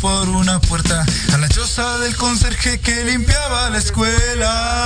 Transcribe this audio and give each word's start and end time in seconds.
por 0.00 0.28
una 0.30 0.60
puerta 0.60 1.04
a 1.32 1.38
la 1.38 1.48
choza 1.48 1.98
del 1.98 2.16
conserje 2.16 2.80
que 2.80 3.04
limpiaba 3.04 3.70
la 3.70 3.78
escuela. 3.78 4.79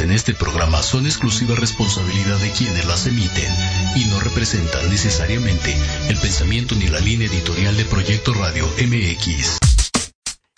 en 0.00 0.12
este 0.12 0.34
programa 0.34 0.82
son 0.82 1.06
exclusiva 1.06 1.54
responsabilidad 1.54 2.38
de 2.38 2.50
quienes 2.50 2.84
las 2.86 3.06
emiten 3.06 3.52
y 3.96 4.04
no 4.06 4.18
representan 4.20 4.88
necesariamente 4.88 5.76
el 6.08 6.16
pensamiento 6.16 6.74
ni 6.74 6.88
la 6.88 7.00
línea 7.00 7.28
editorial 7.28 7.76
de 7.76 7.84
Proyecto 7.84 8.32
Radio 8.34 8.66
MX. 8.78 9.58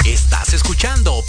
Estás 0.04 0.54
escuchando 0.54 1.24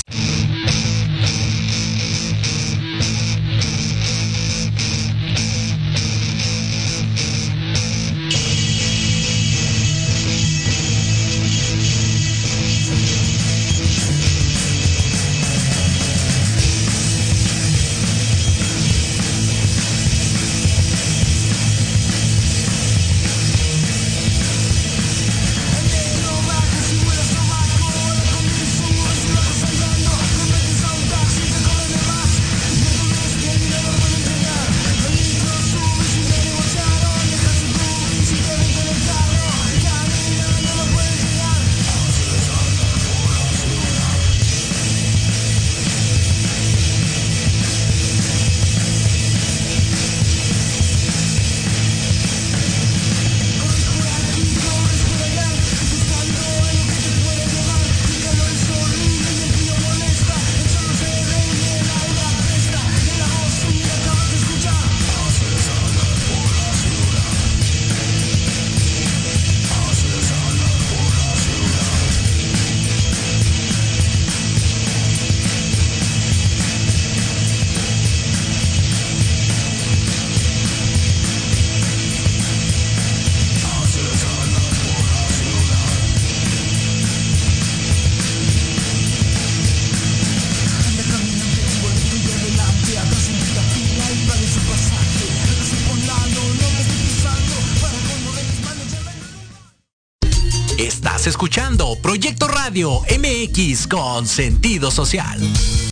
Escuchando 101.73 102.01
Proyecto 102.03 102.47
Radio 102.47 103.01
MX 103.17 103.87
con 103.87 104.27
sentido 104.27 104.91
social. 104.91 105.39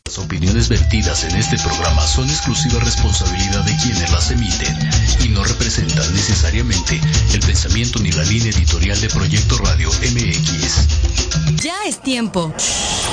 Las 0.06 0.20
opiniones 0.20 0.70
vertidas 0.70 1.24
en 1.24 1.36
este 1.36 1.58
programa 1.58 2.06
son 2.06 2.30
exclusiva 2.30 2.80
responsabilidad 2.82 3.64
de 3.64 3.76
quienes 3.78 4.12
las 4.12 4.30
emiten 4.30 4.78
y 5.26 5.30
no 5.30 5.44
representan 5.44 6.14
necesariamente 6.14 7.02
el 7.34 7.40
pensamiento 7.40 7.98
ni 7.98 8.12
la 8.12 8.24
línea 8.26 8.52
editorial 8.52 9.02
de 9.02 9.10
Proyecto 9.10 9.58
Radio 9.58 9.90
MX. 9.90 11.64
Ya 11.64 11.76
es 11.88 12.00
tiempo. 12.04 12.54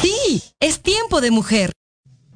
Sí, 0.03 0.43
es 0.61 0.82
tiempo 0.82 1.23
de 1.23 1.31
mujer. 1.31 1.73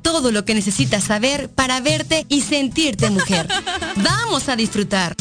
Todo 0.01 0.33
lo 0.33 0.47
que 0.47 0.55
necesitas 0.55 1.05
saber 1.05 1.51
para 1.51 1.81
verte 1.81 2.25
y 2.31 2.41
sentirte 2.41 3.11
mujer. 3.11 3.49
Vamos 3.97 4.49
a 4.49 4.57
disfrutar. 4.57 5.15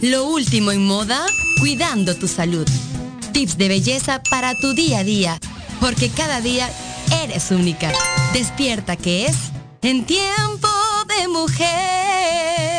Lo 0.00 0.24
último 0.24 0.72
en 0.72 0.84
moda, 0.84 1.24
cuidando 1.60 2.16
tu 2.16 2.26
salud. 2.26 2.66
Tips 3.32 3.56
de 3.56 3.68
belleza 3.68 4.22
para 4.28 4.54
tu 4.54 4.74
día 4.74 4.98
a 4.98 5.04
día, 5.04 5.38
porque 5.80 6.10
cada 6.10 6.40
día 6.40 6.68
eres 7.22 7.50
única. 7.50 7.92
Despierta 8.32 8.96
que 8.96 9.26
es 9.26 9.36
en 9.82 10.04
tiempo 10.04 10.68
de 11.06 11.28
mujer. 11.28 12.69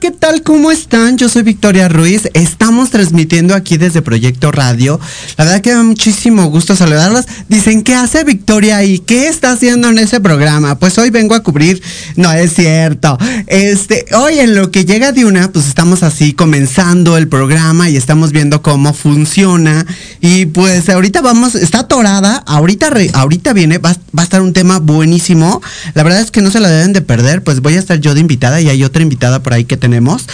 ¿Qué 0.00 0.10
tal? 0.12 0.42
¿Cómo 0.42 0.70
están? 0.70 1.18
Yo 1.18 1.28
soy 1.28 1.42
Victoria 1.42 1.88
Ruiz. 1.88 2.28
Estamos 2.34 2.90
transmitiendo 2.90 3.54
aquí 3.54 3.78
desde 3.78 4.00
Proyecto 4.00 4.52
Radio. 4.52 5.00
La 5.36 5.44
verdad 5.44 5.60
que 5.60 5.72
da 5.72 5.82
muchísimo 5.82 6.46
gusto 6.46 6.76
saludarlas. 6.76 7.26
Dicen, 7.48 7.82
¿qué 7.82 7.94
hace 7.94 8.22
Victoria 8.22 8.76
ahí? 8.76 9.00
¿Qué 9.00 9.26
está 9.26 9.50
haciendo 9.50 9.88
en 9.88 9.98
ese 9.98 10.20
programa? 10.20 10.78
Pues 10.78 10.98
hoy 10.98 11.10
vengo 11.10 11.34
a 11.34 11.42
cubrir. 11.42 11.82
No, 12.16 12.32
es 12.32 12.54
cierto. 12.54 13.18
Este, 13.48 14.04
hoy 14.14 14.38
en 14.38 14.54
lo 14.54 14.70
que 14.70 14.84
llega 14.84 15.10
de 15.10 15.24
una, 15.24 15.50
pues 15.50 15.66
estamos 15.66 16.02
así 16.04 16.32
comenzando 16.32 17.16
el 17.16 17.26
programa 17.26 17.90
y 17.90 17.96
estamos 17.96 18.30
viendo 18.30 18.62
cómo 18.62 18.94
funciona. 18.94 19.84
Y 20.20 20.46
pues 20.46 20.88
ahorita 20.88 21.22
vamos, 21.22 21.56
está 21.56 21.80
atorada. 21.80 22.36
Ahorita, 22.46 22.92
ahorita 23.14 23.52
viene, 23.52 23.78
va, 23.78 23.96
va 24.16 24.22
a 24.22 24.24
estar 24.24 24.42
un 24.42 24.52
tema 24.52 24.78
buenísimo. 24.78 25.60
La 25.94 26.04
verdad 26.04 26.20
es 26.20 26.30
que 26.30 26.40
no 26.40 26.50
se 26.52 26.60
la 26.60 26.68
deben 26.68 26.92
de 26.92 27.00
perder. 27.00 27.42
Pues 27.42 27.60
voy 27.60 27.74
a 27.74 27.80
estar 27.80 27.98
yo 27.98 28.14
de 28.14 28.20
invitada 28.20 28.60
y 28.60 28.68
hay 28.68 28.84
otra 28.84 29.02
invitada 29.02 29.42
por 29.42 29.54
ahí 29.54 29.64
que 29.64 29.76
tenemos 29.76 29.87
tenemos, 29.88 30.26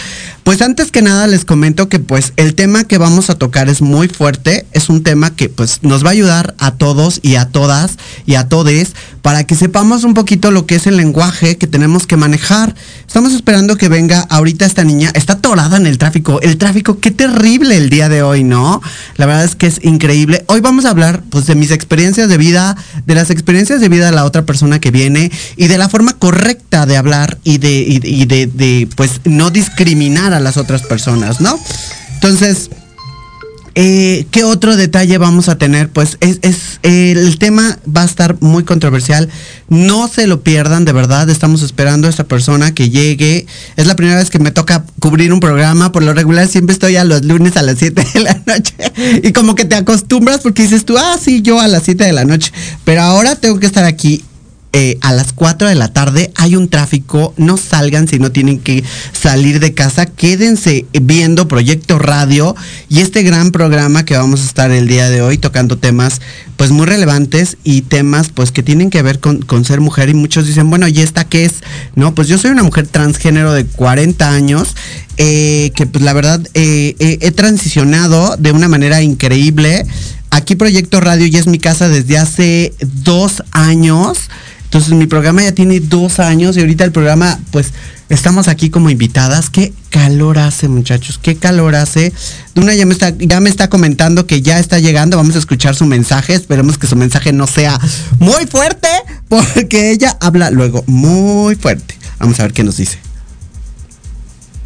pues 0.45 0.61
antes 0.61 0.91
que 0.91 1.01
nada 1.01 1.25
les 1.25 1.43
comento 1.43 1.89
que 1.89 1.97
pues 1.97 2.31
el 2.35 2.53
tema 2.53 2.83
que 2.83 2.99
vamos 2.99 3.31
a 3.31 3.35
tocar 3.35 3.67
es 3.67 3.81
muy 3.81 4.07
fuerte, 4.07 4.67
es 4.73 4.89
un 4.89 5.01
tema 5.01 5.35
que 5.35 5.49
pues 5.49 5.79
nos 5.81 6.05
va 6.05 6.09
a 6.09 6.11
ayudar 6.11 6.53
a 6.59 6.75
todos 6.75 7.19
y 7.23 7.37
a 7.37 7.45
todas 7.49 7.97
y 8.27 8.35
a 8.35 8.47
todes 8.47 8.93
para 9.23 9.43
que 9.45 9.55
sepamos 9.55 10.03
un 10.03 10.13
poquito 10.13 10.51
lo 10.51 10.67
que 10.67 10.75
es 10.75 10.85
el 10.85 10.97
lenguaje 10.97 11.57
que 11.57 11.65
tenemos 11.65 12.05
que 12.05 12.15
manejar. 12.15 12.75
Estamos 13.07 13.33
esperando 13.33 13.75
que 13.75 13.89
venga 13.89 14.19
ahorita 14.29 14.67
esta 14.67 14.83
niña, 14.83 15.09
está 15.15 15.33
atorada 15.33 15.77
en 15.77 15.87
el 15.87 15.97
tráfico, 15.97 16.39
el 16.41 16.59
tráfico, 16.59 16.99
qué 16.99 17.09
terrible 17.09 17.75
el 17.75 17.89
día 17.89 18.07
de 18.07 18.21
hoy, 18.21 18.43
¿no? 18.43 18.83
La 19.17 19.25
verdad 19.25 19.45
es 19.45 19.55
que 19.55 19.65
es 19.65 19.83
increíble. 19.83 20.45
Hoy 20.45 20.59
vamos 20.59 20.85
a 20.85 20.91
hablar 20.91 21.23
pues 21.31 21.47
de 21.47 21.55
mis 21.55 21.71
experiencias 21.71 22.29
de 22.29 22.37
vida, 22.37 22.77
de 23.07 23.15
las 23.15 23.31
experiencias 23.31 23.81
de 23.81 23.89
vida 23.89 24.05
de 24.05 24.11
la 24.11 24.25
otra 24.25 24.45
persona 24.45 24.79
que 24.79 24.91
viene 24.91 25.31
y 25.57 25.65
de 25.69 25.79
la 25.79 25.89
forma 25.89 26.13
correcta 26.13 26.85
de 26.85 26.97
hablar 26.97 27.39
y 27.43 27.57
de, 27.57 27.79
y, 27.79 27.99
y 28.03 28.25
de, 28.25 28.45
de 28.45 28.87
pues 28.95 29.21
no 29.23 29.49
discriminar 29.49 30.34
a 30.35 30.39
las 30.39 30.57
otras 30.57 30.83
personas, 30.83 31.41
¿no? 31.41 31.59
Entonces, 32.15 32.69
eh, 33.77 34.25
¿qué 34.31 34.45
otro 34.45 34.77
detalle 34.77 35.17
vamos 35.17 35.49
a 35.49 35.57
tener? 35.57 35.89
Pues 35.89 36.17
es, 36.21 36.79
eh, 36.83 37.11
el 37.11 37.37
tema 37.37 37.77
va 37.85 38.03
a 38.03 38.05
estar 38.05 38.37
muy 38.39 38.63
controversial. 38.63 39.29
No 39.67 40.07
se 40.07 40.27
lo 40.27 40.41
pierdan, 40.41 40.85
de 40.85 40.93
verdad. 40.93 41.29
Estamos 41.29 41.61
esperando 41.61 42.07
a 42.07 42.09
esta 42.09 42.23
persona 42.23 42.73
que 42.73 42.89
llegue. 42.89 43.45
Es 43.75 43.85
la 43.85 43.97
primera 43.97 44.17
vez 44.17 44.29
que 44.29 44.39
me 44.39 44.51
toca 44.51 44.85
cubrir 44.99 45.33
un 45.33 45.41
programa. 45.41 45.91
Por 45.91 46.03
lo 46.03 46.13
regular 46.13 46.47
siempre 46.47 46.71
estoy 46.71 46.95
a 46.95 47.03
los 47.03 47.25
lunes 47.25 47.57
a 47.57 47.63
las 47.63 47.77
7 47.79 48.07
de 48.13 48.19
la 48.21 48.41
noche. 48.45 48.73
Y 49.21 49.33
como 49.33 49.55
que 49.55 49.65
te 49.65 49.75
acostumbras 49.75 50.39
porque 50.39 50.63
dices 50.63 50.85
tú, 50.85 50.97
ah, 50.97 51.17
sí, 51.21 51.41
yo 51.41 51.59
a 51.59 51.67
las 51.67 51.83
7 51.83 52.05
de 52.05 52.13
la 52.13 52.23
noche. 52.23 52.53
Pero 52.85 53.01
ahora 53.01 53.35
tengo 53.35 53.59
que 53.59 53.65
estar 53.65 53.83
aquí 53.83 54.23
eh, 54.77 54.97
a 54.99 55.13
las 55.13 55.31
4 55.31 55.69
de 55.69 55.75
la 55.75 55.87
tarde 55.87 56.33
hay 56.35 56.57
un 56.57 56.67
tráfico, 56.67 57.33
no 57.37 57.55
salgan 57.55 58.09
si 58.09 58.19
no 58.19 58.33
tienen 58.33 58.59
que 58.59 58.83
salir 59.13 59.61
de 59.61 59.73
casa, 59.73 60.05
quédense 60.05 60.85
viendo 60.91 61.47
Proyecto 61.47 61.97
Radio 61.97 62.57
y 62.89 62.99
este 62.99 63.23
gran 63.23 63.51
programa 63.51 64.03
que 64.03 64.17
vamos 64.17 64.41
a 64.41 64.43
estar 64.43 64.71
el 64.71 64.89
día 64.89 65.09
de 65.09 65.21
hoy 65.21 65.37
tocando 65.37 65.77
temas 65.77 66.19
pues 66.57 66.71
muy 66.71 66.87
relevantes 66.87 67.55
y 67.63 67.83
temas 67.83 68.31
pues 68.33 68.51
que 68.51 68.63
tienen 68.63 68.89
que 68.89 69.01
ver 69.01 69.21
con, 69.21 69.43
con 69.43 69.63
ser 69.63 69.79
mujer 69.79 70.09
y 70.09 70.13
muchos 70.13 70.45
dicen, 70.45 70.69
bueno, 70.69 70.89
¿y 70.89 70.99
esta 70.99 71.23
qué 71.23 71.45
es? 71.45 71.63
No, 71.95 72.13
pues 72.13 72.27
yo 72.27 72.37
soy 72.37 72.51
una 72.51 72.63
mujer 72.63 72.85
transgénero 72.85 73.53
de 73.53 73.65
40 73.65 74.29
años. 74.29 74.75
Eh, 75.17 75.71
que 75.75 75.85
pues 75.85 76.03
la 76.03 76.11
verdad 76.11 76.45
eh, 76.55 76.97
he 76.99 77.31
transicionado 77.31 78.35
de 78.35 78.51
una 78.51 78.67
manera 78.67 79.01
increíble. 79.01 79.85
Aquí 80.31 80.57
Proyecto 80.57 80.99
Radio 80.99 81.27
ya 81.27 81.39
es 81.39 81.47
mi 81.47 81.59
casa 81.59 81.87
desde 81.87 82.17
hace 82.17 82.73
dos 82.81 83.41
años. 83.51 84.17
Entonces 84.75 84.93
mi 84.93 85.07
programa 85.07 85.41
ya 85.41 85.53
tiene 85.53 85.79
dos 85.79 86.19
años 86.19 86.57
y 86.57 86.59
ahorita 86.59 86.83
el 86.83 86.91
programa, 86.91 87.39
pues 87.51 87.71
estamos 88.09 88.49
aquí 88.49 88.69
como 88.69 88.89
invitadas. 88.89 89.49
Qué 89.49 89.71
calor 89.89 90.37
hace, 90.37 90.67
muchachos, 90.67 91.17
qué 91.17 91.37
calor 91.37 91.75
hace. 91.75 92.11
Duna 92.55 92.75
ya 92.75 92.85
me 92.85 92.91
está, 92.91 93.13
ya 93.17 93.39
me 93.39 93.49
está 93.49 93.69
comentando 93.69 94.27
que 94.27 94.41
ya 94.41 94.59
está 94.59 94.79
llegando. 94.79 95.15
Vamos 95.15 95.37
a 95.37 95.39
escuchar 95.39 95.75
su 95.75 95.85
mensaje. 95.85 96.33
Esperemos 96.33 96.77
que 96.77 96.87
su 96.87 96.97
mensaje 96.97 97.31
no 97.31 97.47
sea 97.47 97.79
muy 98.19 98.47
fuerte, 98.47 98.89
porque 99.29 99.91
ella 99.91 100.17
habla 100.19 100.51
luego 100.51 100.83
muy 100.87 101.55
fuerte. 101.55 101.95
Vamos 102.19 102.37
a 102.41 102.43
ver 102.43 102.51
qué 102.51 102.65
nos 102.65 102.75
dice. 102.75 102.97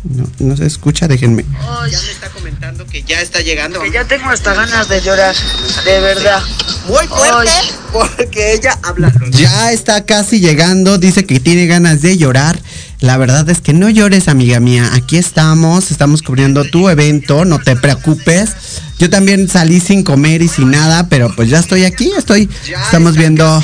No, 0.03 0.29
no 0.39 0.55
se 0.55 0.65
escucha, 0.65 1.07
déjenme. 1.07 1.43
Oh, 1.67 1.85
ya 1.85 2.01
me 2.01 2.11
está 2.11 2.29
comentando 2.29 2.85
que 2.85 3.03
ya 3.03 3.21
está 3.21 3.41
llegando. 3.41 3.81
Que 3.81 3.91
ya 3.91 4.05
tengo 4.05 4.29
hasta 4.29 4.53
ganas 4.53 4.87
de 4.87 5.01
llorar, 5.01 5.35
de 5.83 5.99
verdad. 5.99 6.41
Muy 6.87 7.05
fuerte, 7.07 7.51
Ay. 7.51 7.71
porque 7.91 8.53
ella 8.53 8.79
habla. 8.81 9.11
Ya 9.31 9.71
está 9.73 10.05
casi 10.05 10.39
llegando, 10.39 10.97
dice 10.97 11.25
que 11.25 11.39
tiene 11.39 11.67
ganas 11.67 12.01
de 12.01 12.17
llorar. 12.17 12.59
La 13.01 13.17
verdad 13.17 13.49
es 13.49 13.61
que 13.61 13.73
no 13.73 13.89
llores, 13.89 14.27
amiga 14.27 14.59
mía. 14.59 14.89
Aquí 14.93 15.17
estamos, 15.17 15.91
estamos 15.91 16.21
cubriendo 16.21 16.63
tu 16.65 16.89
evento, 16.89 17.45
no 17.45 17.59
te 17.59 17.75
preocupes. 17.75 18.51
Yo 18.99 19.09
también 19.09 19.47
salí 19.47 19.79
sin 19.79 20.03
comer 20.03 20.41
y 20.41 20.47
sin 20.47 20.71
nada, 20.71 21.07
pero 21.07 21.33
pues 21.35 21.49
ya 21.49 21.59
estoy 21.59 21.85
aquí, 21.85 22.11
estoy. 22.17 22.49
Estamos 22.85 23.15
viendo 23.15 23.63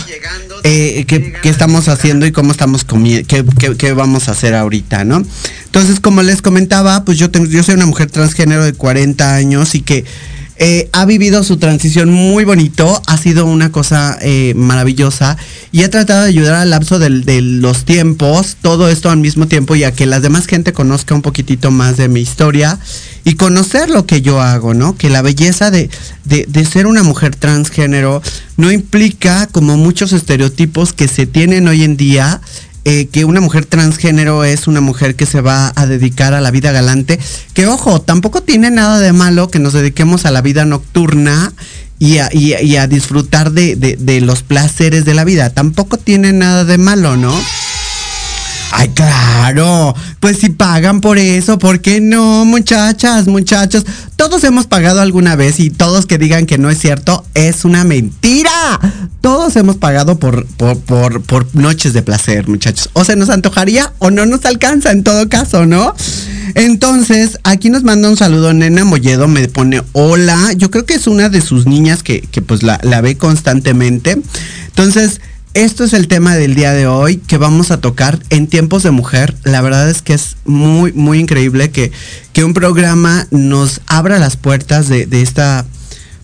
eh, 0.68 1.06
qué, 1.08 1.32
qué, 1.44 1.50
estamos 1.50 1.88
haciendo 1.90 2.26
y 2.26 2.32
cómo 2.32 2.52
estamos 2.52 2.84
comiendo, 2.84 3.28
qué, 3.28 3.46
qué, 3.60 3.78
qué, 3.78 3.94
vamos 3.94 4.28
a 4.28 4.32
hacer 4.32 4.56
ahorita, 4.56 5.04
¿no? 5.04 5.24
Entonces, 5.66 6.00
como 6.00 6.24
les 6.24 6.42
comentaba, 6.42 7.06
pues 7.06 7.20
yo, 7.20 7.30
tengo, 7.30 7.46
yo 7.46 7.62
soy 7.62 7.76
una 7.76 7.86
mujer 7.86 8.10
transgénero 8.10 8.64
de 8.64 8.74
40 8.74 9.36
años 9.36 9.76
y 9.76 9.82
que 9.82 10.06
eh, 10.58 10.90
ha 10.94 11.06
vivido 11.06 11.44
su 11.44 11.58
transición 11.58 12.10
muy 12.10 12.46
bonito, 12.46 13.02
ha 13.08 13.18
sido 13.18 13.46
una 13.46 13.74
cosa 13.74 14.18
eh, 14.22 14.54
maravillosa 14.56 15.36
y 15.74 15.82
he 15.84 15.90
tratado 15.90 16.24
de 16.24 16.30
ayudar 16.30 16.56
al 16.56 16.70
lapso 16.70 16.98
de, 16.98 17.10
los 17.42 17.84
tiempos, 17.84 18.56
todo 18.62 18.88
esto 18.90 19.10
al 19.10 19.18
mismo 19.18 19.48
tiempo 19.48 19.76
y 19.76 19.84
a 19.84 19.92
que 19.92 20.06
la 20.06 20.22
demás 20.22 20.48
gente 20.48 20.72
conozca 20.72 21.14
un 21.14 21.22
poquitito 21.22 21.72
más 21.72 21.98
de 21.98 22.08
mi 22.08 22.22
historia 22.22 22.80
y 23.26 23.36
conocer 23.36 23.90
lo 23.90 24.06
que 24.06 24.22
yo 24.22 24.40
hago, 24.40 24.74
¿no? 24.74 24.96
Que 24.96 25.10
la 25.10 25.22
belleza 25.22 25.72
de, 25.72 25.90
de 26.24 26.66
ser 26.66 26.88
una 26.88 27.04
mujer 27.04 27.36
transgénero 27.36 28.22
no 28.56 28.72
implica 28.72 29.48
como 29.48 29.76
muchos 29.76 30.14
estereotipos 30.14 30.94
que 30.94 31.10
se 31.10 31.26
tienen 31.26 31.68
hoy 31.68 31.84
en 31.84 31.98
día 31.98 32.40
eh, 32.86 33.08
que 33.08 33.26
una 33.26 33.42
mujer 33.42 33.66
transgénero 33.66 34.44
es 34.44 34.68
una 34.68 34.80
mujer 34.80 35.16
que 35.16 35.26
se 35.26 35.42
va 35.42 35.74
a 35.76 35.88
dedicar 35.88 36.36
a 36.36 36.42
la 36.42 36.52
vida 36.52 36.72
galante. 36.72 37.20
Que 37.54 37.66
ojo, 37.66 38.00
tampoco 38.00 38.42
tiene 38.42 38.70
nada 38.70 39.00
de 39.00 39.12
malo 39.12 39.50
que 39.50 39.60
nos 39.60 39.74
dediquemos 39.74 40.26
a 40.26 40.32
la 40.32 40.42
vida 40.42 40.66
nocturna 40.66 41.52
y 41.98 42.20
a, 42.20 42.30
y, 42.32 42.54
y 42.54 42.78
a 42.78 42.88
disfrutar 42.88 43.52
de, 43.52 43.76
de, 43.76 43.96
de, 43.96 44.22
los 44.22 44.44
placeres 44.44 45.04
de 45.04 45.14
la 45.14 45.24
vida. 45.24 45.50
Tampoco 45.50 45.98
tiene 45.98 46.32
nada 46.32 46.64
de 46.64 46.78
malo, 46.78 47.18
¿no? 47.18 47.34
Ay, 48.78 48.90
claro. 48.90 49.96
Pues 50.20 50.40
si 50.40 50.50
pagan 50.50 51.00
por 51.00 51.18
eso, 51.18 51.58
¿por 51.58 51.80
qué 51.80 52.02
no, 52.02 52.44
muchachas, 52.44 53.26
muchachos? 53.26 53.86
Todos 54.18 54.44
hemos 54.44 54.68
pagado 54.68 55.00
alguna 55.00 55.38
vez 55.38 55.62
y 55.62 55.70
todos 55.70 56.06
que 56.06 56.18
digan 56.18 56.46
que 56.46 56.58
no 56.58 56.70
es 56.70 56.78
cierto, 56.78 57.26
es 57.36 57.64
una 57.64 57.86
mentira. 57.86 58.52
Todos 59.22 59.56
hemos 59.56 59.78
pagado 59.78 60.20
por, 60.20 60.46
por, 60.46 60.78
por, 60.82 61.22
por 61.22 61.56
noches 61.56 61.94
de 61.94 62.02
placer, 62.02 62.50
muchachos. 62.50 62.90
O 62.92 63.06
se 63.06 63.16
nos 63.16 63.30
antojaría 63.30 63.94
o 64.00 64.12
no 64.12 64.26
nos 64.26 64.44
alcanza 64.44 64.92
en 64.92 65.06
todo 65.06 65.30
caso, 65.30 65.66
¿no? 65.66 65.96
Entonces, 66.56 67.40
aquí 67.44 67.70
nos 67.70 67.84
manda 67.84 68.10
un 68.10 68.18
saludo 68.18 68.52
Nena 68.52 68.84
Molledo, 68.84 69.30
me 69.30 69.48
pone 69.48 69.84
hola. 69.94 70.52
Yo 70.58 70.70
creo 70.70 70.86
que 70.86 70.96
es 70.96 71.08
una 71.08 71.30
de 71.30 71.40
sus 71.40 71.66
niñas 71.66 72.04
que, 72.04 72.20
que 72.20 72.42
pues 72.42 72.62
la, 72.62 72.78
la 72.84 73.00
ve 73.00 73.16
constantemente. 73.16 74.18
Entonces, 74.68 75.22
esto 75.56 75.86
es 75.86 75.94
el 75.94 76.10
tema 76.10 76.36
del 76.36 76.54
día 76.54 76.74
de 76.74 76.86
hoy 76.86 77.16
que 77.16 77.38
vamos 77.38 77.72
a 77.72 77.80
tocar 77.80 78.20
en 78.30 78.48
tiempos 78.48 78.84
de 78.84 78.92
mujer. 78.92 79.34
La 79.46 79.62
verdad 79.62 79.90
es 79.90 80.02
que 80.02 80.14
es 80.14 80.36
muy, 80.44 80.92
muy 80.92 81.18
increíble 81.18 81.72
que, 81.72 81.94
que 82.34 82.44
un 82.44 82.54
programa 82.54 83.26
nos 83.32 83.80
abra 83.88 84.20
las 84.20 84.36
puertas 84.36 84.90
de, 84.90 85.08
esta 85.22 85.66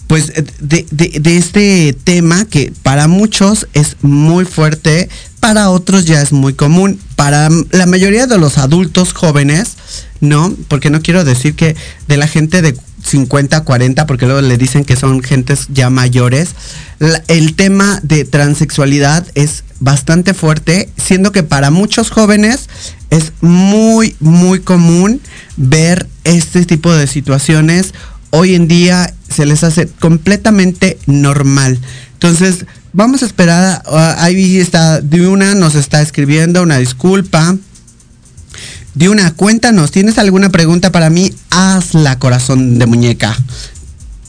pues 0.07 0.33
de, 0.59 1.21
este 1.23 1.95
tema 2.03 2.43
que 2.43 2.73
para 2.83 3.07
muchos 3.07 3.69
es 3.73 3.95
muy 4.01 4.43
fuerte, 4.43 5.07
para 5.39 5.69
otros 5.69 6.03
ya 6.03 6.21
es 6.21 6.33
muy 6.33 6.53
común, 6.53 6.99
para 7.15 7.47
la 7.71 7.85
mayoría 7.85 8.27
de 8.27 8.37
los 8.37 8.57
adultos 8.57 9.13
jóvenes, 9.13 9.77
¿no? 10.19 10.53
Porque 10.67 10.89
no 10.89 11.01
quiero 11.01 11.23
decir 11.23 11.55
que 11.55 11.77
de 12.09 12.17
la 12.17 12.27
gente 12.27 12.61
de 12.61 12.75
50, 13.03 13.61
40, 13.61 14.05
porque 14.05 14.25
luego 14.25 14.41
le 14.41 14.57
dicen 14.57 14.85
que 14.85 14.95
son 14.95 15.21
gentes 15.21 15.67
ya 15.69 15.89
mayores, 15.89 16.49
el 17.27 17.55
tema 17.55 17.99
de 18.03 18.25
transexualidad 18.25 19.25
es 19.35 19.63
bastante 19.79 20.33
fuerte, 20.33 20.89
siendo 20.97 21.31
que 21.31 21.43
para 21.43 21.71
muchos 21.71 22.11
jóvenes 22.11 22.69
es 23.09 23.33
muy, 23.41 24.15
muy 24.19 24.59
común 24.59 25.19
ver 25.57 26.07
este 26.23 26.65
tipo 26.65 26.93
de 26.93 27.07
situaciones. 27.07 27.93
Hoy 28.29 28.55
en 28.55 28.67
día 28.67 29.13
se 29.29 29.45
les 29.45 29.63
hace 29.63 29.87
completamente 29.87 30.97
normal. 31.07 31.79
Entonces, 32.13 32.65
vamos 32.93 33.23
a 33.23 33.25
esperar. 33.25 33.81
Ah, 33.87 34.15
ahí 34.19 34.57
está, 34.59 35.01
de 35.01 35.27
una 35.27 35.55
nos 35.55 35.75
está 35.75 36.01
escribiendo 36.01 36.61
una 36.61 36.77
disculpa. 36.77 37.57
De 38.93 39.07
una, 39.07 39.33
cuéntanos, 39.33 39.91
¿tienes 39.91 40.17
alguna 40.17 40.49
pregunta 40.49 40.91
para 40.91 41.09
mí? 41.09 41.33
Hazla, 41.49 42.19
corazón 42.19 42.77
de 42.77 42.85
muñeca. 42.85 43.37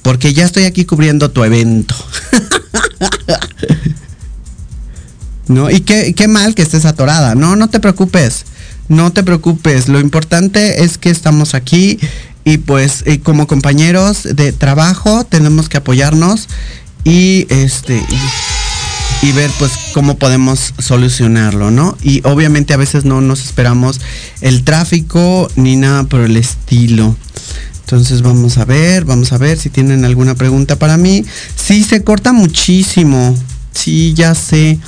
Porque 0.02 0.34
ya 0.34 0.44
estoy 0.44 0.64
aquí 0.64 0.84
cubriendo 0.84 1.30
tu 1.30 1.44
evento. 1.44 1.94
¿No? 5.48 5.70
Y 5.70 5.80
qué, 5.80 6.14
qué 6.14 6.28
mal 6.28 6.54
que 6.54 6.62
estés 6.62 6.84
atorada. 6.84 7.34
No, 7.34 7.56
no 7.56 7.68
te 7.68 7.80
preocupes. 7.80 8.44
No 8.88 9.12
te 9.12 9.22
preocupes. 9.22 9.88
Lo 9.88 10.00
importante 10.00 10.84
es 10.84 10.98
que 10.98 11.10
estamos 11.10 11.54
aquí 11.54 11.98
y 12.44 12.58
pues 12.58 13.02
eh, 13.06 13.20
como 13.20 13.46
compañeros 13.46 14.24
de 14.24 14.52
trabajo 14.52 15.24
tenemos 15.24 15.68
que 15.68 15.78
apoyarnos 15.78 16.48
y 17.04 17.46
este 17.50 18.02
ver 19.30 19.48
pues 19.60 19.70
cómo 19.94 20.16
podemos 20.16 20.74
solucionarlo, 20.78 21.70
¿no? 21.70 21.96
Y 22.02 22.20
obviamente 22.24 22.74
a 22.74 22.76
veces 22.76 23.04
no 23.04 23.20
nos 23.20 23.44
esperamos 23.44 24.00
el 24.40 24.64
tráfico 24.64 25.48
ni 25.54 25.76
nada 25.76 26.02
por 26.02 26.22
el 26.22 26.36
estilo. 26.36 27.14
Entonces 27.84 28.22
vamos 28.22 28.58
a 28.58 28.64
ver, 28.64 29.04
vamos 29.04 29.32
a 29.32 29.38
ver 29.38 29.58
si 29.58 29.70
tienen 29.70 30.04
alguna 30.04 30.34
pregunta 30.34 30.76
para 30.76 30.96
mí. 30.96 31.24
Sí, 31.54 31.84
se 31.84 32.02
corta 32.02 32.32
muchísimo. 32.32 33.36
Sí, 33.72 34.12
ya 34.14 34.34
sé. 34.34 34.80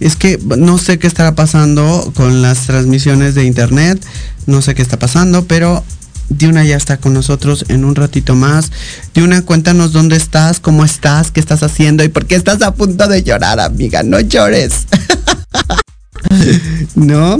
Es 0.00 0.16
que 0.16 0.38
no 0.58 0.76
sé 0.76 0.98
qué 0.98 1.06
estará 1.06 1.34
pasando 1.34 2.12
con 2.14 2.42
las 2.42 2.66
transmisiones 2.66 3.34
de 3.34 3.44
internet. 3.44 4.04
No 4.46 4.60
sé 4.60 4.74
qué 4.74 4.82
está 4.82 4.98
pasando, 4.98 5.46
pero 5.46 5.82
Diuna 6.28 6.64
ya 6.64 6.76
está 6.76 6.98
con 6.98 7.14
nosotros 7.14 7.64
en 7.68 7.84
un 7.84 7.94
ratito 7.94 8.34
más. 8.34 8.70
Diuna, 9.14 9.42
cuéntanos 9.42 9.92
dónde 9.92 10.16
estás, 10.16 10.60
cómo 10.60 10.84
estás, 10.84 11.30
qué 11.30 11.40
estás 11.40 11.62
haciendo 11.62 12.04
y 12.04 12.08
por 12.08 12.26
qué 12.26 12.34
estás 12.34 12.62
a 12.62 12.74
punto 12.74 13.08
de 13.08 13.22
llorar, 13.22 13.60
amiga. 13.60 14.02
No 14.02 14.20
llores. 14.20 14.86
¿No? 16.94 17.38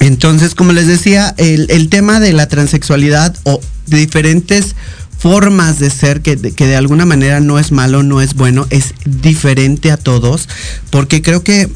Entonces, 0.00 0.54
como 0.54 0.72
les 0.72 0.86
decía, 0.86 1.34
el, 1.38 1.88
tema 1.88 2.20
de 2.20 2.32
la 2.32 2.48
transexualidad 2.48 3.34
o 3.44 3.60
de 3.86 3.98
diferentes 3.98 4.74
formas 5.18 5.78
de 5.78 5.90
ser 5.90 6.20
que 6.20 6.36
que 6.36 6.66
de 6.66 6.76
alguna 6.76 7.06
manera 7.06 7.40
no 7.40 7.58
es 7.58 7.72
malo, 7.72 8.02
no 8.02 8.20
es 8.20 8.34
bueno, 8.34 8.66
es 8.68 8.94
diferente 9.06 9.90
a 9.90 9.96
todos, 9.96 10.48
porque 10.90 11.22
creo 11.22 11.42
que 11.42 11.70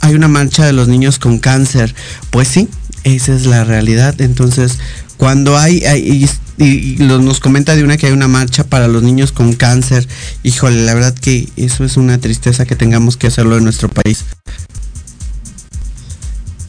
hay 0.00 0.14
una 0.14 0.28
marcha 0.28 0.64
de 0.64 0.72
los 0.72 0.88
niños 0.88 1.18
con 1.18 1.38
cáncer. 1.38 1.94
Pues 2.30 2.48
sí, 2.48 2.68
esa 3.04 3.34
es 3.34 3.46
la 3.46 3.64
realidad. 3.64 4.20
Entonces, 4.20 4.78
cuando 5.16 5.56
hay, 5.56 5.82
y, 6.58 6.96
nos 6.98 7.40
comenta 7.40 7.76
de 7.76 7.84
una 7.84 7.96
que 7.96 8.06
hay 8.06 8.12
una 8.12 8.28
marcha 8.28 8.64
para 8.64 8.88
los 8.88 9.02
niños 9.02 9.32
con 9.32 9.52
cáncer, 9.52 10.08
híjole, 10.42 10.84
la 10.84 10.94
verdad 10.94 11.14
que 11.14 11.48
eso 11.56 11.84
es 11.84 11.96
una 11.96 12.18
tristeza 12.18 12.64
que 12.64 12.76
tengamos 12.76 13.16
que 13.16 13.26
hacerlo 13.26 13.56
en 13.56 13.64
nuestro 13.64 13.88
país. 13.88 14.24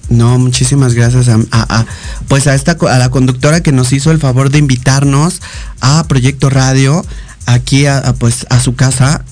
No, 0.10 0.39
muchísimas 0.39 0.94
gracias 0.94 1.27
a, 1.27 1.86
pues 2.30 2.48
a 2.48 2.56
esta 2.56 2.77
a 2.89 2.98
la 2.98 3.10
conductora 3.10 3.62
que 3.62 3.74
nos 3.74 3.92
hizo 3.92 4.12
el 4.12 4.20
favor 4.20 4.50
de 4.50 4.58
invitarnos 4.58 5.42
a 5.82 6.06
Proyecto 6.08 6.50
Radio 6.50 7.06
aquí 7.46 7.86
a, 7.88 8.13
pues 8.18 8.46
a 8.50 8.60
su 8.60 8.75
casa 8.75 9.25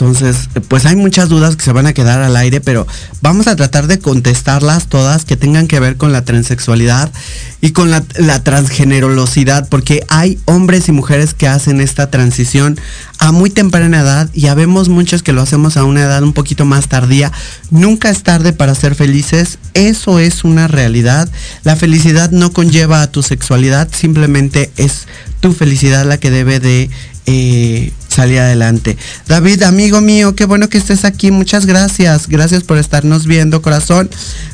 entonces, 0.00 0.48
pues 0.68 0.86
hay 0.86 0.96
muchas 0.96 1.28
dudas 1.28 1.56
que 1.56 1.62
se 1.62 1.72
van 1.72 1.86
a 1.86 1.92
quedar 1.92 2.22
al 2.22 2.34
aire, 2.34 2.62
pero 2.62 2.86
vamos 3.20 3.46
a 3.48 3.54
tratar 3.54 3.86
de 3.86 3.98
contestarlas 3.98 4.86
todas 4.86 5.26
que 5.26 5.36
tengan 5.36 5.66
que 5.66 5.78
ver 5.78 5.98
con 5.98 6.10
la 6.10 6.24
transexualidad 6.24 7.12
y 7.60 7.72
con 7.72 7.90
la, 7.90 8.00
transgenerolosidad, 8.42 9.68
porque 9.68 10.02
hay 10.08 10.38
hombres 10.46 10.88
y 10.88 10.92
mujeres 10.92 11.34
que 11.34 11.48
hacen 11.48 11.82
esta 11.82 12.10
transición 12.10 12.80
a 13.18 13.30
muy 13.30 13.50
temprana 13.50 14.00
edad 14.00 14.30
y 14.32 14.46
habemos 14.46 14.88
muchos 14.88 15.22
que 15.22 15.34
lo 15.34 15.42
hacemos 15.42 15.76
a 15.76 15.84
una 15.84 16.04
edad 16.04 16.22
un 16.22 16.32
poquito 16.32 16.64
más 16.64 16.88
tardía. 16.88 17.30
Nunca 17.70 18.08
es 18.08 18.22
tarde 18.22 18.54
para 18.54 18.74
ser 18.74 18.94
felices, 18.94 19.58
eso 19.74 20.18
es 20.18 20.44
una 20.44 20.66
realidad. 20.66 21.28
La 21.62 21.76
felicidad 21.76 22.30
no 22.30 22.54
conlleva 22.54 23.02
a 23.02 23.10
tu 23.12 23.22
sexualidad, 23.22 23.86
simplemente 23.94 24.70
es 24.78 25.06
tu 25.40 25.52
felicidad 25.52 26.06
la 26.06 26.16
que 26.16 26.30
debe 26.30 26.58
de 26.58 26.88
eh, 27.26 27.92
salir 28.10 28.40
adelante. 28.40 28.98
David, 29.26 29.62
amigo 29.62 30.00
mío, 30.00 30.34
qué 30.34 30.44
bueno 30.44 30.68
que 30.68 30.78
estés 30.78 31.04
aquí. 31.04 31.30
Muchas 31.30 31.66
gracias. 31.66 32.28
Gracias 32.28 32.64
por 32.64 32.78
estarnos 32.78 33.26
viendo, 33.26 33.62
corazón. 33.62 34.10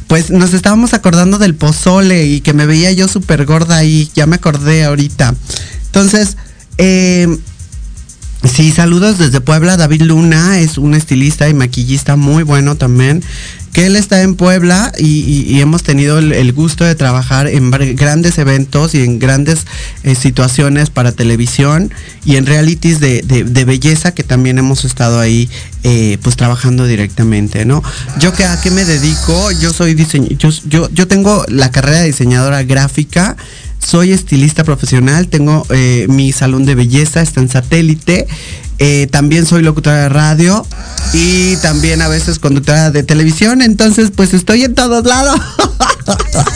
Pues 0.07 0.31
nos 0.31 0.55
estábamos 0.55 0.95
acordando 0.95 1.39
del 1.39 1.55
pozole 1.55 2.27
y 2.27 2.41
que 2.41 2.53
me 2.53 2.67
veía 2.67 2.93
yo 2.93 3.09
súper 3.09 3.45
gorda 3.47 3.79
ahí. 3.79 4.11
Ya 4.15 4.27
me 4.27 4.37
acordé 4.37 4.85
ahorita. 4.85 5.35
Entonces, 5.87 6.37
eh, 6.79 7.29
Sí, 8.45 8.71
saludos 8.71 9.19
desde 9.19 9.41
Puebla. 9.41 9.77
David 9.77 10.03
Luna 10.03 10.61
es 10.61 10.79
un 10.79 10.95
estilista 10.95 11.49
y 11.49 11.55
maquillista 11.55 12.15
muy 12.15 12.45
bueno 12.45 12.77
también 12.77 13.25
que 13.77 13.85
él 13.85 13.95
está 13.97 14.23
en 14.23 14.37
Puebla 14.37 14.91
y, 14.99 15.61
hemos 15.61 15.83
tenido 15.83 16.19
el, 16.19 16.53
gusto 16.55 16.83
de 16.83 16.95
trabajar 16.95 17.47
en 17.47 17.71
grandes 17.95 18.39
eventos 18.39 18.95
y 18.95 19.03
en 19.03 19.19
grandes 19.19 19.67
eh, 20.03 20.15
situaciones 20.15 20.89
para 20.89 21.13
televisión 21.13 21.93
y 22.25 22.37
en 22.37 22.47
realities 22.47 23.01
de, 23.01 23.65
belleza 23.67 24.15
que 24.15 24.23
también 24.23 24.57
hemos 24.57 24.87
estado 24.87 25.21
ahí 25.21 25.51
eh, 25.83 26.17
pues 26.23 26.37
trabajando 26.37 26.87
directamente, 26.87 27.67
¿no? 27.67 27.83
Yo 28.19 28.33
que 28.33 28.47
a 28.47 28.59
qué 28.63 28.71
me 28.71 28.87
dedico, 28.87 29.53
yo 29.53 29.75
soy 29.75 29.93
diseño, 29.93 30.29
yo, 30.39 30.89
yo, 30.91 31.07
tengo 31.07 31.45
la 31.49 31.71
carrera 31.71 32.01
de 32.01 32.07
diseñadora 32.07 32.63
gráfica, 32.63 33.37
soy 33.79 34.13
estilista 34.13 34.65
profesional, 34.65 35.29
tengo 35.29 35.67
eh, 35.69 36.07
mi 36.09 36.33
salón 36.33 36.65
de 36.65 36.77
belleza, 36.77 37.21
está 37.21 37.41
en 37.41 37.51
satélite. 37.51 38.27
Eh, 38.79 39.09
también 39.11 39.47
soy 39.47 39.63
locutora 39.63 40.03
de 40.03 40.09
radio 40.09 40.67
y 41.13 41.57
también 41.57 42.03
a 42.03 42.09
veces 42.09 42.39
conductora 42.39 42.91
de 42.91 43.03
televisión, 43.03 43.63
entonces 43.63 44.11
pues 44.15 44.35
estoy 44.35 44.65
en 44.65 44.75
todos 44.75 45.05
lados. 45.05 45.41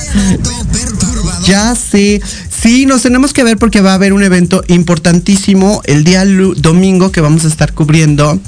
ya 1.46 1.74
sé. 1.74 2.20
Sí, 2.50 2.84
nos 2.84 3.02
tenemos 3.02 3.32
que 3.32 3.42
ver 3.42 3.56
porque 3.56 3.80
va 3.80 3.92
a 3.92 3.94
haber 3.94 4.12
un 4.12 4.22
evento 4.22 4.62
importantísimo 4.68 5.80
el 5.84 6.04
día 6.04 6.24
domingo 6.56 7.10
que 7.10 7.22
vamos 7.22 7.46
a 7.46 7.48
estar 7.48 7.72
cubriendo 7.72 8.38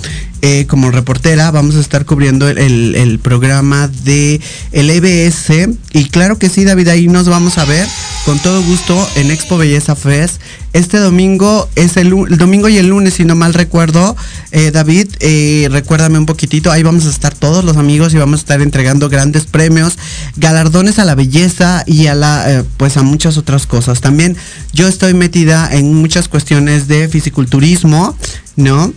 eh, 0.43 0.67
como 0.69 0.91
reportera. 0.91 1.51
Vamos 1.51 1.77
a 1.77 1.81
estar 1.81 2.05
cubriendo 2.05 2.49
el, 2.49 3.19
programa 3.23 3.89
de 3.89 4.41
el 4.73 4.91
EBS. 4.91 5.71
Y 5.93 6.09
claro 6.11 6.39
que 6.39 6.49
sí, 6.49 6.65
David, 6.65 6.89
ahí 6.89 7.09
nos 7.09 7.29
vamos 7.29 7.59
a 7.59 7.65
ver 7.65 7.87
con 8.25 8.39
todo 8.39 8.63
gusto 8.63 9.09
en 9.17 9.31
Expo 9.31 9.57
Belleza 9.57 9.97
Fest. 9.97 10.41
Este 10.73 10.99
domingo 10.99 11.69
es 11.77 11.97
el, 11.97 12.11
domingo 12.37 12.69
y 12.69 12.79
el 12.79 12.89
lunes, 12.89 13.15
si 13.15 13.25
no 13.25 13.35
mal 13.35 13.55
recuerdo. 13.55 14.17
Eh, 14.51 14.71
David, 14.71 15.09
eh, 15.21 15.69
recuérdame 15.71 16.19
un 16.19 16.27
poquitito. 16.27 16.71
Ahí 16.71 16.83
vamos 16.83 17.07
a 17.07 17.11
estar 17.11 17.35
todos 17.35 17.65
los 17.65 17.77
amigos 17.77 18.13
y 18.13 18.19
vamos 18.19 18.41
a 18.41 18.43
estar 18.43 18.63
entregando 18.63 19.09
grandes 19.09 19.45
premios, 19.45 19.99
galardones 20.37 20.99
a 20.99 21.05
la 21.05 21.15
belleza 21.15 21.85
y 21.87 22.07
a 22.07 22.15
la, 22.15 22.65
pues 22.77 22.97
a 22.97 23.03
muchas 23.03 23.37
otras 23.37 23.67
cosas 23.67 24.01
también 24.01 24.37
yo 24.73 24.89
estoy 24.89 25.15
metida 25.15 25.69
en 25.73 25.95
muchas 25.95 26.29
cuestiones 26.29 26.89
de 26.89 27.09
fisiculturismo, 27.09 28.17
¿no? 28.57 28.93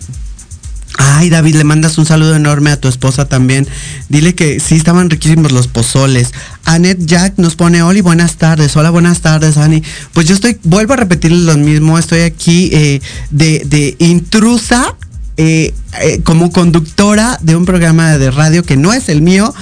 Ay, 0.98 1.30
David, 1.30 1.56
le 1.56 1.64
mandas 1.64 1.98
un 1.98 2.06
saludo 2.06 2.34
enorme 2.34 2.70
a 2.70 2.80
tu 2.80 2.88
esposa 2.88 3.26
también. 3.26 3.66
Dile 4.08 4.34
que 4.34 4.60
sí 4.60 4.76
estaban 4.76 5.10
riquísimos 5.10 5.52
los 5.52 5.68
pozoles. 5.68 6.32
Annette 6.64 7.04
Jack 7.04 7.34
nos 7.36 7.54
pone, 7.54 7.82
Oli, 7.82 8.00
buenas 8.00 8.36
tardes. 8.36 8.76
Hola, 8.76 8.90
buenas 8.90 9.20
tardes, 9.20 9.56
Ani. 9.58 9.82
Pues 10.12 10.26
yo 10.26 10.34
estoy, 10.34 10.58
vuelvo 10.62 10.94
a 10.94 10.96
repetir 10.96 11.32
lo 11.32 11.56
mismo, 11.56 11.98
estoy 11.98 12.20
aquí 12.20 12.70
eh, 12.72 13.00
de, 13.30 13.96
intrusa. 13.98 14.94
Eh, 15.38 15.74
eh, 16.00 16.22
como 16.22 16.50
conductora 16.50 17.38
de 17.42 17.56
un 17.56 17.66
programa 17.66 18.16
de 18.16 18.30
radio 18.30 18.62
que 18.62 18.78
no 18.78 18.94
es 18.94 19.10
el 19.10 19.20
mío, 19.20 19.54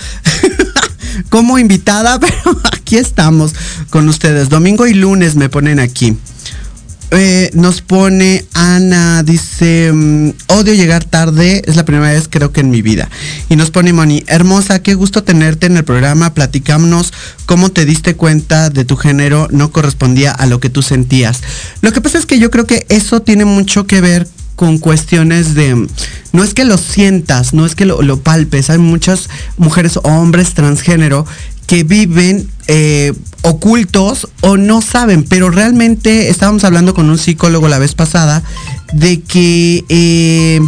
como 1.31 1.59
invitada, 1.59 2.21
pero 2.21 2.61
aquí 2.73 2.97
estamos 2.97 3.55
con 3.91 4.09
ustedes. 4.09 4.51
Domingo 4.51 4.87
y 4.87 4.95
lunes 4.95 5.35
me 5.35 5.49
ponen 5.49 5.81
aquí. 5.81 6.17
Eh, 7.17 7.51
nos 7.55 7.81
pone 7.81 8.45
Ana, 8.55 9.23
dice, 9.23 9.93
mm, 9.93 10.31
odio 10.49 10.75
llegar 10.75 11.05
tarde, 11.05 11.63
es 11.65 11.77
la 11.77 11.85
primera 11.85 12.13
vez 12.13 12.27
creo 12.29 12.51
que 12.51 12.61
en 12.61 12.71
mi 12.71 12.83
vida. 12.83 13.09
Y 13.49 13.55
nos 13.55 13.71
pone 13.71 13.93
Moni, 13.93 14.25
hermosa, 14.27 14.83
qué 14.83 14.95
gusto 14.95 15.23
tenerte 15.23 15.67
en 15.67 15.77
el 15.77 15.85
programa, 15.85 16.35
platicámonos 16.35 17.13
cómo 17.47 17.71
te 17.71 17.85
diste 17.85 18.17
cuenta 18.17 18.69
de 18.69 18.85
tu 18.85 18.97
género 18.97 19.47
no 19.53 19.71
correspondía 19.71 20.33
a 20.33 20.47
lo 20.47 20.59
que 20.59 20.71
tú 20.71 20.83
sentías. 20.83 21.43
Lo 21.83 21.93
que 21.93 22.01
pasa 22.01 22.19
es 22.19 22.27
que 22.27 22.41
yo 22.41 22.51
creo 22.51 22.67
que 22.67 22.85
eso 22.89 23.23
tiene 23.23 23.45
mucho 23.45 23.87
que 23.87 24.01
ver 24.01 24.27
con 24.57 24.79
cuestiones 24.79 25.55
de, 25.55 25.87
no 26.33 26.45
es 26.45 26.55
que 26.55 26.65
lo 26.65 26.79
sientas, 26.79 27.55
no 27.55 27.67
es 27.67 27.75
que 27.75 27.87
lo, 27.87 28.03
lo 28.03 28.21
palpes, 28.21 28.71
hay 28.71 28.79
muchas 28.79 29.29
mujeres 29.57 29.97
o 29.97 30.01
hombres 30.03 30.55
transgénero 30.55 31.27
que 31.67 31.85
viven 31.85 32.49
eh, 32.67 33.13
ocultos 33.43 34.29
o 34.41 34.57
no 34.57 34.81
saben, 34.81 35.25
pero 35.25 35.51
realmente 35.51 36.29
estábamos 36.31 36.65
hablando 36.65 36.95
con 36.95 37.11
un 37.11 37.19
psicólogo 37.19 37.69
la 37.69 37.79
vez 37.79 37.95
pasada 37.95 38.43
de 38.93 39.21
que 39.21 39.85
eh, 39.89 40.61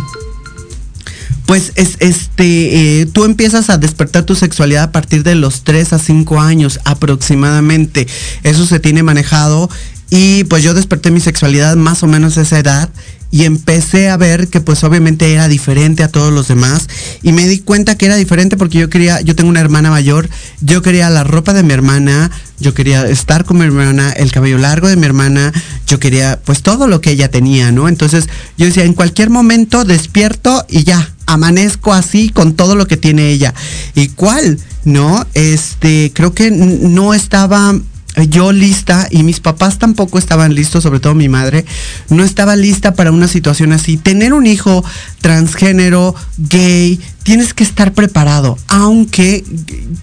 pues 1.47 1.73
es 1.77 1.97
este 2.01 3.01
eh, 3.01 3.07
tú 3.07 3.25
empiezas 3.25 3.71
a 3.71 3.79
despertar 3.79 4.25
tu 4.25 4.35
sexualidad 4.35 4.85
a 4.85 4.93
partir 4.93 5.23
de 5.23 5.37
los 5.37 5.63
3 5.63 5.93
a 5.93 5.99
5 5.99 6.41
años 6.41 6.81
aproximadamente. 6.85 8.07
Eso 8.43 8.67
se 8.67 8.81
tiene 8.81 9.03
manejado 9.03 9.71
y 10.11 10.45
pues 10.45 10.63
yo 10.63 10.75
desperté 10.75 11.11
mi 11.11 11.21
sexualidad 11.21 11.77
más 11.77 12.03
o 12.03 12.07
menos 12.07 12.37
esa 12.37 12.59
edad 12.59 12.91
y 13.31 13.45
empecé 13.45 14.09
a 14.09 14.17
ver 14.17 14.49
que 14.49 14.61
pues 14.61 14.85
obviamente 14.85 15.33
era 15.33 15.49
diferente 15.49 16.03
a 16.03 16.09
todos 16.09 16.33
los 16.33 16.49
demás 16.49 16.89
y 17.23 17.33
me 17.33 17.47
di 17.47 17.59
cuenta 17.59 17.97
que 17.97 18.07
era 18.07 18.17
diferente 18.17 18.57
porque 18.57 18.79
yo 18.79 18.89
quería, 18.89 19.21
yo 19.21 19.35
tengo 19.35 19.51
una 19.51 19.61
hermana 19.61 19.91
mayor, 19.91 20.29
yo 20.61 20.83
quería 20.83 21.11
la 21.11 21.25
ropa 21.25 21.53
de 21.53 21.63
mi 21.63 21.73
hermana, 21.73 22.31
yo 22.59 22.73
quería 22.73 23.07
estar 23.07 23.45
con 23.45 23.59
mi 23.59 23.65
hermana, 23.65 24.13
el 24.13 24.33
cabello 24.33 24.59
largo 24.59 24.89
de 24.89 24.97
mi 24.97 25.07
hermana, 25.07 25.53
yo 25.87 25.99
quería 25.99 26.41
pues 26.45 26.63
todo 26.63 26.87
lo 26.87 27.01
que 27.01 27.11
ella 27.11 27.31
tenía, 27.31 27.73
¿no? 27.73 27.89
Entonces 27.89 28.29
yo 28.57 28.67
decía, 28.67 28.85
en 28.85 28.95
cualquier 28.95 29.31
momento 29.31 29.85
despierto 29.85 30.65
y 30.69 30.85
ya, 30.85 31.13
amanezco 31.27 31.93
así 31.93 32.31
con 32.31 32.55
todo 32.55 32.77
lo 32.77 32.87
que 32.87 32.97
tiene 32.97 33.31
ella. 33.31 33.55
¿Y 33.95 34.09
cuál? 34.09 34.59
¿No? 34.85 35.27
Este, 35.35 36.13
creo 36.15 36.33
que 36.33 36.51
no 36.51 37.13
estaba 37.13 37.75
yo 38.25 38.53
lista 38.53 39.09
y 39.11 39.23
mis 39.23 39.41
papás 39.41 39.79
tampoco 39.79 40.19
estaban 40.19 40.55
listos, 40.55 40.83
sobre 40.83 41.01
todo 41.01 41.15
mi 41.15 41.29
madre, 41.29 41.65
no 42.09 42.25
estaba 42.25 42.57
lista 42.57 42.95
para 42.95 43.13
una 43.13 43.29
situación 43.29 43.73
así. 43.73 43.97
Tener 43.97 44.33
un 44.33 44.47
hijo 44.47 44.85
transgénero, 45.21 46.15
gay, 46.39 47.01
tienes 47.23 47.53
que 47.55 47.65
estar 47.65 47.93
preparado, 47.93 48.57
aunque 48.69 49.45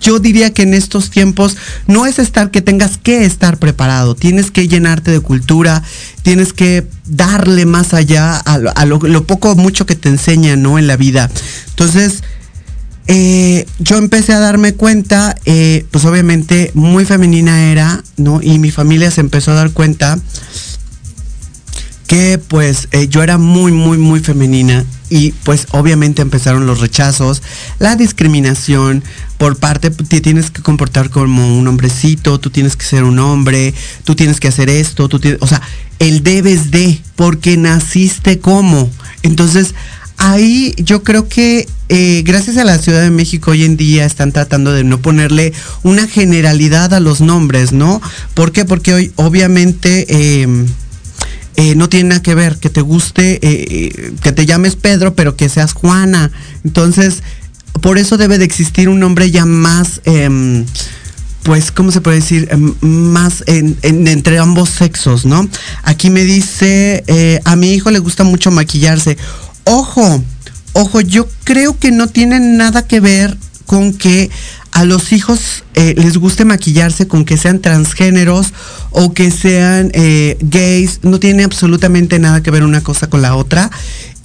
yo 0.01 0.19
diría 0.19 0.53
que 0.53 0.63
en 0.63 0.73
estos 0.73 1.09
tiempos 1.09 1.55
no 1.87 2.05
es 2.05 2.19
estar 2.19 2.51
que 2.51 2.61
tengas 2.61 2.97
que 2.97 3.25
estar 3.25 3.57
preparado, 3.57 4.13
tienes 4.13 4.51
que 4.51 4.67
llenarte 4.67 5.09
de 5.09 5.21
cultura, 5.21 5.83
tienes 6.21 6.53
que 6.53 6.85
darle 7.05 7.65
más 7.65 7.93
allá 7.93 8.37
a, 8.37 8.85
lo, 8.85 9.23
poco 9.25 9.51
o 9.51 9.55
mucho 9.55 9.85
que 9.85 9.95
te 9.95 10.09
enseñan, 10.09 10.61
¿no? 10.61 10.77
En 10.77 10.87
la 10.87 10.97
vida. 10.97 11.29
Entonces, 11.69 12.23
eh, 13.07 13.65
yo 13.79 13.97
empecé 13.97 14.33
a 14.33 14.39
darme 14.39 14.73
cuenta, 14.73 15.35
eh, 15.45 15.85
pues 15.91 16.05
obviamente 16.05 16.71
muy 16.73 17.05
femenina 17.05 17.71
era, 17.71 18.03
¿no? 18.17 18.41
Y 18.41 18.59
mi 18.59 18.71
familia 18.71 19.11
se 19.11 19.21
empezó 19.21 19.51
a 19.51 19.55
dar 19.55 19.71
cuenta 19.71 20.19
que 22.07 22.37
pues 22.37 22.87
eh, 22.91 23.07
yo 23.07 23.23
era 23.23 23.37
muy, 23.37 23.71
muy, 23.71 23.97
muy 23.97 24.19
femenina 24.19 24.85
y 25.09 25.31
pues 25.43 25.67
obviamente 25.71 26.21
empezaron 26.21 26.65
los 26.65 26.79
rechazos, 26.79 27.41
la 27.79 27.95
discriminación 27.95 29.03
por 29.37 29.57
parte, 29.57 29.89
te 29.89 30.21
tienes 30.21 30.49
que 30.49 30.61
comportar 30.61 31.09
como 31.09 31.57
un 31.57 31.67
hombrecito, 31.67 32.39
tú 32.39 32.49
tienes 32.49 32.75
que 32.75 32.85
ser 32.85 33.03
un 33.03 33.19
hombre, 33.19 33.73
tú 34.05 34.15
tienes 34.15 34.39
que 34.39 34.47
hacer 34.47 34.69
esto, 34.69 35.09
tú 35.09 35.19
tienes, 35.19 35.41
o 35.41 35.47
sea, 35.47 35.61
el 35.99 36.23
debes 36.23 36.71
de, 36.71 37.01
porque 37.15 37.57
naciste 37.57 38.39
como. 38.39 38.89
Entonces, 39.21 39.73
ahí 40.23 40.73
yo 40.77 41.03
creo 41.03 41.27
que 41.27 41.67
eh, 41.89 42.23
gracias 42.25 42.55
a 42.55 42.63
la 42.63 42.77
Ciudad 42.77 43.01
de 43.01 43.11
México 43.11 43.51
hoy 43.51 43.65
en 43.65 43.75
día 43.75 44.05
están 44.05 44.31
tratando 44.31 44.71
de 44.71 44.85
no 44.85 44.99
ponerle 44.99 45.51
una 45.83 46.07
generalidad 46.07 46.93
a 46.93 47.01
los 47.01 47.19
nombres, 47.19 47.73
¿no? 47.73 48.01
¿Por 48.33 48.51
qué? 48.51 48.65
Porque 48.65 48.93
hoy 48.93 49.11
obviamente... 49.15 50.41
Em, 50.41 50.65
eh, 51.55 51.75
no 51.75 51.87
tiene 51.87 52.09
nada 52.09 52.23
que 52.23 52.33
ver 52.33 52.57
que 52.57 52.71
te 52.71 52.81
guste, 52.81 53.37
eh, 53.43 54.13
que 54.23 54.31
te 54.31 54.47
llames 54.47 54.75
Pedro, 54.75 55.13
pero 55.13 55.35
que 55.35 55.49
seas 55.49 55.73
Juana. 55.73 56.31
Entonces, 56.63 57.21
por 57.79 57.99
eso 57.99 58.17
debe 58.17 58.39
de 58.39 58.45
existir 58.45 58.89
un 58.89 58.99
nombre 58.99 59.29
ya 59.29 59.45
más, 59.45 60.01
em, 60.05 60.65
pues, 61.43 61.71
¿cómo 61.71 61.91
se 61.91 62.01
puede 62.01 62.21
decir? 62.21 62.47
Em, 62.49 62.73
más 62.81 63.43
entre 63.45 64.39
ambos 64.39 64.71
sexos, 64.71 65.25
¿no? 65.27 65.47
Aquí 65.83 66.09
me 66.09 66.23
dice, 66.23 67.03
a 67.45 67.55
mi 67.55 67.75
hijo 67.75 67.91
le 67.91 67.99
gusta 67.99 68.23
mucho 68.23 68.49
maquillarse. 68.49 69.15
Ojo, 69.65 70.23
ojo, 70.73 71.01
yo 71.01 71.27
creo 71.43 71.77
que 71.77 71.91
no 71.91 72.07
tiene 72.07 72.39
nada 72.39 72.85
que 72.85 72.99
ver 72.99 73.37
con 73.65 73.93
que 73.93 74.29
a 74.71 74.85
los 74.85 75.11
hijos 75.13 75.63
eh, 75.75 75.93
les 75.97 76.17
guste 76.17 76.45
maquillarse 76.45 77.07
con 77.07 77.25
que 77.25 77.37
sean 77.37 77.59
transgéneros 77.59 78.53
o 78.89 79.13
que 79.13 79.31
sean 79.31 79.91
eh, 79.93 80.37
gays, 80.41 80.99
no 81.03 81.19
tiene 81.19 81.43
absolutamente 81.43 82.19
nada 82.19 82.41
que 82.41 82.51
ver 82.51 82.63
una 82.63 82.81
cosa 82.81 83.07
con 83.07 83.21
la 83.21 83.35
otra. 83.35 83.69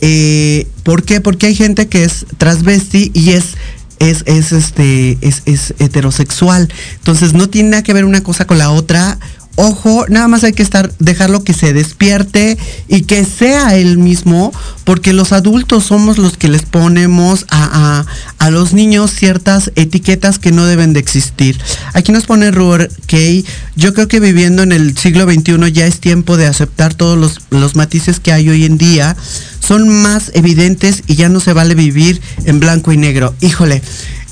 Eh, 0.00 0.66
¿Por 0.84 1.02
qué? 1.02 1.20
Porque 1.20 1.46
hay 1.46 1.54
gente 1.54 1.88
que 1.88 2.04
es 2.04 2.26
transvesti 2.38 3.10
y 3.14 3.30
es 3.30 3.56
es, 3.98 4.22
es 4.26 4.52
este 4.52 5.18
es, 5.20 5.42
es 5.44 5.74
heterosexual. 5.78 6.72
Entonces 6.96 7.34
no 7.34 7.48
tiene 7.48 7.70
nada 7.70 7.82
que 7.82 7.92
ver 7.92 8.04
una 8.04 8.22
cosa 8.22 8.46
con 8.46 8.58
la 8.58 8.70
otra 8.70 9.18
ojo, 9.58 10.06
nada 10.08 10.28
más 10.28 10.44
hay 10.44 10.52
que 10.52 10.62
estar, 10.62 10.92
dejarlo 11.00 11.42
que 11.42 11.52
se 11.52 11.72
despierte 11.72 12.56
y 12.86 13.02
que 13.02 13.24
sea 13.24 13.74
él 13.76 13.98
mismo, 13.98 14.52
porque 14.84 15.12
los 15.12 15.32
adultos 15.32 15.84
somos 15.84 16.16
los 16.16 16.36
que 16.36 16.46
les 16.46 16.62
ponemos 16.62 17.44
a, 17.50 18.06
los 18.50 18.72
niños 18.72 19.10
ciertas 19.10 19.72
etiquetas 19.74 20.38
que 20.38 20.52
no 20.52 20.64
deben 20.64 20.92
de 20.92 21.00
existir. 21.00 21.60
Aquí 21.92 22.12
nos 22.12 22.24
pone 22.24 22.52
Ruhr 22.52 22.88
Kay, 23.08 23.44
yo 23.74 23.92
creo 23.94 24.06
que 24.06 24.20
viviendo 24.20 24.62
en 24.62 24.70
el 24.70 24.96
siglo 24.96 25.24
XXI 25.24 25.72
ya 25.72 25.86
es 25.86 25.98
tiempo 25.98 26.36
de 26.36 26.46
aceptar 26.46 26.94
todos 26.94 27.18
los, 27.18 27.40
los 27.50 27.74
matices 27.74 28.20
que 28.20 28.32
hay 28.32 28.48
hoy 28.48 28.64
en 28.64 28.78
día, 28.78 29.16
son 29.60 29.88
más 29.88 30.30
evidentes 30.34 31.02
y 31.08 31.16
ya 31.16 31.28
no 31.28 31.40
se 31.40 31.52
vale 31.52 31.74
vivir 31.74 32.22
en 32.44 32.60
blanco 32.60 32.92
y 32.92 32.96
negro. 32.96 33.34
Híjole, 33.40 33.82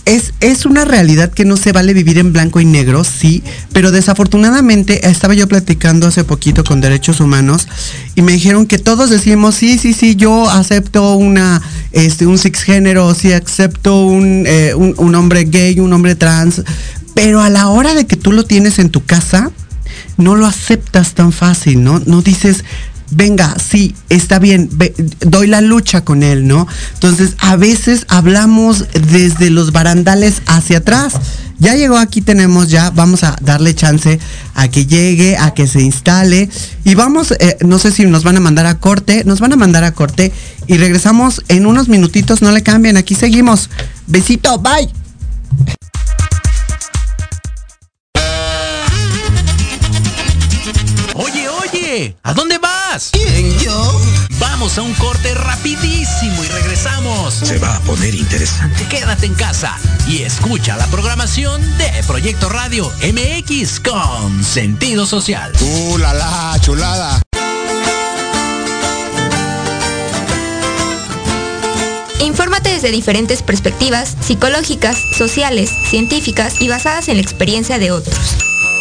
es, 0.07 0.67
una 0.67 0.85
realidad 0.85 1.33
que 1.33 1.45
no 1.45 1.57
se 1.57 1.73
vale 1.73 1.93
vivir 1.93 2.19
en 2.19 2.33
blanco 2.33 2.61
y 2.61 2.65
negro, 2.65 3.03
sí, 3.03 3.43
pero 3.73 3.91
desafortunadamente 3.91 5.09
estaba 5.09 5.35
yo 5.35 5.49
platicando 5.49 6.07
hace 6.07 6.23
poquito 6.23 6.63
con 6.63 6.81
derechos 6.81 7.21
humanos 7.21 7.67
y 8.15 8.23
me 8.23 8.33
dijeron 8.33 8.67
que 8.67 8.79
todos 8.79 9.11
decimos, 9.11 9.57
sí, 9.57 9.79
sí, 9.79 9.93
sí, 9.93 10.15
yo 10.15 10.49
acepto 10.49 11.17
una, 11.17 11.61
este, 11.91 12.27
un 12.27 12.39
género, 12.39 13.13
sí, 13.15 13.33
acepto 13.33 14.07
un, 14.07 14.45
eh, 14.47 14.75
un, 14.75 14.95
un 14.97 15.15
hombre 15.17 15.45
gay, 15.45 15.81
un 15.81 15.93
hombre 15.93 16.15
trans, 16.15 16.63
pero 17.15 17.41
a 17.41 17.51
la 17.51 17.69
hora 17.69 17.95
de 17.95 18.07
que 18.07 18.17
tú 18.17 18.31
lo 18.31 18.45
tienes 18.45 18.79
en 18.79 18.91
tu 18.91 19.05
casa, 19.05 19.51
no 20.17 20.37
lo 20.37 20.47
aceptas 20.47 21.15
tan 21.15 21.33
fácil, 21.33 21.83
¿no? 21.83 22.01
No 22.07 22.23
dices, 22.23 22.65
venga, 23.11 23.57
sí, 23.59 23.95
está 24.09 24.39
bien, 24.39 24.71
doy 25.21 25.47
la 25.47 25.61
lucha 25.61 26.05
con 26.05 26.23
él, 26.23 26.47
¿no? 26.47 26.67
Entonces, 26.95 27.35
a 27.39 27.57
veces 27.57 28.07
hablamos 28.09 28.87
desde 29.11 29.51
los 29.51 29.73
barandales 29.73 30.43
hacia 30.47 30.79
atrás. 30.79 31.15
Ya 31.59 31.75
llegó, 31.75 31.97
aquí 31.97 32.21
tenemos 32.21 32.69
ya, 32.69 32.91
vamos 32.91 33.25
a 33.25 33.35
darle 33.41 33.75
chance 33.75 34.21
a 34.55 34.69
que 34.69 34.85
llegue, 34.85 35.39
a 35.39 35.55
que 35.55 35.67
se 35.67 35.81
instale. 35.81 36.51
Y 36.85 36.95
vamos, 36.95 37.33
eh, 37.33 37.57
no 37.65 37.79
sé 37.79 37.93
si 37.93 38.05
nos 38.05 38.25
van 38.25 38.37
a 38.37 38.41
mandar 38.41 38.67
a 38.67 38.79
corte, 38.79 39.25
nos 39.25 39.41
van 39.41 39.55
a 39.55 39.57
mandar 39.57 39.83
a 39.85 39.93
corte 39.93 40.33
y 40.67 40.77
regresamos 40.77 41.43
en 41.49 41.65
unos 41.65 41.89
minutitos, 41.89 42.43
no 42.43 42.53
le 42.53 42.63
cambien, 42.63 42.99
aquí 42.99 43.15
seguimos. 43.15 43.71
Besito, 44.07 44.59
bye. 44.59 44.93
¿A 52.23 52.35
dónde 52.35 52.59
vas? 52.59 52.76
¿Quién, 53.13 53.59
yo? 53.59 54.01
Vamos 54.39 54.79
a 54.79 54.83
un 54.83 54.95
corte 54.95 55.35
rapidísimo 55.35 56.43
y 56.43 56.49
regresamos. 56.49 57.35
Se 57.35 57.59
va 57.59 57.77
a 57.77 57.81
poner 57.81 58.15
interesante. 58.15 58.87
Quédate 58.89 59.27
en 59.27 59.35
casa 59.35 59.77
y 60.09 60.23
escucha 60.23 60.79
la 60.79 60.87
programación 60.87 61.61
de 61.77 61.91
Proyecto 62.07 62.49
Radio 62.49 62.91
MX 63.03 63.81
con 63.81 64.43
sentido 64.43 65.05
social. 65.05 65.53
¡Uh, 65.61 65.99
la, 65.99 66.15
la 66.15 66.59
chulada! 66.63 67.21
Infórmate 72.21 72.71
desde 72.71 72.91
diferentes 72.91 73.43
perspectivas 73.43 74.17
psicológicas, 74.21 74.97
sociales, 75.19 75.71
científicas 75.91 76.63
y 76.63 76.69
basadas 76.69 77.09
en 77.09 77.17
la 77.17 77.23
experiencia 77.23 77.79
de 77.79 77.91
otros 77.91 78.37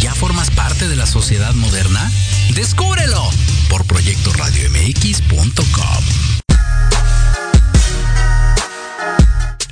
ya 0.00 0.14
formas 0.14 0.50
parte 0.50 0.88
de 0.88 0.96
la 0.96 1.06
sociedad 1.06 1.54
moderna? 1.54 2.10
Descúbrelo 2.54 3.30
por 3.68 3.84
proyectoradiomx.com. 3.84 6.04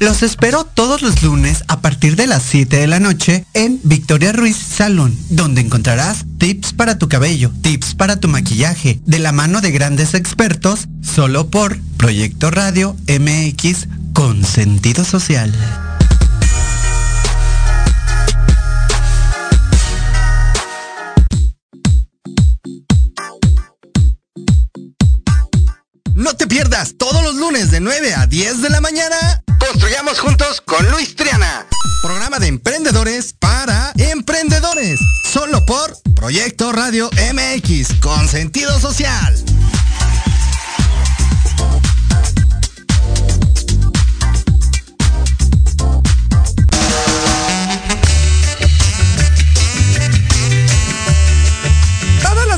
Los 0.01 0.23
espero 0.23 0.65
todos 0.65 1.03
los 1.03 1.23
lunes 1.23 1.65
a 1.67 1.81
partir 1.81 2.15
de 2.15 2.29
las 2.29 2.45
7 2.45 2.77
de 2.77 2.87
la 2.87 3.01
noche 3.01 3.45
en 3.53 3.81
Victoria 3.83 4.33
Ruiz 4.33 4.57
Salón, 4.57 5.17
donde 5.29 5.61
encontrarás 5.61 6.25
tips 6.39 6.73
para 6.73 6.99
tu 6.99 7.09
cabello, 7.09 7.51
tips 7.63 7.97
para 7.97 8.21
tu 8.21 8.29
maquillaje, 8.29 9.01
de 9.05 9.19
la 9.19 9.33
mano 9.33 9.61
de 9.61 9.73
grandes 9.73 10.15
expertos, 10.15 10.87
solo 11.03 11.49
por 11.49 11.81
Proyecto 11.97 12.53
Radio 12.53 12.95
MX 13.09 13.89
con 14.13 14.45
sentido 14.45 15.05
social. 15.05 15.53
No 26.29 26.37
te 26.37 26.47
pierdas 26.47 26.95
todos 26.99 27.23
los 27.23 27.37
lunes 27.37 27.71
de 27.71 27.81
9 27.81 28.13
a 28.15 28.27
10 28.27 28.61
de 28.61 28.69
la 28.69 28.83
mañana. 28.83 29.43
Construyamos 29.59 30.21
juntos 30.21 30.61
con 30.61 30.87
Luis 30.91 31.17
Triana. 31.17 31.67
Programa 32.03 32.39
de 32.39 32.49
emprendedores 32.49 33.33
para 33.33 33.95
emprendedores. 33.97 35.01
Solo 35.33 35.65
por 35.65 35.97
Proyecto 36.15 36.71
Radio 36.73 37.09
MX 37.33 37.95
con 38.03 38.29
sentido 38.29 38.79
social. 38.79 39.43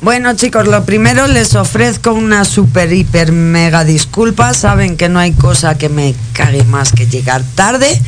Bueno 0.00 0.32
chicos, 0.34 0.68
lo 0.68 0.84
primero 0.84 1.26
les 1.26 1.56
ofrezco 1.56 2.12
una 2.12 2.44
super 2.44 2.92
hiper 2.92 3.32
mega 3.32 3.84
disculpa. 3.84 4.54
Saben 4.54 4.96
que 4.96 5.08
no 5.08 5.18
hay 5.18 5.32
cosa 5.32 5.76
que 5.76 5.88
me 5.88 6.14
cague 6.32 6.62
más 6.64 6.92
que 6.92 7.06
llegar 7.06 7.42
tarde. 7.56 8.00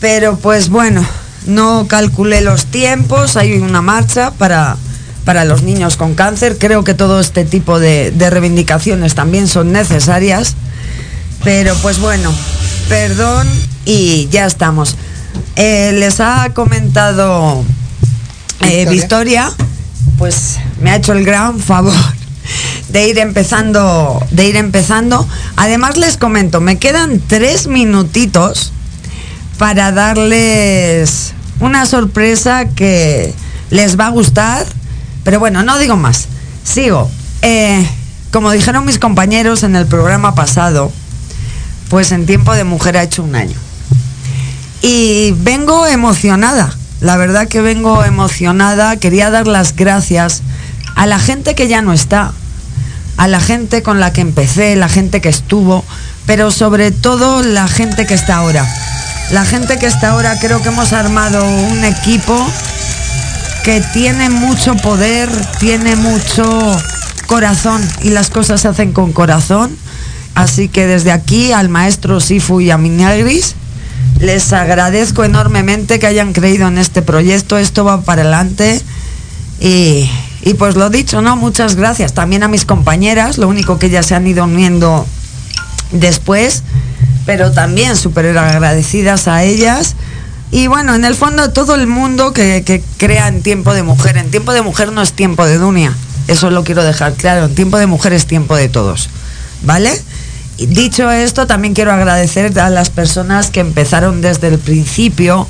Pero 0.00 0.36
pues 0.36 0.68
bueno, 0.68 1.04
no 1.46 1.86
calculé 1.88 2.42
los 2.42 2.66
tiempos. 2.66 3.36
Hay 3.38 3.54
una 3.54 3.80
marcha 3.80 4.32
para, 4.32 4.76
para 5.24 5.46
los 5.46 5.62
niños 5.62 5.96
con 5.96 6.14
cáncer. 6.14 6.58
Creo 6.58 6.84
que 6.84 6.92
todo 6.92 7.20
este 7.20 7.46
tipo 7.46 7.78
de, 7.78 8.10
de 8.10 8.28
reivindicaciones 8.28 9.14
también 9.14 9.48
son 9.48 9.72
necesarias. 9.72 10.56
Pero 11.42 11.74
pues 11.76 12.00
bueno, 12.00 12.30
perdón 12.90 13.48
y 13.86 14.28
ya 14.30 14.44
estamos. 14.44 14.96
Eh, 15.56 15.92
les 15.94 16.20
ha 16.20 16.50
comentado 16.52 17.64
eh, 18.60 18.86
Victoria, 18.90 19.50
pues 20.18 20.58
me 20.80 20.90
ha 20.90 20.96
hecho 20.96 21.12
el 21.12 21.24
gran 21.24 21.58
favor 21.58 21.94
de 22.88 23.08
ir 23.08 23.18
empezando, 23.18 24.24
de 24.30 24.46
ir 24.46 24.56
empezando. 24.56 25.26
Además 25.56 25.96
les 25.96 26.16
comento, 26.16 26.60
me 26.60 26.78
quedan 26.78 27.20
tres 27.26 27.66
minutitos 27.66 28.72
para 29.58 29.92
darles 29.92 31.34
una 31.60 31.86
sorpresa 31.86 32.66
que 32.66 33.34
les 33.70 33.98
va 33.98 34.06
a 34.06 34.10
gustar. 34.10 34.66
Pero 35.24 35.40
bueno, 35.40 35.62
no 35.62 35.78
digo 35.78 35.96
más. 35.96 36.28
Sigo. 36.64 37.10
Eh, 37.42 37.86
como 38.30 38.50
dijeron 38.50 38.84
mis 38.84 38.98
compañeros 38.98 39.62
en 39.62 39.76
el 39.76 39.86
programa 39.86 40.34
pasado, 40.34 40.92
pues 41.88 42.12
en 42.12 42.26
tiempo 42.26 42.54
de 42.54 42.64
mujer 42.64 42.96
ha 42.96 43.02
hecho 43.02 43.22
un 43.22 43.34
año. 43.34 43.56
Y 44.80 45.32
vengo 45.38 45.86
emocionada. 45.86 46.74
La 47.00 47.16
verdad 47.16 47.48
que 47.48 47.60
vengo 47.60 48.04
emocionada. 48.04 48.96
Quería 48.96 49.30
dar 49.30 49.46
las 49.46 49.74
gracias 49.74 50.42
a 50.98 51.06
la 51.06 51.20
gente 51.20 51.54
que 51.54 51.68
ya 51.68 51.80
no 51.80 51.92
está, 51.92 52.32
a 53.16 53.28
la 53.28 53.38
gente 53.38 53.84
con 53.84 54.00
la 54.00 54.12
que 54.12 54.20
empecé, 54.20 54.74
la 54.74 54.88
gente 54.88 55.20
que 55.20 55.28
estuvo, 55.28 55.84
pero 56.26 56.50
sobre 56.50 56.90
todo 56.90 57.40
la 57.44 57.68
gente 57.68 58.04
que 58.04 58.14
está 58.14 58.34
ahora. 58.34 58.66
La 59.30 59.44
gente 59.44 59.78
que 59.78 59.86
está 59.86 60.10
ahora 60.10 60.36
creo 60.40 60.60
que 60.60 60.70
hemos 60.70 60.92
armado 60.92 61.44
un 61.44 61.84
equipo 61.84 62.36
que 63.62 63.80
tiene 63.92 64.28
mucho 64.28 64.74
poder, 64.74 65.30
tiene 65.60 65.94
mucho 65.94 66.76
corazón 67.28 67.80
y 68.02 68.10
las 68.10 68.28
cosas 68.28 68.60
se 68.60 68.66
hacen 68.66 68.92
con 68.92 69.12
corazón. 69.12 69.76
Así 70.34 70.68
que 70.68 70.88
desde 70.88 71.12
aquí 71.12 71.52
al 71.52 71.68
maestro 71.68 72.18
Sifu 72.18 72.60
y 72.60 72.72
a 72.72 72.76
Minagris 72.76 73.54
les 74.18 74.52
agradezco 74.52 75.22
enormemente 75.22 76.00
que 76.00 76.08
hayan 76.08 76.32
creído 76.32 76.66
en 76.66 76.76
este 76.76 77.02
proyecto. 77.02 77.56
Esto 77.56 77.84
va 77.84 78.00
para 78.00 78.22
adelante. 78.22 78.82
Y, 79.60 80.10
y 80.48 80.54
pues 80.54 80.76
lo 80.76 80.88
dicho, 80.88 81.20
¿no? 81.20 81.36
Muchas 81.36 81.76
gracias. 81.76 82.14
También 82.14 82.42
a 82.42 82.48
mis 82.48 82.64
compañeras, 82.64 83.36
lo 83.36 83.48
único 83.48 83.78
que 83.78 83.88
ellas 83.88 84.06
se 84.06 84.14
han 84.14 84.26
ido 84.26 84.44
uniendo 84.44 85.06
después, 85.92 86.62
pero 87.26 87.52
también 87.52 87.96
súper 87.96 88.38
agradecidas 88.38 89.28
a 89.28 89.44
ellas. 89.44 89.94
Y 90.50 90.66
bueno, 90.66 90.94
en 90.94 91.04
el 91.04 91.14
fondo 91.14 91.50
todo 91.50 91.74
el 91.74 91.86
mundo 91.86 92.32
que, 92.32 92.82
crea 92.96 93.28
en 93.28 93.42
tiempo 93.42 93.74
de 93.74 93.82
mujer. 93.82 94.16
En 94.16 94.30
tiempo 94.30 94.54
de 94.54 94.62
mujer 94.62 94.90
no 94.90 95.02
es 95.02 95.12
tiempo 95.12 95.44
de 95.44 95.58
Dunia. 95.58 95.94
Eso 96.28 96.48
lo 96.48 96.64
quiero 96.64 96.82
dejar 96.82 97.12
claro. 97.12 97.44
En 97.44 97.54
tiempo 97.54 97.76
de 97.76 97.86
mujer 97.86 98.14
es 98.14 98.24
tiempo 98.24 98.56
de 98.56 98.70
todos. 98.70 99.10
¿Vale? 99.64 99.92
Dicho 100.56 101.10
esto, 101.10 101.46
también 101.46 101.74
quiero 101.74 101.92
agradecer 101.92 102.58
a 102.58 102.70
las 102.70 102.88
personas 102.88 103.50
que 103.50 103.60
empezaron 103.60 104.22
desde 104.22 104.48
el 104.48 104.58
principio, 104.58 105.46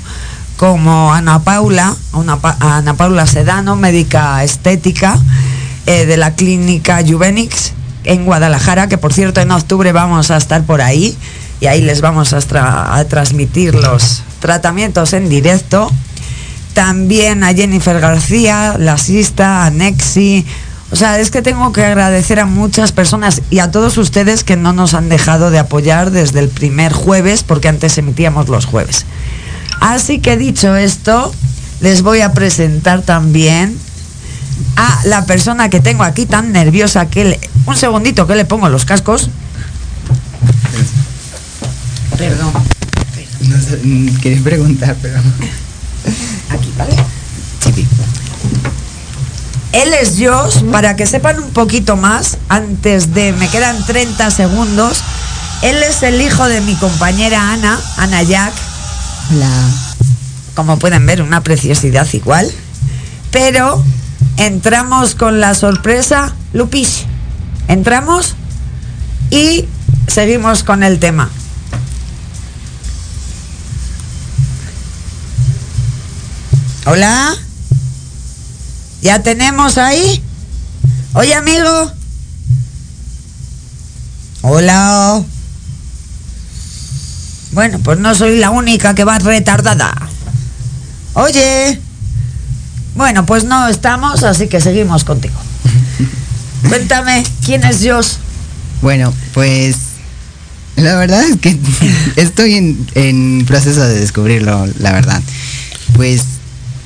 como 0.58 1.14
Ana 1.14 1.38
Paula, 1.38 1.96
Ana 2.60 2.94
Paula 2.94 3.26
Sedano, 3.26 3.76
médica 3.76 4.44
estética 4.44 5.16
eh, 5.86 6.04
de 6.04 6.16
la 6.18 6.34
clínica 6.34 7.00
Juvenix 7.06 7.72
en 8.04 8.26
Guadalajara, 8.26 8.88
que 8.88 8.98
por 8.98 9.14
cierto 9.14 9.40
en 9.40 9.52
octubre 9.52 9.92
vamos 9.92 10.30
a 10.30 10.36
estar 10.36 10.64
por 10.64 10.82
ahí 10.82 11.16
y 11.60 11.66
ahí 11.66 11.80
les 11.80 12.00
vamos 12.00 12.32
a, 12.32 12.38
tra- 12.40 12.98
a 12.98 13.04
transmitir 13.06 13.74
los 13.74 14.22
tratamientos 14.40 15.12
en 15.12 15.28
directo. 15.28 15.90
También 16.74 17.44
a 17.44 17.54
Jennifer 17.54 17.98
García, 18.00 18.76
la 18.78 18.94
asista, 18.94 19.64
a 19.64 19.70
Nexi. 19.70 20.44
O 20.90 20.96
sea, 20.96 21.18
es 21.20 21.30
que 21.30 21.42
tengo 21.42 21.72
que 21.72 21.84
agradecer 21.84 22.40
a 22.40 22.46
muchas 22.46 22.92
personas 22.92 23.42
y 23.50 23.58
a 23.60 23.70
todos 23.70 23.96
ustedes 23.98 24.42
que 24.42 24.56
no 24.56 24.72
nos 24.72 24.94
han 24.94 25.08
dejado 25.08 25.50
de 25.50 25.58
apoyar 25.58 26.10
desde 26.10 26.40
el 26.40 26.48
primer 26.48 26.92
jueves, 26.92 27.42
porque 27.42 27.68
antes 27.68 27.98
emitíamos 27.98 28.48
los 28.48 28.64
jueves. 28.64 29.06
Así 29.80 30.18
que 30.20 30.36
dicho 30.36 30.76
esto, 30.76 31.32
les 31.80 32.02
voy 32.02 32.20
a 32.20 32.32
presentar 32.32 33.02
también 33.02 33.78
a 34.76 35.00
la 35.04 35.24
persona 35.24 35.68
que 35.70 35.80
tengo 35.80 36.02
aquí 36.04 36.26
tan 36.26 36.52
nerviosa 36.52 37.06
que 37.06 37.24
le- 37.24 37.40
Un 37.66 37.76
segundito 37.76 38.26
que 38.26 38.34
le 38.34 38.44
pongo 38.44 38.68
los 38.68 38.84
cascos. 38.84 39.30
Perdón. 42.16 42.52
No 43.42 43.56
sé, 43.60 43.78
mm, 43.82 44.16
quería 44.20 44.42
preguntar, 44.42 44.96
pero. 45.00 45.18
Aquí, 46.50 46.72
¿vale? 46.76 46.96
Él 49.72 49.92
es 50.00 50.14
Josh, 50.18 50.62
para 50.72 50.96
que 50.96 51.06
sepan 51.06 51.38
un 51.40 51.50
poquito 51.50 51.96
más, 51.96 52.38
antes 52.48 53.14
de, 53.14 53.32
me 53.34 53.48
quedan 53.48 53.84
30 53.86 54.30
segundos, 54.30 55.02
él 55.62 55.76
es 55.82 56.02
el 56.02 56.20
hijo 56.20 56.48
de 56.48 56.60
mi 56.62 56.74
compañera 56.76 57.52
Ana, 57.52 57.78
Ana 57.98 58.22
Jack. 58.22 58.52
Hola. 59.30 59.70
Como 60.54 60.78
pueden 60.78 61.04
ver, 61.06 61.22
una 61.22 61.42
preciosidad 61.42 62.06
igual. 62.12 62.50
Pero 63.30 63.84
entramos 64.36 65.14
con 65.14 65.40
la 65.40 65.54
sorpresa, 65.54 66.34
Lupis. 66.52 67.04
Entramos 67.68 68.34
y 69.30 69.66
seguimos 70.06 70.64
con 70.64 70.82
el 70.82 70.98
tema. 70.98 71.30
Hola. 76.86 77.36
¿Ya 79.02 79.22
tenemos 79.22 79.76
ahí? 79.76 80.22
Oye, 81.12 81.34
amigo. 81.34 81.92
Hola. 84.40 85.22
Bueno, 87.52 87.78
pues 87.80 87.98
no 87.98 88.14
soy 88.14 88.38
la 88.38 88.50
única 88.50 88.94
que 88.94 89.04
va 89.04 89.18
retardada. 89.18 89.94
Oye. 91.14 91.80
Bueno, 92.94 93.24
pues 93.26 93.44
no 93.44 93.68
estamos, 93.68 94.24
así 94.24 94.48
que 94.48 94.60
seguimos 94.60 95.04
contigo. 95.04 95.36
Cuéntame, 96.68 97.24
¿quién 97.44 97.64
es 97.64 97.80
Dios? 97.80 98.18
Bueno, 98.82 99.14
pues 99.34 99.76
la 100.76 100.96
verdad 100.96 101.22
es 101.22 101.36
que 101.38 101.58
estoy 102.16 102.54
en, 102.54 102.86
en 102.94 103.44
proceso 103.46 103.86
de 103.86 104.00
descubrirlo, 104.00 104.66
la 104.78 104.92
verdad. 104.92 105.22
Pues 105.94 106.22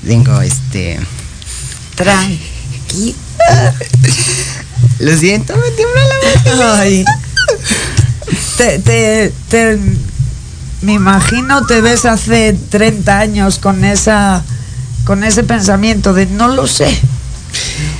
tengo 0.07 0.41
este 0.41 0.99
Tranquila. 1.95 3.17
Lo 4.99 5.17
siento, 5.17 5.55
me 5.57 5.71
tiembla 5.73 6.03
la. 6.57 6.81
Ay. 6.81 7.05
Te, 8.57 8.79
te, 8.79 9.33
te, 9.49 9.79
me 10.83 10.95
imagino 10.95 11.65
te 11.67 11.81
ves 11.81 12.05
hace 12.05 12.57
30 12.71 13.19
años 13.19 13.59
con 13.59 13.85
esa 13.85 14.43
con 15.05 15.25
ese 15.25 15.43
pensamiento 15.43 16.13
de 16.13 16.27
no 16.27 16.49
lo 16.49 16.67
sé. 16.67 16.97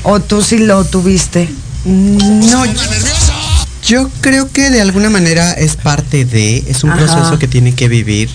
O 0.05 0.21
tú 0.21 0.43
sí 0.43 0.59
lo 0.59 0.85
tuviste. 0.85 1.49
No, 1.85 2.65
yo 3.87 4.09
creo 4.21 4.51
que 4.51 4.71
de 4.71 4.81
alguna 4.81 5.11
manera 5.11 5.53
es 5.53 5.77
parte 5.77 6.25
de, 6.25 6.65
es 6.69 6.85
un 6.85 6.91
Ajá. 6.91 7.05
proceso 7.05 7.39
que 7.39 7.49
tiene 7.49 7.75
que 7.75 7.89
vivir. 7.89 8.31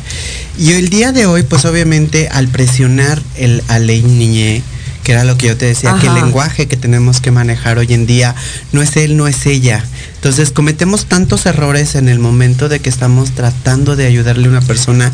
Y 0.58 0.74
el 0.74 0.90
día 0.90 1.12
de 1.12 1.26
hoy, 1.26 1.44
pues 1.44 1.66
obviamente 1.66 2.28
al 2.30 2.48
presionar 2.50 3.22
el, 3.36 3.64
a 3.70 3.80
ley 3.80 4.04
niñe, 4.04 4.62
que 5.04 5.14
era 5.14 5.24
lo 5.24 5.38
que 5.38 5.48
yo 5.48 5.58
te 5.58 5.66
decía, 5.66 5.96
que 6.02 6.08
el 6.08 6.16
lenguaje 6.16 6.68
que 6.68 6.76
tenemos 6.76 7.22
que 7.22 7.32
manejar 7.32 7.78
hoy 7.78 7.94
en 7.94 8.06
día 8.06 8.36
no 8.74 8.82
es 8.82 8.98
él, 8.98 9.16
no 9.16 9.28
es 9.28 9.46
ella. 9.46 9.84
Entonces 10.18 10.52
cometemos 10.52 11.06
tantos 11.06 11.46
errores 11.46 11.96
en 11.96 12.10
el 12.10 12.20
momento 12.20 12.70
de 12.70 12.80
que 12.80 12.90
estamos 12.90 13.32
tratando 13.32 13.96
de 13.96 14.08
ayudarle 14.08 14.48
a 14.48 14.50
una 14.50 14.62
persona 14.62 15.12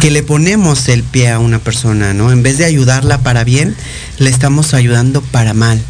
que 0.00 0.10
le 0.10 0.22
ponemos 0.22 0.88
el 0.88 1.02
pie 1.02 1.30
a 1.30 1.38
una 1.38 1.58
persona, 1.58 2.12
¿no? 2.12 2.30
En 2.30 2.42
vez 2.42 2.58
de 2.58 2.66
ayudarla 2.66 3.18
para 3.18 3.44
bien, 3.44 3.74
le 4.18 4.28
estamos 4.28 4.74
ayudando 4.74 5.22
para 5.22 5.54
mal. 5.54 5.80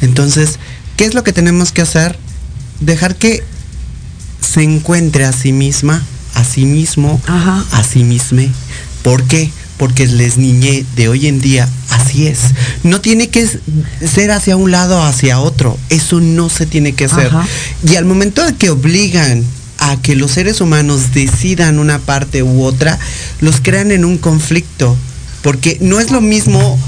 Entonces, 0.00 0.58
¿qué 0.96 1.04
es 1.04 1.14
lo 1.14 1.24
que 1.24 1.32
tenemos 1.32 1.72
que 1.72 1.82
hacer? 1.82 2.16
Dejar 2.80 3.16
que 3.16 3.42
se 4.40 4.62
encuentre 4.62 5.24
a 5.24 5.32
sí 5.32 5.52
misma, 5.52 6.02
a 6.34 6.44
sí 6.44 6.64
mismo, 6.64 7.20
Ajá. 7.26 7.64
a 7.72 7.82
sí 7.82 8.04
misma. 8.04 8.42
¿Por 9.02 9.24
qué? 9.24 9.50
Porque 9.82 10.06
les 10.06 10.38
niñé 10.38 10.86
de 10.94 11.08
hoy 11.08 11.26
en 11.26 11.40
día 11.40 11.68
así 11.90 12.28
es. 12.28 12.38
No 12.84 13.00
tiene 13.00 13.30
que 13.30 13.48
ser 14.06 14.30
hacia 14.30 14.54
un 14.56 14.70
lado 14.70 15.00
o 15.00 15.02
hacia 15.02 15.40
otro. 15.40 15.76
Eso 15.88 16.20
no 16.20 16.48
se 16.50 16.66
tiene 16.66 16.92
que 16.92 17.06
hacer. 17.06 17.26
Ajá. 17.26 17.44
Y 17.84 17.96
al 17.96 18.04
momento 18.04 18.44
de 18.46 18.54
que 18.54 18.70
obligan 18.70 19.44
a 19.78 20.00
que 20.00 20.14
los 20.14 20.30
seres 20.30 20.60
humanos 20.60 21.12
decidan 21.14 21.80
una 21.80 21.98
parte 21.98 22.44
u 22.44 22.62
otra, 22.62 22.96
los 23.40 23.60
crean 23.60 23.90
en 23.90 24.04
un 24.04 24.18
conflicto. 24.18 24.96
Porque 25.42 25.78
no 25.80 25.98
es 25.98 26.12
lo 26.12 26.20
mismo 26.20 26.78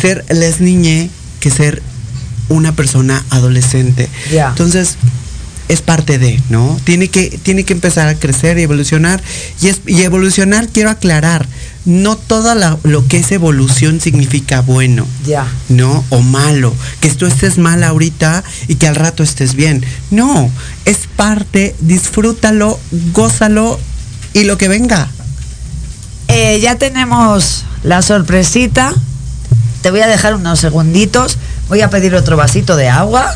ser 0.00 0.24
les 0.30 0.60
niñe 0.60 1.10
que 1.40 1.50
ser 1.50 1.82
una 2.48 2.70
persona 2.76 3.24
adolescente. 3.30 4.08
Entonces, 4.30 4.96
es 5.68 5.80
parte 5.80 6.18
de, 6.18 6.40
¿no? 6.50 6.78
Tiene 6.84 7.08
que, 7.08 7.36
tiene 7.42 7.64
que 7.64 7.72
empezar 7.72 8.06
a 8.06 8.14
crecer 8.14 8.58
y 8.58 8.62
evolucionar. 8.62 9.20
Y, 9.60 9.68
es, 9.68 9.80
y 9.86 10.02
evolucionar, 10.02 10.68
quiero 10.68 10.90
aclarar, 10.90 11.48
no 11.84 12.16
todo 12.16 12.54
lo 12.82 13.06
que 13.08 13.18
es 13.18 13.30
evolución 13.32 14.00
significa 14.00 14.60
bueno. 14.62 15.06
Ya. 15.26 15.46
¿no? 15.68 16.04
O 16.10 16.20
malo, 16.20 16.72
que 17.00 17.10
tú 17.10 17.26
estés 17.26 17.58
mal 17.58 17.84
ahorita 17.84 18.42
y 18.68 18.76
que 18.76 18.88
al 18.88 18.94
rato 18.94 19.22
estés 19.22 19.54
bien. 19.54 19.84
No, 20.10 20.50
es 20.86 21.00
parte, 21.16 21.74
disfrútalo, 21.80 22.78
gózalo 23.12 23.78
y 24.32 24.44
lo 24.44 24.56
que 24.58 24.68
venga. 24.68 25.08
Eh, 26.28 26.58
ya 26.60 26.76
tenemos 26.76 27.64
la 27.82 28.02
sorpresita. 28.02 28.92
Te 29.82 29.90
voy 29.90 30.00
a 30.00 30.06
dejar 30.06 30.34
unos 30.34 30.60
segunditos. 30.60 31.36
Voy 31.68 31.82
a 31.82 31.90
pedir 31.90 32.14
otro 32.14 32.36
vasito 32.36 32.76
de 32.76 32.88
agua. 32.88 33.34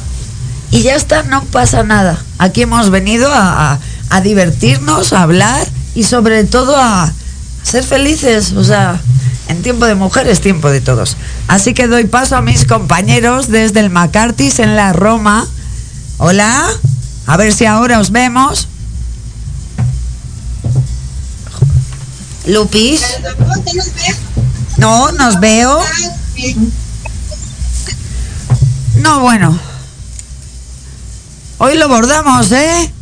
Y 0.70 0.82
ya 0.82 0.94
está, 0.96 1.22
no 1.22 1.44
pasa 1.44 1.82
nada. 1.82 2.18
Aquí 2.38 2.62
hemos 2.62 2.90
venido 2.90 3.30
a, 3.32 3.72
a- 3.74 3.78
a 4.10 4.20
divertirnos, 4.22 5.12
a 5.12 5.22
hablar 5.22 5.66
y 5.94 6.04
sobre 6.04 6.44
todo 6.44 6.76
a 6.76 7.12
ser 7.62 7.84
felices. 7.84 8.52
O 8.52 8.64
sea, 8.64 9.00
en 9.48 9.62
tiempo 9.62 9.86
de 9.86 9.94
mujeres, 9.94 10.40
tiempo 10.40 10.70
de 10.70 10.80
todos. 10.80 11.16
Así 11.48 11.74
que 11.74 11.86
doy 11.86 12.04
paso 12.04 12.36
a 12.36 12.42
mis 12.42 12.64
compañeros 12.64 13.48
desde 13.48 13.80
el 13.80 13.90
McCarthy's 13.90 14.58
en 14.58 14.76
la 14.76 14.92
Roma. 14.92 15.46
Hola, 16.18 16.68
a 17.26 17.36
ver 17.36 17.52
si 17.52 17.64
ahora 17.64 17.98
os 17.98 18.10
vemos. 18.10 18.68
Lupis. 22.46 23.02
No, 24.78 25.12
nos 25.12 25.38
veo. 25.40 25.80
No, 28.96 29.20
bueno. 29.20 29.58
Hoy 31.58 31.76
lo 31.76 31.88
bordamos, 31.88 32.52
¿eh? 32.52 32.92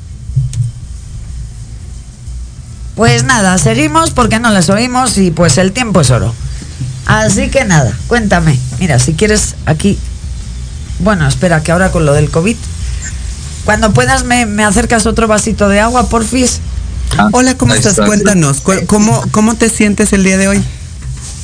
Pues 2.96 3.22
nada, 3.24 3.56
seguimos 3.59 4.11
porque 4.11 4.40
no 4.40 4.50
las 4.50 4.68
oímos 4.70 5.16
y 5.18 5.30
pues 5.30 5.59
el 5.59 5.70
tiempo 5.72 6.00
es 6.00 6.11
oro. 6.11 6.35
Así 7.04 7.50
que 7.50 7.64
nada, 7.64 7.96
cuéntame. 8.09 8.59
Mira, 8.80 8.98
si 8.98 9.12
quieres 9.14 9.54
aquí... 9.66 9.98
Bueno, 10.98 11.28
espera, 11.28 11.62
que 11.62 11.70
ahora 11.72 11.92
con 11.92 12.04
lo 12.06 12.12
del 12.14 12.30
COVID... 12.30 12.56
Cuando 13.64 13.92
puedas 13.92 14.24
me, 14.24 14.46
me 14.46 14.64
acercas 14.64 15.06
otro 15.06 15.26
vasito 15.28 15.68
de 15.68 15.80
agua, 15.80 16.09
porfis. 16.09 16.61
Hola, 17.32 17.54
¿cómo 17.56 17.74
estás? 17.74 17.92
está. 17.92 18.06
Cuéntanos, 18.06 18.61
cu- 18.61 18.87
¿cómo, 18.87 19.22
¿cómo 19.32 19.54
te 19.56 19.68
sientes 19.68 20.12
el 20.12 20.22
día 20.24 20.38
de 20.38 20.48
hoy? 20.48 20.62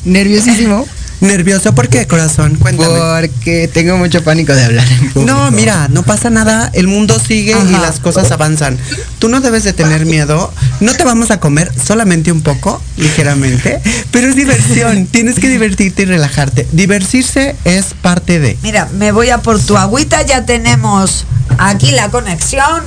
Nerviosísimo. 0.05 0.87
¿Nervioso? 1.23 1.73
¿Por 1.73 1.89
qué, 1.89 2.09
corazón? 2.09 2.57
Cuéntame. 2.57 2.99
Porque 2.99 3.71
tengo 3.73 3.97
mucho 3.97 4.25
pánico 4.25 4.53
de 4.55 4.65
hablar 4.65 4.89
en 4.91 5.13
público. 5.13 5.33
No, 5.33 5.53
mira, 5.53 5.87
no 5.87 6.03
pasa 6.03 6.31
nada, 6.31 6.69
el 6.75 6.89
mundo 6.89 7.21
sigue 7.21 7.55
y 7.69 7.73
las 7.73 8.01
cosas 8.01 8.33
avanzan. 8.33 8.77
Tú 9.21 9.29
no 9.29 9.41
debes 9.41 9.63
de 9.63 9.73
tener 9.73 10.05
miedo, 10.05 10.53
no 10.81 10.95
te 10.95 11.05
vamos 11.05 11.31
a 11.31 11.39
comer 11.39 11.73
solamente 11.81 12.33
un 12.33 12.43
poco, 12.43 12.83
ligeramente, 12.97 13.81
pero 14.11 14.27
es 14.27 14.35
diversión, 14.35 15.07
tienes 15.11 15.39
que 15.39 15.49
divertirte 15.49 16.03
y 16.03 16.07
relajarte. 16.07 16.67
Divertirse 16.73 17.55
es 17.65 17.95
parte 18.03 18.41
de. 18.41 18.59
Mira, 18.65 18.89
me 18.99 19.13
voy 19.13 19.31
a 19.31 19.39
por 19.39 19.61
tu 19.61 19.77
agüita, 19.77 20.23
ya 20.23 20.45
tenemos 20.45 21.25
aquí 21.57 21.93
la 21.93 22.09
conexión. 22.09 22.83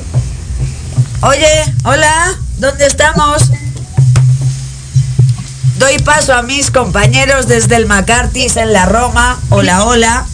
Oye, 1.21 1.47
hola, 1.85 2.37
¿dónde 2.57 2.85
estamos? 2.85 3.49
Doy 5.77 5.97
paso 5.99 6.33
a 6.33 6.41
mis 6.41 6.71
compañeros 6.71 7.47
desde 7.47 7.75
el 7.75 7.85
McCarthy's 7.85 8.55
en 8.55 8.71
la 8.71 8.85
Roma. 8.85 9.39
Hola, 9.49 9.85
hola. 9.85 10.25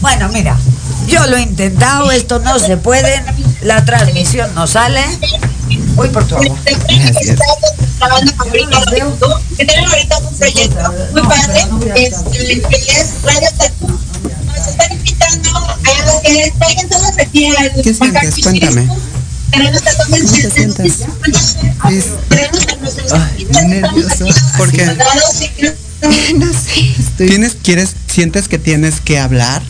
Bueno, 0.00 0.28
mira, 0.30 0.56
yo 1.08 1.26
lo 1.26 1.36
he 1.36 1.42
intentado, 1.42 2.10
esto 2.12 2.38
no 2.38 2.58
se 2.58 2.76
puede, 2.76 3.22
la 3.62 3.84
transmisión 3.84 4.54
no 4.54 4.66
sale. 4.66 5.02
Voy 5.96 6.08
por 6.08 6.24
tu 6.26 6.36
agua. 6.36 6.56
Que 6.64 6.74
tienen 9.66 9.86
ahorita 9.86 10.18
un 10.18 10.36
proyecto 10.36 10.94
muy 11.12 11.22
padre 11.22 11.68
que 11.94 12.06
es 12.06 13.22
Radio 13.22 13.48
Tatu. 13.58 13.88
Nos 14.46 14.66
están 14.66 14.92
invitando 14.92 15.58
a 15.58 16.22
que 16.22 16.52
traigan 16.58 16.88
todos 16.88 17.18
aquí 17.18 17.46
al 17.54 17.72
¿Qué 17.82 17.92
sientes? 17.92 18.34
Cuéntame. 18.42 18.88
¿Cómo 19.52 19.70
te 20.16 20.50
sientes? 20.50 20.98
Tenemos 22.28 22.66
a 22.68 22.76
nuestros 22.76 23.64
nervioso. 23.66 24.26
¿Por 24.56 24.70
qué? 24.72 24.96
y 25.40 25.48
que- 25.48 25.88
¿Tienes, 27.26 27.56
quieres, 27.62 27.90
sientes 28.06 28.46
que 28.48 28.58
tienes 28.58 29.00
que 29.00 29.18
hablar? 29.18 29.62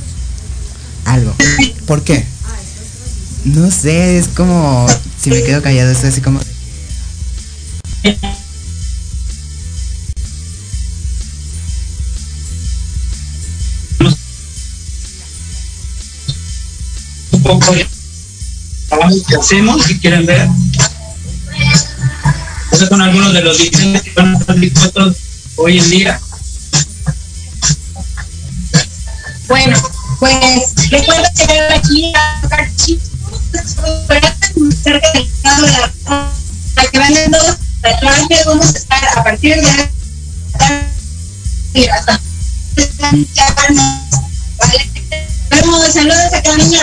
algo. 1.04 1.34
¿Por 1.86 2.04
qué? 2.04 2.24
No 3.44 3.70
sé, 3.70 4.18
es 4.18 4.28
como 4.28 4.86
si 5.22 5.30
me 5.30 5.42
quedo 5.42 5.62
callado, 5.62 5.90
es 5.90 6.04
así 6.04 6.20
como 6.20 6.38
un 17.32 17.42
poco 17.42 17.74
de 18.88 18.96
trabajo 18.96 19.16
que 19.28 19.36
hacemos, 19.36 19.84
si 19.84 19.98
quieren 19.98 20.26
ver. 20.26 20.48
Esos 22.72 22.88
son 22.88 23.00
algunos 23.00 23.32
de 23.32 23.42
los 23.42 23.58
diseños 23.58 24.02
que 24.02 24.10
van 24.12 24.34
a 24.34 24.38
estar 24.38 24.56
dispuestos 24.56 25.16
hoy 25.56 25.78
en 25.78 25.90
día. 25.90 26.20
Bueno, 29.48 29.76
pues 30.20 30.74
recuerdo 30.90 31.24
que 31.34 31.74
aquí 31.74 32.12
a 32.14 32.40
cerca 34.82 35.12
del 35.12 35.28
lado 35.42 35.66
de 35.66 35.72
la 35.72 35.92
para 36.74 36.90
que 36.90 36.98
vayan 36.98 37.30
todos 37.30 37.56
atrás 37.82 38.28
vamos 38.46 38.74
a 38.74 38.78
estar 38.78 39.04
a 39.16 39.24
partir 39.24 39.56
de 39.60 39.68
hasta 41.90 42.20
¿vale? 44.58 44.90
Vemos, 45.50 45.92
saludos 45.92 46.32
a 46.34 46.42
cada 46.42 46.56
niña. 46.56 46.82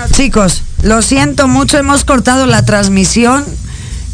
Bueno, 0.00 0.16
chicos, 0.16 0.62
lo 0.82 1.02
siento 1.02 1.46
mucho, 1.46 1.76
hemos 1.76 2.06
cortado 2.06 2.46
la 2.46 2.64
transmisión. 2.64 3.44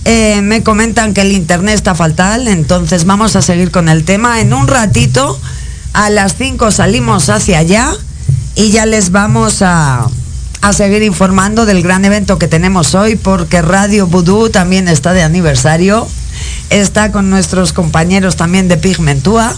Eh, 0.05 0.41
me 0.43 0.65
comentan 0.65 1.15
que 1.15 1.21
el 1.21 1.31
internet 1.31 1.77
está 1.77 1.95
fatal, 1.95 2.49
entonces 2.49 3.05
vamos 3.05 3.37
a 3.37 3.43
seguir 3.43 3.71
con 3.71 3.89
el 3.89 4.03
tema. 4.05 4.41
En 4.41 4.53
un 4.53 4.67
ratito, 4.67 5.39
a 5.93 6.11
las 6.11 6.35
5 6.35 6.73
salimos 6.73 7.29
hacia 7.29 7.61
allá 7.61 7.93
y 8.57 8.71
ya 8.73 8.85
les 8.85 9.13
vamos 9.13 9.63
a, 9.63 10.09
a 10.61 10.73
seguir 10.73 11.05
informando 11.05 11.67
del 11.67 11.85
gran 11.85 12.05
evento 12.05 12.37
que 12.37 12.49
tenemos 12.49 12.97
hoy, 12.97 13.15
porque 13.15 13.63
Radio 13.63 14.09
Voodoo 14.09 14.51
también 14.51 14.89
está 14.89 15.13
de 15.13 15.23
aniversario. 15.23 16.09
Está 16.69 17.13
con 17.13 17.31
nuestros 17.31 17.73
compañeros 17.73 18.35
también 18.35 18.67
de 18.67 18.77
Pigmentúa. 18.77 19.57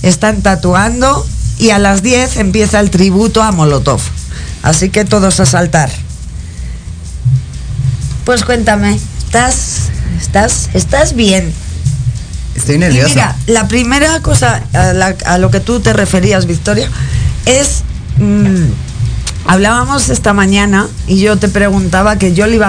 Están 0.00 0.40
tatuando 0.40 1.26
y 1.58 1.68
a 1.68 1.78
las 1.78 2.02
10 2.02 2.38
empieza 2.38 2.80
el 2.80 2.88
tributo 2.90 3.42
a 3.42 3.52
Molotov. 3.52 4.00
Así 4.66 4.90
que 4.90 5.04
todos 5.04 5.38
a 5.38 5.46
saltar. 5.46 5.88
Pues 8.24 8.42
cuéntame, 8.44 8.98
¿estás, 9.24 9.82
estás, 10.20 10.70
estás 10.74 11.14
bien? 11.14 11.52
Estoy 12.56 12.78
nervioso. 12.78 13.06
Y 13.06 13.10
mira, 13.14 13.36
la 13.46 13.68
primera 13.68 14.20
cosa 14.22 14.62
a, 14.72 14.92
la- 14.92 15.14
a 15.26 15.38
lo 15.38 15.52
que 15.52 15.60
tú 15.60 15.78
te 15.78 15.92
referías, 15.92 16.46
Victoria, 16.46 16.90
es... 17.44 17.84
mm, 18.18 18.64
hablábamos 19.46 20.08
esta 20.08 20.32
mañana 20.32 20.88
y 21.06 21.20
yo 21.20 21.36
te 21.36 21.46
preguntaba 21.48 22.18
que 22.18 22.34
yo 22.34 22.48
le 22.48 22.56
iba 22.56 22.66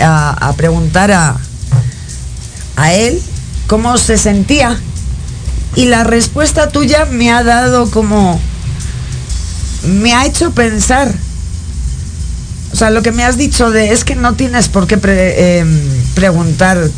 a- 0.00 0.48
a 0.48 0.52
preguntar 0.54 1.12
a, 1.12 1.36
a 2.74 2.92
él 2.92 3.22
cómo 3.68 3.96
se 3.98 4.18
sentía. 4.18 4.76
Y 5.76 5.84
la 5.84 6.02
respuesta 6.02 6.70
tuya 6.70 7.04
me 7.04 7.30
ha 7.30 7.44
dado 7.44 7.88
como... 7.92 8.40
Me 9.84 10.12
ha 10.12 10.26
hecho 10.26 10.50
pensar. 10.50 11.14
O 12.72 12.76
sea, 12.76 12.90
lo 12.90 13.02
que 13.02 13.12
me 13.12 13.24
has 13.24 13.36
dicho 13.36 13.70
de 13.70 13.92
es 13.92 14.04
que 14.04 14.16
no 14.16 14.34
tienes 14.34 14.68
por 14.68 14.86
qué 14.86 14.98
em, 15.58 15.80
preguntar 16.14 16.90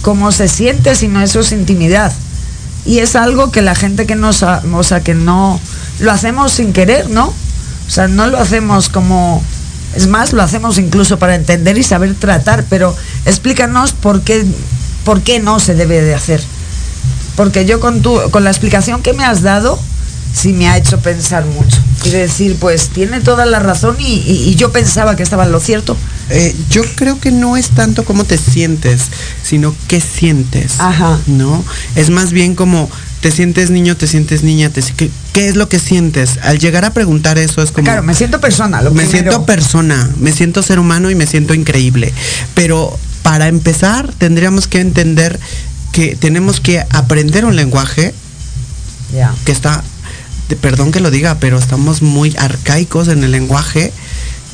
cómo 0.00 0.32
se 0.32 0.48
siente, 0.48 0.94
sino 0.94 1.22
eso 1.22 1.40
es 1.40 1.52
intimidad. 1.52 2.12
Y 2.84 2.98
es 2.98 3.14
algo 3.14 3.52
que 3.52 3.62
la 3.62 3.74
gente 3.74 4.06
que 4.06 4.16
nos, 4.16 4.42
o 4.42 4.82
sea, 4.82 5.00
que 5.02 5.14
no 5.14 5.60
lo 6.00 6.10
hacemos 6.10 6.52
sin 6.52 6.72
querer, 6.72 7.10
¿no? 7.10 7.26
O 7.26 7.90
sea, 7.90 8.08
no 8.08 8.26
lo 8.26 8.38
hacemos 8.38 8.88
como, 8.88 9.42
es 9.94 10.08
más, 10.08 10.32
lo 10.32 10.42
hacemos 10.42 10.78
incluso 10.78 11.18
para 11.18 11.34
entender 11.34 11.78
y 11.78 11.82
saber 11.82 12.14
tratar, 12.14 12.64
pero 12.68 12.96
explícanos 13.24 13.92
por 13.92 14.22
qué, 14.22 14.44
por 15.04 15.22
qué 15.22 15.38
no 15.38 15.60
se 15.60 15.74
debe 15.74 16.00
de 16.00 16.14
hacer. 16.14 16.42
Porque 17.36 17.64
yo 17.64 17.80
con, 17.80 18.02
tu, 18.02 18.18
con 18.30 18.44
la 18.44 18.50
explicación 18.50 19.02
que 19.02 19.12
me 19.12 19.24
has 19.24 19.42
dado, 19.42 19.78
sí 20.32 20.52
me 20.52 20.68
ha 20.68 20.76
hecho 20.76 20.98
pensar 21.00 21.44
mucho. 21.44 21.78
Y 22.04 22.10
decir, 22.10 22.56
pues 22.58 22.88
tiene 22.88 23.20
toda 23.20 23.46
la 23.46 23.58
razón 23.60 23.96
y, 24.00 24.14
y- 24.26 24.48
y 24.50 24.54
yo 24.56 24.72
pensaba 24.72 25.14
que 25.16 25.22
estaba 25.22 25.44
en 25.44 25.52
lo 25.52 25.60
cierto. 25.60 25.96
Eh, 26.30 26.54
yo 26.70 26.82
creo 26.96 27.20
que 27.20 27.30
no 27.30 27.56
es 27.56 27.70
tanto 27.70 28.04
cómo 28.04 28.24
te 28.24 28.38
sientes, 28.38 29.02
sino 29.42 29.74
qué 29.88 30.00
sientes. 30.00 30.80
Ajá. 30.80 31.18
¿No? 31.26 31.64
Es 31.94 32.10
más 32.10 32.32
bien 32.32 32.54
como 32.54 32.90
te 33.20 33.30
sientes 33.30 33.70
niño, 33.70 33.96
te 33.96 34.08
sientes 34.08 34.42
niña, 34.42 34.70
te, 34.70 34.82
¿qué, 34.96 35.08
qué 35.32 35.46
es 35.48 35.54
lo 35.56 35.68
que 35.68 35.78
sientes? 35.78 36.38
Al 36.42 36.58
llegar 36.58 36.84
a 36.84 36.92
preguntar 36.92 37.38
eso 37.38 37.62
es 37.62 37.70
como... 37.70 37.84
Claro, 37.84 38.02
me 38.02 38.14
siento 38.14 38.40
persona. 38.40 38.82
Lo 38.82 38.90
me 38.90 39.04
primero. 39.04 39.30
siento 39.30 39.46
persona, 39.46 40.10
me 40.18 40.32
siento 40.32 40.62
ser 40.62 40.78
humano 40.80 41.08
y 41.10 41.14
me 41.14 41.26
siento 41.26 41.54
increíble. 41.54 42.12
Pero 42.54 42.98
para 43.22 43.46
empezar 43.46 44.12
tendríamos 44.18 44.66
que 44.66 44.80
entender 44.80 45.38
que 45.92 46.16
tenemos 46.16 46.58
que 46.58 46.82
aprender 46.90 47.44
un 47.44 47.54
lenguaje 47.54 48.12
que 49.44 49.52
está, 49.52 49.84
perdón 50.56 50.92
que 50.92 51.00
lo 51.00 51.10
diga, 51.10 51.38
pero 51.38 51.58
estamos 51.58 52.02
muy 52.02 52.34
arcaicos 52.38 53.08
en 53.08 53.24
el 53.24 53.32
lenguaje 53.32 53.92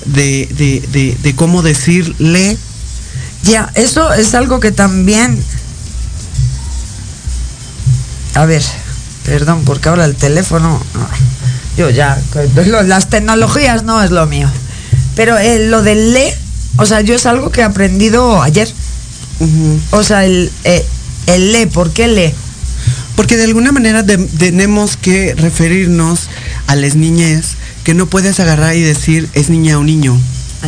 de, 0.04 0.48
de, 0.52 0.86
de, 0.92 1.16
de 1.22 1.34
cómo 1.34 1.62
decirle. 1.62 2.56
Ya, 3.44 3.70
eso 3.74 4.12
es 4.12 4.34
algo 4.34 4.60
que 4.60 4.72
también... 4.72 5.42
A 8.34 8.44
ver, 8.46 8.62
perdón, 9.24 9.62
porque 9.64 9.88
ahora 9.88 10.04
el 10.04 10.14
teléfono... 10.14 10.82
Yo 11.76 11.90
ya, 11.90 12.20
las 12.84 13.08
tecnologías 13.08 13.84
no 13.84 14.02
es 14.02 14.10
lo 14.10 14.26
mío. 14.26 14.50
Pero 15.14 15.38
eh, 15.38 15.68
lo 15.68 15.82
del 15.82 16.12
le, 16.12 16.36
o 16.76 16.86
sea, 16.86 17.02
yo 17.02 17.14
es 17.14 17.24
algo 17.24 17.50
que 17.50 17.60
he 17.60 17.64
aprendido 17.64 18.42
ayer. 18.42 18.68
O 19.92 20.02
sea, 20.02 20.24
el, 20.24 20.50
eh, 20.64 20.84
el 21.26 21.52
le, 21.52 21.68
¿por 21.68 21.92
qué 21.92 22.08
le? 22.08 22.34
Porque 23.18 23.36
de 23.36 23.42
alguna 23.42 23.72
manera 23.72 24.04
de- 24.04 24.16
tenemos 24.16 24.96
que 24.96 25.34
referirnos 25.34 26.28
a 26.68 26.76
las 26.76 26.94
niñez 26.94 27.46
que 27.82 27.92
no 27.92 28.06
puedes 28.06 28.38
agarrar 28.38 28.76
y 28.76 28.80
decir 28.80 29.28
es 29.32 29.50
niña 29.50 29.76
o 29.76 29.82
niño. 29.82 30.16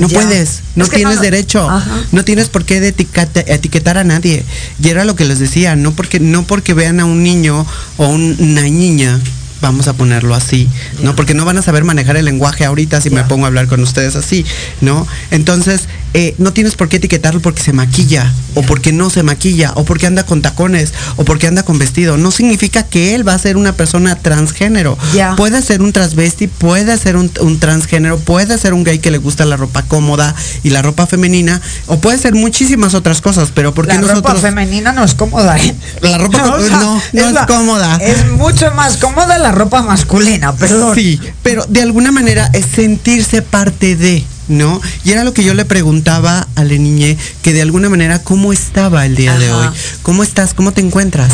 No 0.00 0.08
Ya. 0.08 0.18
puedes, 0.20 0.62
no 0.74 0.82
Es 0.82 0.90
que 0.90 0.96
tienes 0.96 1.16
no- 1.16 1.22
derecho, 1.22 1.70
Ajá. 1.70 2.02
no 2.10 2.24
tienes 2.24 2.48
por 2.48 2.64
qué 2.64 2.78
etiqueta- 2.84 3.44
etiquetar 3.46 3.98
a 3.98 4.02
nadie. 4.04 4.44
Y 4.82 4.88
era 4.88 5.04
lo 5.04 5.14
que 5.14 5.26
les 5.26 5.38
decía, 5.38 5.76
no 5.76 5.92
porque 5.92 6.18
no 6.18 6.42
porque 6.42 6.74
vean 6.74 6.98
a 6.98 7.04
un 7.04 7.22
niño 7.22 7.64
o 7.98 8.08
un- 8.08 8.34
una 8.40 8.62
niña, 8.62 9.20
vamos 9.60 9.86
a 9.86 9.92
ponerlo 9.92 10.34
así, 10.34 10.68
no 11.04 11.14
porque 11.14 11.34
no 11.34 11.44
van 11.44 11.58
a 11.58 11.62
saber 11.62 11.84
manejar 11.84 12.16
el 12.16 12.24
lenguaje 12.24 12.64
ahorita 12.64 13.00
si 13.00 13.10
me 13.10 13.22
pongo 13.22 13.44
a 13.44 13.48
hablar 13.48 13.68
con 13.68 13.80
ustedes 13.82 14.16
así, 14.16 14.44
¿no? 14.80 15.06
Entonces 15.30 15.82
eh, 16.14 16.34
no 16.38 16.52
tienes 16.52 16.74
por 16.74 16.88
qué 16.88 16.96
etiquetarlo 16.96 17.40
porque 17.40 17.62
se 17.62 17.72
maquilla 17.72 18.32
o 18.54 18.62
porque 18.62 18.92
no 18.92 19.10
se 19.10 19.22
maquilla 19.22 19.72
o 19.76 19.84
porque 19.84 20.06
anda 20.06 20.24
con 20.24 20.42
tacones 20.42 20.92
o 21.16 21.24
porque 21.24 21.46
anda 21.46 21.62
con 21.62 21.78
vestido. 21.78 22.16
No 22.16 22.30
significa 22.30 22.82
que 22.82 23.14
él 23.14 23.26
va 23.26 23.34
a 23.34 23.38
ser 23.38 23.56
una 23.56 23.74
persona 23.74 24.16
transgénero. 24.16 24.98
Puede 25.36 25.62
ser 25.62 25.82
un 25.82 25.92
transvesti, 25.92 26.48
puede 26.48 26.98
ser 26.98 27.16
un, 27.16 27.30
un 27.40 27.60
transgénero, 27.60 28.18
puede 28.18 28.58
ser 28.58 28.74
un 28.74 28.82
gay 28.84 28.98
que 28.98 29.10
le 29.10 29.18
gusta 29.18 29.44
la 29.44 29.56
ropa 29.56 29.82
cómoda 29.82 30.34
y 30.62 30.70
la 30.70 30.82
ropa 30.82 31.06
femenina, 31.06 31.60
o 31.86 31.98
puede 32.00 32.18
ser 32.18 32.34
muchísimas 32.34 32.94
otras 32.94 33.20
cosas, 33.20 33.50
pero 33.54 33.72
¿por 33.74 33.86
qué 33.86 33.94
La 33.94 34.14
ropa 34.14 34.34
femenina 34.34 34.92
no 34.92 35.04
es 35.04 35.14
cómoda, 35.14 35.56
¿eh? 35.58 35.74
La 36.00 36.18
ropa 36.18 36.40
O 36.56 36.60
sea, 36.66 36.78
no, 36.78 37.02
no 37.12 37.26
es, 37.28 37.32
la- 37.32 37.46
cómoda. 37.46 37.96
Es 38.02 38.26
mucho 38.32 38.70
más 38.72 38.96
cómoda 38.96 39.38
la 39.38 39.52
ropa 39.52 39.82
masculina, 39.82 40.54
perdón. 40.56 40.94
Sí, 40.94 41.20
pero 41.42 41.64
de 41.68 41.82
alguna 41.82 42.10
manera 42.10 42.50
es 42.52 42.66
sentirse 42.74 43.42
parte 43.42 43.94
de, 43.96 44.24
¿no? 44.50 44.80
Y 45.04 45.12
era 45.12 45.24
lo 45.24 45.32
que 45.32 45.44
yo 45.44 45.54
le 45.54 45.64
preguntaba 45.64 46.46
a 46.56 46.64
la 46.64 46.74
niñe, 46.74 47.16
que 47.42 47.54
de 47.54 47.62
alguna 47.62 47.88
manera, 47.88 48.22
¿cómo 48.22 48.52
estaba 48.52 49.06
el 49.06 49.16
día 49.16 49.38
de 49.38 49.50
hoy? 49.50 49.68
¿Cómo 50.02 50.22
estás? 50.22 50.52
¿Cómo 50.52 50.72
te 50.72 50.80
encuentras? 50.80 51.32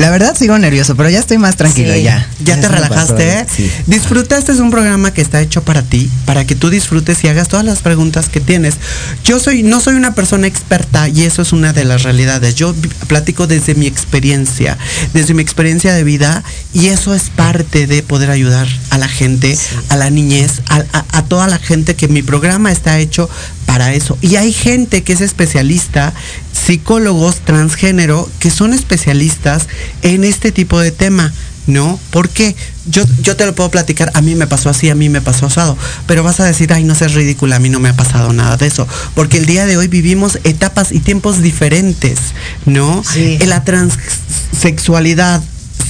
La 0.00 0.10
verdad 0.10 0.34
sigo 0.36 0.58
nervioso, 0.58 0.96
pero 0.96 1.10
ya 1.10 1.18
estoy 1.18 1.36
más 1.38 1.56
tranquilo 1.56 1.92
Sí. 1.94 2.02
ya. 2.02 2.26
Ya 2.42 2.58
te 2.60 2.68
relajaste, 2.68 3.12
pasó, 3.12 3.18
¿eh? 3.20 3.46
Sí. 3.54 3.70
Disfruta, 3.86 4.38
este 4.38 4.52
es 4.52 4.58
un 4.58 4.70
programa 4.70 5.12
que 5.12 5.20
está 5.20 5.40
hecho 5.42 5.62
para 5.62 5.82
ti, 5.82 6.10
para 6.24 6.46
que 6.46 6.54
tú 6.54 6.70
disfrutes 6.70 7.22
y 7.22 7.28
hagas 7.28 7.48
todas 7.48 7.64
las 7.66 7.80
preguntas 7.80 8.28
que 8.28 8.40
tienes. 8.40 8.74
Yo 9.24 9.38
soy, 9.38 9.62
no 9.62 9.78
soy 9.80 9.94
una 9.96 10.14
persona 10.14 10.46
experta 10.46 11.08
y 11.08 11.24
eso 11.24 11.42
es 11.42 11.52
una 11.52 11.72
de 11.72 11.84
las 11.84 12.02
realidades. 12.02 12.54
Yo 12.54 12.74
platico 13.08 13.46
desde 13.46 13.74
mi 13.74 13.86
experiencia, 13.86 14.78
desde 15.12 15.34
mi 15.34 15.42
experiencia 15.42 15.92
de 15.92 16.02
vida 16.04 16.42
y 16.72 16.86
eso 16.86 17.14
es 17.14 17.24
parte 17.30 17.86
de 17.86 18.02
poder 18.02 18.30
ayudar 18.30 18.66
a 18.88 18.96
la 18.98 19.08
gente, 19.08 19.56
a 19.90 19.96
la 19.96 20.08
niñez, 20.10 20.62
a, 20.68 20.82
a- 20.92 21.04
a 21.18 21.24
toda 21.24 21.46
la 21.46 21.58
gente 21.58 21.94
que 21.94 22.08
mi 22.08 22.22
programa 22.22 22.72
está 22.72 22.98
hecho 22.98 23.28
para 23.66 23.92
eso. 23.92 24.16
Y 24.22 24.36
hay 24.36 24.52
gente 24.52 25.02
que 25.04 25.12
es 25.12 25.20
especialista, 25.20 26.12
psicólogos 26.66 27.36
transgénero, 27.44 28.28
que 28.38 28.50
son 28.50 28.74
especialistas 28.74 29.66
en 30.02 30.24
este 30.24 30.52
tipo 30.52 30.78
de 30.80 30.90
tema. 30.90 31.32
¿no? 31.66 32.00
Porque 32.10 32.56
yo, 32.86 33.04
yo 33.22 33.36
te 33.36 33.46
lo 33.46 33.54
puedo 33.54 33.70
platicar, 33.70 34.10
a 34.14 34.20
mí 34.20 34.34
me 34.34 34.46
pasó 34.46 34.70
así, 34.70 34.90
a 34.90 34.94
mí 34.94 35.08
me 35.08 35.20
pasó 35.20 35.46
asado, 35.46 35.76
pero 36.06 36.22
vas 36.22 36.40
a 36.40 36.44
decir, 36.44 36.72
ay, 36.72 36.84
no 36.84 36.94
seas 36.94 37.14
ridícula, 37.14 37.56
a 37.56 37.58
mí 37.58 37.68
no 37.68 37.80
me 37.80 37.88
ha 37.88 37.94
pasado 37.94 38.32
nada 38.32 38.56
de 38.56 38.66
eso, 38.66 38.88
porque 39.14 39.38
el 39.38 39.46
día 39.46 39.66
de 39.66 39.76
hoy 39.76 39.86
vivimos 39.86 40.38
etapas 40.44 40.92
y 40.92 41.00
tiempos 41.00 41.42
diferentes, 41.42 42.18
¿no? 42.66 43.04
Sí. 43.04 43.38
La 43.46 43.62
transexualidad 43.64 45.42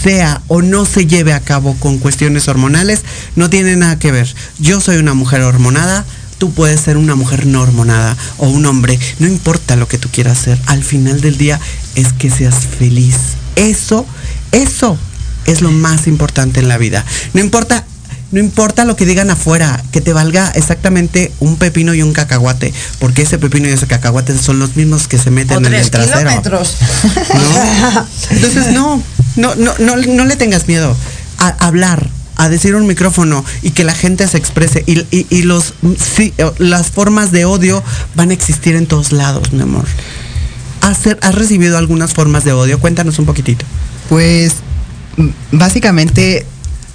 sea 0.03 0.41
o 0.49 0.63
no 0.63 0.87
se 0.87 1.07
lleve 1.07 1.33
a 1.33 1.41
cabo 1.41 1.77
con 1.79 1.99
cuestiones 1.99 2.49
hormonales, 2.49 3.03
no 3.37 3.51
tiene 3.51 3.77
nada 3.77 3.99
que 3.99 4.13
ver. 4.13 4.33
Yo 4.59 4.81
soy 4.81 4.97
una 4.97 5.15
mujer 5.15 5.43
hormonada, 5.43 6.05
tú 6.39 6.53
puedes 6.53 6.81
ser 6.81 6.97
una 6.97 7.15
mujer 7.15 7.47
no 7.47 7.61
hormonada 7.61 8.17
o 8.39 8.49
un 8.49 8.65
hombre, 8.67 8.99
no 9.19 9.27
importa 9.27 9.77
lo 9.77 9.89
que 9.89 9.99
tú 9.99 10.09
quieras 10.11 10.39
ser, 10.39 10.59
al 10.67 10.83
final 10.83 11.21
del 11.21 11.37
día 11.37 11.61
es 11.95 12.13
que 12.13 12.31
seas 12.31 12.67
feliz. 12.79 13.40
Eso, 13.57 14.07
eso 14.53 14.97
es 15.47 15.61
lo 15.63 15.71
más 15.71 16.07
importante 16.07 16.61
en 16.61 16.69
la 16.69 16.79
vida. 16.79 17.05
No 17.35 17.41
importa 17.41 17.85
no 18.33 18.39
importa 18.39 18.85
lo 18.85 18.95
que 18.95 19.07
digan 19.07 19.29
afuera, 19.29 19.83
que 19.91 20.01
te 20.01 20.13
valga 20.13 20.53
exactamente 20.55 21.33
un 21.41 21.57
pepino 21.57 21.95
y 21.95 22.03
un 22.03 22.13
cacahuate, 22.13 22.73
porque 23.01 23.23
ese 23.23 23.39
pepino 23.39 23.67
y 23.69 23.73
ese 23.73 23.89
cacahuate 23.89 24.39
son 24.39 24.61
los 24.61 24.77
mismos 24.77 25.09
que 25.09 25.19
se 25.19 25.33
meten 25.33 25.65
O 25.65 25.67
en 25.67 25.75
el 25.75 25.91
trasero. 25.91 26.19
kilómetros. 26.21 26.77
¿no? 27.35 28.07
Entonces 28.31 28.69
no, 28.73 29.03
no, 29.35 29.57
no, 29.57 29.75
no, 29.79 29.97
no 29.97 30.25
le 30.27 30.37
tengas 30.37 30.69
miedo 30.69 30.97
a 31.39 31.49
hablar, 31.67 32.09
a 32.37 32.49
decir 32.49 32.77
un 32.77 32.87
micrófono 32.87 33.45
y 33.63 33.71
que 33.73 33.83
la 33.83 33.97
gente 33.97 34.29
se 34.29 34.37
exprese 34.39 34.85
y, 34.87 35.01
y- 35.11 35.27
y 35.29 35.43
los 35.43 35.75
sí, 35.99 36.33
las 36.59 36.87
formas 36.91 37.33
de 37.33 37.47
odio 37.47 37.83
van 38.15 38.31
a 38.31 38.35
existir 38.35 38.77
en 38.77 38.87
todos 38.87 39.11
lados, 39.11 39.53
mi 39.53 39.63
amor. 39.63 39.87
¿Has, 40.81 41.01
has 41.21 41.35
recibido 41.35 41.79
algunas 41.79 42.13
formas 42.15 42.45
de 42.45 42.53
odio? 42.53 42.79
Cuéntanos 42.81 43.19
un 43.19 43.27
poquitito. 43.27 43.65
Pues 44.09 44.55
básicamente 45.53 46.47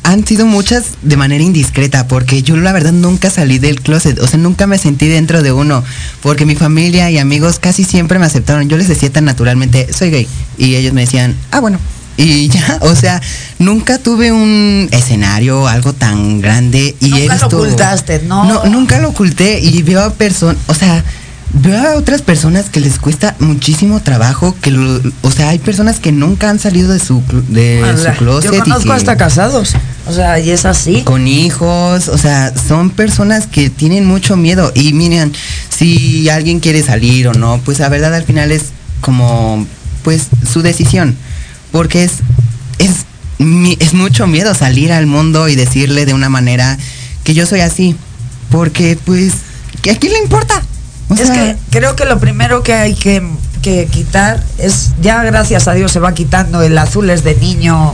han 0.05 0.25
sido 0.25 0.45
muchas 0.45 0.83
de 1.01 1.17
manera 1.17 1.43
indiscreta, 1.43 2.07
porque 2.07 2.43
yo 2.43 2.55
la 2.57 2.71
verdad 2.71 2.91
nunca 2.91 3.31
salí 3.31 3.57
del 3.57 3.81
closet, 3.81 4.19
o 4.19 4.27
sea, 4.27 4.37
nunca 4.37 4.67
me 4.67 4.77
sentí 4.77 5.07
dentro 5.07 5.41
de 5.41 5.51
uno, 5.51 5.83
porque 6.21 6.45
mi 6.45 6.55
familia 6.55 7.09
y 7.09 7.17
amigos 7.17 7.57
casi 7.57 7.83
siempre 7.83 8.19
me 8.19 8.27
aceptaron. 8.27 8.69
Yo 8.69 8.77
les 8.77 8.87
decía 8.87 9.11
tan 9.11 9.25
naturalmente, 9.25 9.91
soy 9.91 10.11
gay, 10.11 10.27
y 10.59 10.75
ellos 10.75 10.93
me 10.93 11.01
decían, 11.01 11.35
ah, 11.51 11.59
bueno. 11.59 11.79
Y 12.17 12.49
ya, 12.49 12.77
o 12.81 12.95
sea, 12.95 13.19
nunca 13.57 13.97
tuve 13.97 14.31
un 14.31 14.87
escenario, 14.91 15.67
algo 15.67 15.91
tan 15.91 16.39
grande. 16.39 16.95
Y 17.01 17.09
Nunca 17.09 17.37
lo 17.37 17.47
ocultaste, 17.47 18.19
¿no? 18.19 18.45
No, 18.45 18.65
nunca 18.65 18.99
lo 18.99 19.09
oculté 19.09 19.59
y 19.59 19.81
veo 19.81 20.03
a 20.03 20.13
personas, 20.13 20.57
o 20.67 20.75
sea, 20.75 21.03
veo 21.55 21.87
a 21.89 21.95
otras 21.95 22.21
personas 22.21 22.69
que 22.69 22.79
les 22.79 22.99
cuesta 22.99 23.35
muchísimo 23.39 24.01
trabajo, 24.01 24.55
que 24.61 24.71
lo- 24.71 25.01
o 25.21 25.31
sea, 25.31 25.49
hay 25.49 25.59
personas 25.59 25.99
que 25.99 26.11
nunca 26.11 26.49
han 26.49 26.59
salido 26.59 26.91
de 26.91 26.99
su, 26.99 27.21
de 27.49 27.81
su 27.97 28.17
closet. 28.17 28.51
Yo 28.51 28.57
y 28.57 28.59
conozco 28.61 28.85
que- 28.89 28.93
hasta 28.93 29.17
casados. 29.17 29.73
O 30.07 30.13
sea, 30.13 30.39
y 30.39 30.51
es 30.51 30.65
así. 30.65 31.01
con 31.03 31.27
hijos, 31.27 32.09
o 32.09 32.17
sea, 32.17 32.53
son 32.55 32.91
personas 32.91 33.47
que 33.47 33.69
tienen 33.71 34.05
mucho 34.05 34.37
miedo 34.37 34.71
y 34.75 34.93
miren, 34.93 35.33
si 35.75 36.29
alguien 36.29 36.59
quiere 36.59 36.83
salir 36.83 37.27
o 37.27 37.33
no, 37.33 37.59
pues 37.65 37.79
la 37.79 37.89
verdad 37.89 38.13
al 38.13 38.23
final 38.23 38.51
es 38.51 38.65
como 39.01 39.65
pues 40.03 40.27
su 40.51 40.61
decisión, 40.61 41.15
porque 41.71 42.03
es 42.03 42.11
es 42.77 42.91
es 43.79 43.93
mucho 43.93 44.27
miedo 44.27 44.53
salir 44.53 44.91
al 44.93 45.07
mundo 45.07 45.49
y 45.49 45.55
decirle 45.55 46.05
de 46.05 46.13
una 46.13 46.29
manera 46.29 46.77
que 47.23 47.33
yo 47.33 47.45
soy 47.47 47.61
así, 47.61 47.95
porque 48.51 48.97
pues 49.03 49.33
¿que 49.81 49.89
¿a 49.91 49.95
quién 49.97 50.13
le 50.13 50.19
importa? 50.19 50.61
O 51.09 51.13
es 51.13 51.29
que 51.29 51.55
creo 51.69 51.95
que 51.95 52.05
lo 52.05 52.19
primero 52.19 52.63
que 52.63 52.73
hay 52.73 52.95
que, 52.95 53.21
que 53.61 53.85
quitar 53.87 54.43
es, 54.57 54.91
ya 55.01 55.23
gracias 55.23 55.67
a 55.67 55.73
Dios 55.73 55.91
se 55.91 55.99
va 55.99 56.13
quitando 56.13 56.61
el 56.61 56.77
azul 56.77 57.09
es 57.09 57.23
de 57.23 57.35
niño, 57.35 57.93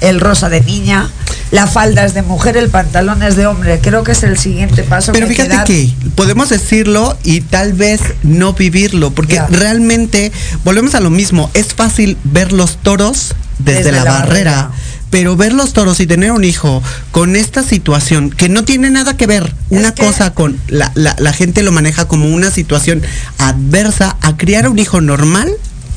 el 0.00 0.20
rosa 0.20 0.48
de 0.48 0.60
niña, 0.60 1.08
la 1.50 1.66
falda 1.66 2.04
es 2.04 2.14
de 2.14 2.22
mujer, 2.22 2.56
el 2.56 2.68
pantalón 2.68 3.22
es 3.22 3.36
de 3.36 3.46
hombre. 3.46 3.80
Creo 3.80 4.04
que 4.04 4.12
es 4.12 4.22
el 4.22 4.38
siguiente 4.38 4.82
paso. 4.82 5.12
Pero 5.12 5.28
que 5.28 5.34
fíjate 5.34 5.64
que 5.64 5.92
podemos 6.14 6.48
decirlo 6.50 7.16
y 7.24 7.40
tal 7.40 7.72
vez 7.72 8.00
no 8.22 8.52
vivirlo, 8.52 9.10
porque 9.12 9.40
realmente 9.50 10.30
volvemos 10.64 10.94
a 10.94 11.00
lo 11.00 11.10
mismo. 11.10 11.50
Es 11.54 11.74
fácil 11.74 12.18
ver 12.24 12.52
los 12.52 12.76
toros 12.78 13.34
desde, 13.58 13.78
Desde 13.84 13.92
la, 13.92 14.04
la 14.04 14.10
barrera. 14.12 14.52
barrera. 14.52 14.70
Pero 15.10 15.36
ver 15.36 15.52
los 15.54 15.72
toros 15.72 16.00
y 16.00 16.06
tener 16.06 16.32
un 16.32 16.44
hijo 16.44 16.82
con 17.12 17.34
esta 17.36 17.62
situación 17.62 18.30
que 18.30 18.48
no 18.48 18.64
tiene 18.64 18.90
nada 18.90 19.16
que 19.16 19.26
ver 19.26 19.54
una 19.70 19.94
que- 19.94 20.04
cosa 20.04 20.34
con 20.34 20.58
la, 20.68 20.92
la- 20.94 21.16
la 21.18 21.32
gente 21.32 21.62
lo 21.62 21.72
maneja 21.72 22.06
como 22.06 22.28
una 22.28 22.50
situación 22.50 23.02
adversa 23.38 24.16
a 24.20 24.36
criar 24.36 24.68
un 24.68 24.78
hijo 24.78 25.00
normal 25.00 25.50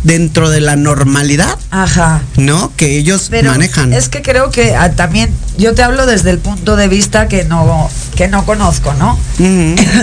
dentro 0.04 0.50
de 0.50 0.62
la 0.62 0.76
normalidad, 0.78 1.58
Ajá. 1.70 2.22
¿no? 2.38 2.72
Que 2.76 2.98
ellos 2.98 3.28
Pero 3.30 3.52
manejan. 3.52 3.94
es 3.94 4.10
que 4.10 4.22
creo 4.24 4.50
que 4.50 4.76
ah, 4.76 4.92
también 4.94 5.30
yo 5.60 5.76
te 5.76 5.84
hablo 5.84 6.06
desde 6.08 6.32
el 6.32 6.40
punto 6.40 6.76
de 6.76 6.88
vista 6.88 7.28
que 7.28 7.44
no 7.44 7.90
que 8.16 8.28
no 8.28 8.46
conozco, 8.46 8.94
¿no? 8.96 9.20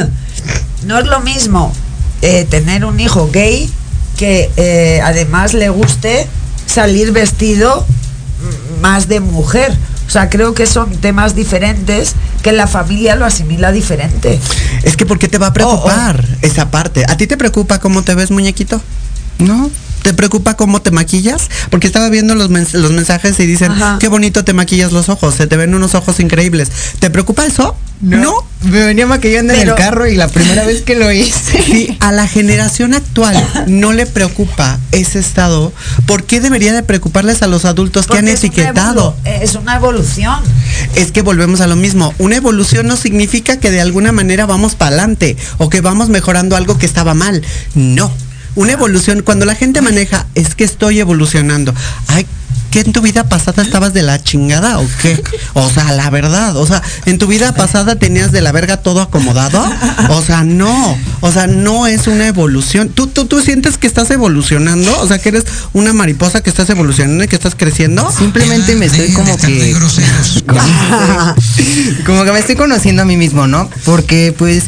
No 0.84 0.98
es 0.98 1.06
lo 1.06 1.20
mismo 1.20 1.72
eh, 2.22 2.46
tener 2.48 2.84
un 2.84 3.00
hijo 3.00 3.28
gay 3.32 3.70
que 4.16 4.50
eh, 4.56 5.00
además 5.04 5.54
le 5.54 5.68
guste 5.68 6.26
salir 6.66 7.12
vestido 7.12 7.84
más 8.80 9.09
de 9.09 9.20
mujer. 9.20 9.76
O 10.07 10.11
sea, 10.11 10.30
creo 10.30 10.55
que 10.55 10.66
son 10.66 10.97
temas 10.97 11.34
diferentes 11.34 12.14
que 12.43 12.53
la 12.53 12.66
familia 12.66 13.14
lo 13.14 13.26
asimila 13.26 13.72
diferente. 13.72 14.39
Es 14.82 14.97
que 14.97 15.05
¿por 15.05 15.18
qué 15.18 15.28
te 15.28 15.39
va 15.39 15.49
a 15.49 15.53
preocupar 15.53 16.24
esa 16.41 16.70
parte? 16.70 17.05
¿A 17.09 17.16
ti 17.16 17.26
te 17.26 17.36
preocupa 17.36 17.78
cómo 17.78 18.03
te 18.03 18.14
ves, 18.14 18.30
muñequito? 18.30 18.80
¿No? 19.39 19.70
¿Te 20.09 20.14
preocupa 20.14 20.54
cómo 20.54 20.80
te 20.80 20.90
maquillas? 20.90 21.50
Porque 21.68 21.86
estaba 21.86 22.09
viendo 22.09 22.34
los, 22.34 22.48
mens- 22.50 22.72
los 22.72 22.92
mensajes 22.92 23.38
y 23.40 23.44
dicen, 23.46 23.72
Ajá. 23.72 23.98
qué 24.00 24.09
bonito 24.09 24.42
te 24.42 24.54
maquillas 24.54 24.90
los 24.90 25.11
ojos, 25.11 25.34
se 25.34 25.46
te 25.46 25.59
ven 25.59 25.74
unos 25.74 25.94
ojos 25.94 26.18
increíbles. 26.18 26.70
¿Te 26.98 27.11
preocupa 27.11 27.44
eso? 27.44 27.76
No. 28.00 28.32
me 28.62 28.86
venía 28.86 29.06
maquillando 29.06 29.52
en 29.52 29.68
el 29.68 29.74
carro 29.74 30.06
y 30.06 30.14
la 30.16 30.28
primera 30.28 30.64
vez 30.64 30.80
que 30.80 30.94
lo 30.94 31.12
hice. 31.12 31.62
Si 31.62 31.96
a 32.00 32.11
la 32.12 32.26
generación 32.26 32.94
actual 32.94 33.36
no 33.66 33.92
le 33.92 34.06
preocupa 34.06 34.78
ese 34.92 35.18
estado, 35.18 35.74
¿por 36.06 36.24
qué 36.24 36.40
debería 36.40 36.72
de 36.72 36.82
preocuparles 36.82 37.42
a 37.42 37.46
los 37.48 37.66
adultos 37.66 38.06
que 38.06 38.16
han 38.16 38.28
es 38.28 38.38
etiquetado? 38.42 39.14
evolu- 39.26 39.42
Es 39.42 39.56
una 39.56 39.76
evolución. 39.76 40.40
Es 40.94 41.12
que 41.12 41.20
volvemos 41.20 41.61
a 41.61 41.66
lo 41.66 41.76
mismo. 41.76 42.14
Una 42.16 42.36
evolución 42.36 42.86
no 42.86 42.96
significa 42.96 43.59
que 43.59 43.70
de 43.70 43.82
alguna 43.82 44.12
manera 44.12 44.46
vamos 44.46 44.74
para 44.74 44.88
adelante 44.88 45.36
o 45.59 45.68
que 45.68 45.82
vamos 45.82 46.09
mejorando 46.09 46.56
algo 46.56 46.78
que 46.78 46.86
estaba 46.86 47.12
mal. 47.12 47.42
No. 47.74 48.11
Una 48.59 48.72
evolución, 48.72 49.22
cuando 49.22 49.46
la 49.46 49.54
gente 49.54 49.80
maneja, 49.82 50.26
es 50.34 50.56
que 50.56 50.64
estoy 50.64 50.98
evolucionando. 50.98 51.72
Ay, 52.09 52.26
¿qué 52.72 52.80
en 52.80 52.92
tu 52.92 53.00
vida 53.00 53.28
pasada 53.28 53.62
estabas 53.62 53.94
de 53.94 54.02
la 54.02 54.20
chingada 54.20 54.80
o 54.80 54.86
qué? 55.00 55.22
O 55.54 55.70
sea, 55.70 55.92
la 55.92 56.11
verdad, 56.11 56.56
o 56.56 56.66
sea, 56.66 56.82
en 57.06 57.18
tu 57.18 57.28
vida 57.28 57.54
pasada 57.54 57.94
tenías 58.00 58.32
de 58.32 58.40
la 58.40 58.50
verga 58.50 58.78
todo 58.78 59.00
acomodado. 59.00 59.64
O 60.09 60.22
sea, 60.22 60.42
no. 60.42 60.98
O 61.20 61.30
sea, 61.30 61.46
no 61.46 61.86
es 61.86 62.09
una 62.09 62.26
evolución. 62.26 62.88
¿Tú, 62.88 63.06
tú, 63.06 63.26
tú 63.26 63.40
sientes 63.42 63.78
que 63.78 63.86
estás 63.86 64.11
evolucionando? 64.11 64.98
O 65.02 65.06
sea, 65.06 65.20
que 65.20 65.28
eres 65.28 65.44
una 65.72 65.92
mariposa 65.92 66.40
que 66.40 66.50
estás 66.50 66.68
evolucionando 66.68 67.22
y 67.22 67.28
que 67.28 67.36
estás 67.36 67.54
creciendo. 67.54 68.11
Simplemente 68.11 68.74
me 68.74 68.86
estoy 68.86 69.12
como 69.12 69.38
que 69.38 69.72
como 72.04 72.24
que 72.24 72.32
me 72.32 72.40
estoy 72.40 72.56
conociendo 72.56 73.02
a 73.02 73.04
mí 73.04 73.16
mismo, 73.16 73.46
¿no? 73.46 73.70
Porque 73.84 74.34
pues 74.36 74.64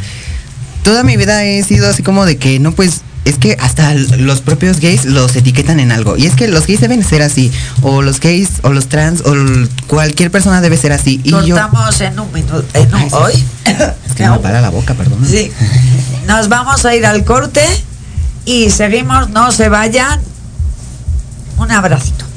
toda 0.84 1.02
mi 1.02 1.16
vida 1.16 1.44
he 1.44 1.64
sido 1.64 1.90
así 1.90 2.04
como 2.04 2.24
de 2.24 2.36
que 2.36 2.60
no 2.60 2.70
pues 2.70 3.00
es 3.24 3.38
que 3.38 3.56
hasta 3.60 3.94
los 3.94 4.40
propios 4.40 4.80
gays 4.80 5.04
los 5.04 5.36
etiquetan 5.36 5.80
en 5.80 5.92
algo. 5.92 6.16
Y 6.16 6.26
es 6.26 6.34
que 6.34 6.48
los 6.48 6.66
gays 6.66 6.80
deben 6.80 7.04
ser 7.04 7.22
así. 7.22 7.52
O 7.82 8.02
los 8.02 8.20
gays, 8.20 8.48
o 8.62 8.70
los 8.70 8.88
trans, 8.88 9.22
o 9.22 9.34
cualquier 9.86 10.30
persona 10.30 10.60
debe 10.60 10.76
ser 10.76 10.92
así. 10.92 11.20
Y 11.22 11.30
yo. 11.30 11.40
Cortamos 11.40 12.00
en 12.00 12.18
un 12.18 12.32
minuto. 12.32 12.64
En 12.74 12.94
un, 12.94 13.08
hoy. 13.12 13.44
Es 13.64 14.14
que 14.14 14.28
me 14.28 14.38
para 14.38 14.60
la 14.60 14.70
boca, 14.70 14.94
perdón. 14.94 15.24
Sí. 15.26 15.50
Nos 16.26 16.48
vamos 16.48 16.84
a 16.84 16.94
ir 16.94 17.06
al 17.06 17.24
corte 17.24 17.62
y 18.44 18.70
seguimos. 18.70 19.30
No 19.30 19.52
se 19.52 19.68
vayan. 19.68 20.20
Un 21.58 21.70
abracito. 21.70 22.29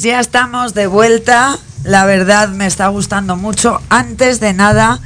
Pues 0.00 0.08
ya 0.08 0.20
estamos 0.20 0.72
de 0.72 0.86
vuelta. 0.86 1.58
La 1.84 2.06
verdad 2.06 2.48
me 2.48 2.64
está 2.64 2.88
gustando 2.88 3.36
mucho. 3.36 3.82
Antes 3.90 4.40
de 4.40 4.54
nada, 4.54 4.98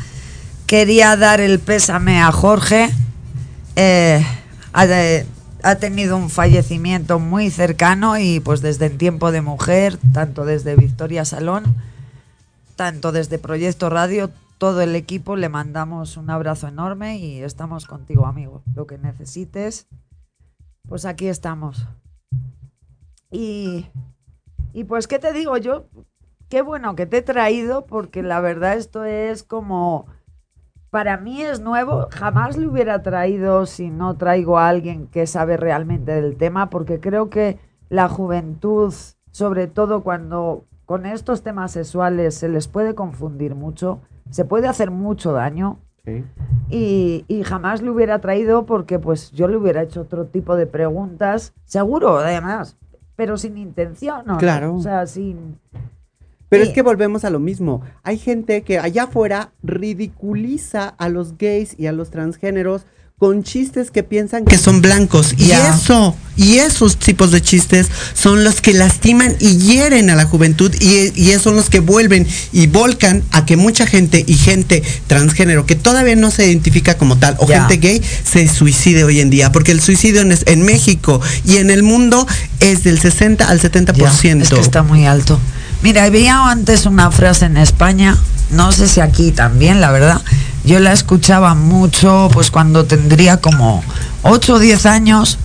quería 0.69 1.17
dar 1.17 1.41
el 1.41 1.59
pésame 1.59 2.23
a 2.23 2.31
Jorge. 2.31 2.91
Eh, 3.75 4.25
ha, 4.73 4.87
ha 5.65 5.75
tenido 5.75 6.17
un 6.17 6.31
fallecimiento 6.31 7.19
muy 7.19 7.51
cercano 7.51 8.19
y 8.19 8.39
pues 8.39 8.63
desde 8.63 8.87
en 8.87 8.97
tiempo 8.97 9.33
de 9.33 9.41
mujer, 9.41 9.99
tanto 10.13 10.45
desde 10.45 10.77
Victoria 10.77 11.25
Salón, 11.25 11.75
tanto 12.77 13.11
desde 13.11 13.41
Proyecto 13.41 13.91
Radio, 13.91 14.31
todo 14.59 14.81
el 14.81 14.95
equipo 14.95 15.35
le 15.35 15.49
mandamos 15.49 16.17
un 16.17 16.31
abrazo 16.31 16.69
enorme 16.69 17.19
y 17.19 17.43
estamos 17.43 17.87
contigo, 17.87 18.27
amigo. 18.27 18.63
Lo 18.77 18.87
que 18.87 18.97
necesites, 18.97 19.89
pues 20.89 21.05
aquí 21.05 21.27
estamos. 21.27 21.85
Y, 23.33 23.87
y 24.75 24.85
pues, 24.85 25.07
¿qué 25.07 25.19
te 25.19 25.33
digo 25.33 25.57
yo? 25.57 25.87
Qué 26.51 26.61
bueno 26.61 26.95
que 26.97 27.07
te 27.07 27.19
he 27.19 27.23
traído 27.23 27.87
porque 27.87 28.23
la 28.23 28.41
verdad 28.41 28.75
esto 28.75 29.05
es 29.05 29.43
como... 29.43 30.07
Para 30.91 31.17
mí 31.17 31.43
es 31.43 31.61
nuevo, 31.61 32.09
jamás 32.11 32.57
le 32.57 32.69
hubiera 32.69 33.03
traído 33.03 33.67
si 33.67 33.91
no 33.91 34.17
traigo 34.17 34.59
a 34.59 34.69
alguien 34.69 35.09
que 35.09 35.27
sabe 35.27 35.57
realmente 35.57 36.13
del 36.13 36.37
tema, 36.37 36.71
porque 36.71 37.01
creo 37.01 37.31
que 37.31 37.59
la 37.89 38.09
juventud, 38.09 38.95
sobre 39.33 39.67
todo 39.67 40.05
cuando 40.05 40.67
con 40.85 41.05
estos 41.07 41.43
temas 41.43 41.73
sexuales 41.73 42.37
se 42.37 42.49
les 42.49 42.69
puede 42.69 42.95
confundir 42.95 43.57
mucho, 43.57 44.03
se 44.31 44.45
puede 44.45 44.69
hacer 44.69 44.93
mucho 44.93 45.33
daño, 45.33 45.81
y, 46.69 47.25
y 47.27 47.43
jamás 47.43 47.83
le 47.83 47.91
hubiera 47.91 48.21
traído 48.21 48.67
porque 48.67 48.99
pues 48.99 49.33
yo 49.33 49.49
le 49.49 49.57
hubiera 49.57 49.83
hecho 49.83 50.03
otro 50.03 50.27
tipo 50.27 50.55
de 50.55 50.67
preguntas, 50.67 51.55
seguro 51.65 52.19
además, 52.19 52.77
pero 53.17 53.37
sin 53.37 53.57
intención, 53.59 54.23
¿no? 54.27 54.39
Claro. 54.39 54.75
O 54.75 54.81
sea, 54.83 55.07
sin... 55.07 55.59
Pero 56.49 56.65
Sí. 56.65 56.69
es 56.71 56.75
que 56.75 56.83
volvemos 56.83 57.25
a 57.25 57.31
lo 57.31 57.41
mismo. 57.41 57.83
Hay 58.03 58.19
gente 58.19 58.63
que 58.63 58.79
allá 58.79 59.05
afuera 59.05 59.53
ridiculiza 59.63 60.89
a 60.89 61.09
los 61.09 61.37
gays 61.39 61.79
y 61.79 61.87
a 61.87 61.93
los 61.93 62.11
transgéneros 62.11 62.87
con 63.17 63.45
chistes 63.45 63.93
que 63.93 64.03
piensan 64.03 64.45
que 64.45 64.59
son 64.59 64.83
blancos. 64.83 65.35
Y 65.39 65.53
eso, 65.53 66.17
y 66.37 66.59
esos 66.59 66.97
tipos 66.97 67.31
de 67.31 67.41
chistes 67.41 67.87
son 68.13 68.43
los 68.43 68.61
que 68.61 68.73
lastiman 68.73 69.37
y 69.39 69.57
hieren 69.59 70.11
a 70.11 70.17
la 70.17 70.25
juventud 70.25 70.75
y, 70.81 71.13
y 71.15 71.31
esos 71.31 71.43
son 71.45 71.55
los 71.55 71.71
que 71.71 71.79
vuelven 71.79 72.27
y 72.53 72.67
volcan 72.67 73.23
a 73.31 73.47
que 73.47 73.57
mucha 73.57 73.87
gente 73.87 74.25
y 74.27 74.35
gente 74.35 74.83
transgénero 75.07 75.65
que 75.65 75.77
todavía 75.77 76.17
no 76.17 76.33
se 76.33 76.49
identifica 76.49 76.99
como 76.99 77.17
tal 77.17 77.37
o 77.39 77.47
gente 77.47 77.77
gay 77.77 78.03
se 78.25 78.49
suicide 78.49 79.05
hoy 79.05 79.21
en 79.21 79.31
día. 79.31 79.53
Porque 79.53 79.71
el 79.71 79.81
suicidio 79.81 80.21
en, 80.21 80.37
en 80.47 80.63
México 80.63 81.21
y 81.47 81.59
en 81.59 81.71
el 81.71 81.85
mundo 81.85 82.27
es 82.59 82.83
del 82.83 82.99
60 82.99 83.49
al 83.49 83.61
70%. 83.61 84.43
Es 84.43 84.51
que 84.51 84.59
está 84.59 84.83
muy 84.83 85.07
alto. 85.07 85.39
Mira, 85.83 86.03
había 86.03 86.51
antes 86.51 86.85
una 86.85 87.13
frase 87.13 87.45
en 87.45 87.59
España, 87.59 88.19
no 88.51 88.73
sé 88.73 88.89
si 88.89 89.01
aquí 89.01 89.31
también, 89.31 89.81
la 89.81 89.93
verdad. 89.93 90.21
Yo 90.65 90.81
la 90.81 90.93
escuchaba 90.93 91.55
mucho, 91.55 92.31
pues 92.33 92.51
cuando 92.51 92.85
tendría 92.87 93.37
como 93.39 93.85
8 94.23 94.55
o 94.55 94.59
10 94.59 94.87
años, 94.87 95.39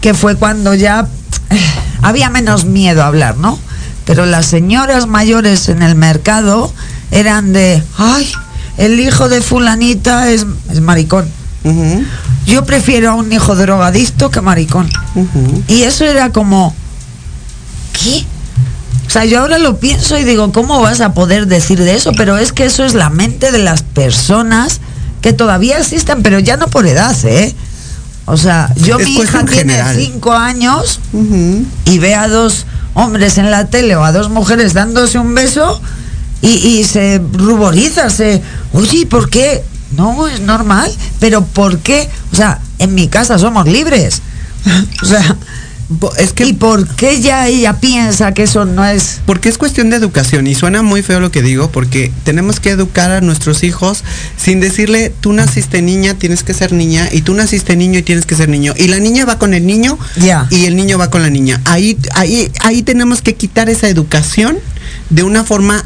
que 0.00 0.14
fue 0.14 0.36
cuando 0.36 0.74
ya 0.74 1.08
había 2.02 2.30
menos 2.30 2.64
miedo 2.64 3.02
a 3.02 3.06
hablar, 3.06 3.36
¿no? 3.38 3.58
Pero 4.04 4.26
las 4.26 4.46
señoras 4.46 5.06
mayores 5.06 5.68
en 5.68 5.82
el 5.82 5.94
mercado 5.94 6.72
eran 7.10 7.52
de, 7.52 7.82
ay, 7.96 8.30
el 8.76 9.00
hijo 9.00 9.28
de 9.28 9.40
fulanita 9.40 10.30
es, 10.30 10.46
es 10.70 10.80
maricón. 10.80 11.28
Yo 12.46 12.64
prefiero 12.64 13.10
a 13.10 13.14
un 13.14 13.32
hijo 13.32 13.54
drogadicto 13.54 14.30
que 14.30 14.40
maricón. 14.40 14.90
Y 15.68 15.82
eso 15.82 16.04
era 16.04 16.30
como, 16.30 16.74
¿qué? 17.92 18.24
O 19.10 19.12
sea, 19.12 19.24
yo 19.24 19.40
ahora 19.40 19.58
lo 19.58 19.80
pienso 19.80 20.16
y 20.16 20.22
digo, 20.22 20.52
¿cómo 20.52 20.80
vas 20.80 21.00
a 21.00 21.14
poder 21.14 21.48
decir 21.48 21.80
de 21.82 21.96
eso? 21.96 22.12
Pero 22.16 22.38
es 22.38 22.52
que 22.52 22.66
eso 22.66 22.84
es 22.84 22.94
la 22.94 23.10
mente 23.10 23.50
de 23.50 23.58
las 23.58 23.82
personas 23.82 24.80
que 25.20 25.32
todavía 25.32 25.78
existen, 25.78 26.22
pero 26.22 26.38
ya 26.38 26.56
no 26.56 26.68
por 26.68 26.86
edad, 26.86 27.16
¿eh? 27.24 27.52
O 28.26 28.36
sea, 28.36 28.72
yo 28.76 29.00
Es 29.00 29.04
mi 29.08 29.16
hija 29.16 29.44
tiene 29.44 29.72
general. 29.74 29.96
cinco 29.96 30.30
años 30.32 31.00
y 31.86 31.98
ve 31.98 32.14
a 32.14 32.28
dos 32.28 32.66
hombres 32.94 33.36
en 33.38 33.50
la 33.50 33.66
tele 33.66 33.96
o 33.96 34.04
a 34.04 34.12
dos 34.12 34.30
mujeres 34.30 34.74
dándose 34.74 35.18
un 35.18 35.34
beso 35.34 35.82
y, 36.40 36.50
y 36.50 36.84
se 36.84 37.20
ruboriza, 37.32 38.10
se, 38.10 38.40
oye, 38.72 39.06
¿por 39.06 39.28
qué? 39.28 39.64
No, 39.90 40.28
es 40.28 40.38
normal, 40.38 40.88
pero 41.18 41.44
¿por 41.44 41.78
qué? 41.80 42.08
O 42.32 42.36
sea, 42.36 42.60
en 42.78 42.94
mi 42.94 43.08
casa 43.08 43.40
somos 43.40 43.66
libres. 43.66 44.22
o 45.02 45.04
sea, 45.04 45.36
es 46.18 46.32
que 46.32 46.44
¿y 46.44 46.52
por 46.52 46.86
qué 46.94 47.20
ya 47.20 47.48
ella 47.48 47.80
piensa 47.80 48.32
que 48.32 48.44
eso 48.44 48.64
no 48.64 48.84
es? 48.84 49.20
Porque 49.26 49.48
es 49.48 49.58
cuestión 49.58 49.90
de 49.90 49.96
educación 49.96 50.46
y 50.46 50.54
suena 50.54 50.82
muy 50.82 51.02
feo 51.02 51.18
lo 51.18 51.32
que 51.32 51.42
digo 51.42 51.70
porque 51.70 52.12
tenemos 52.24 52.60
que 52.60 52.70
educar 52.70 53.10
a 53.10 53.20
nuestros 53.20 53.64
hijos 53.64 54.04
sin 54.36 54.60
decirle 54.60 55.12
tú 55.20 55.32
naciste 55.32 55.82
niña, 55.82 56.14
tienes 56.14 56.44
que 56.44 56.54
ser 56.54 56.72
niña 56.72 57.08
y 57.10 57.22
tú 57.22 57.34
naciste 57.34 57.74
niño 57.76 57.98
y 57.98 58.02
tienes 58.02 58.24
que 58.24 58.36
ser 58.36 58.48
niño 58.48 58.72
y 58.76 58.88
la 58.88 58.98
niña 58.98 59.24
va 59.24 59.38
con 59.38 59.52
el 59.52 59.66
niño 59.66 59.98
y 60.50 60.66
el 60.66 60.76
niño 60.76 60.96
va 60.96 61.10
con 61.10 61.22
la 61.22 61.30
niña. 61.30 61.60
Ahí 61.64 61.98
ahí 62.14 62.50
ahí 62.60 62.82
tenemos 62.82 63.20
que 63.20 63.34
quitar 63.34 63.68
esa 63.68 63.88
educación 63.88 64.58
de 65.10 65.24
una 65.24 65.44
forma 65.44 65.84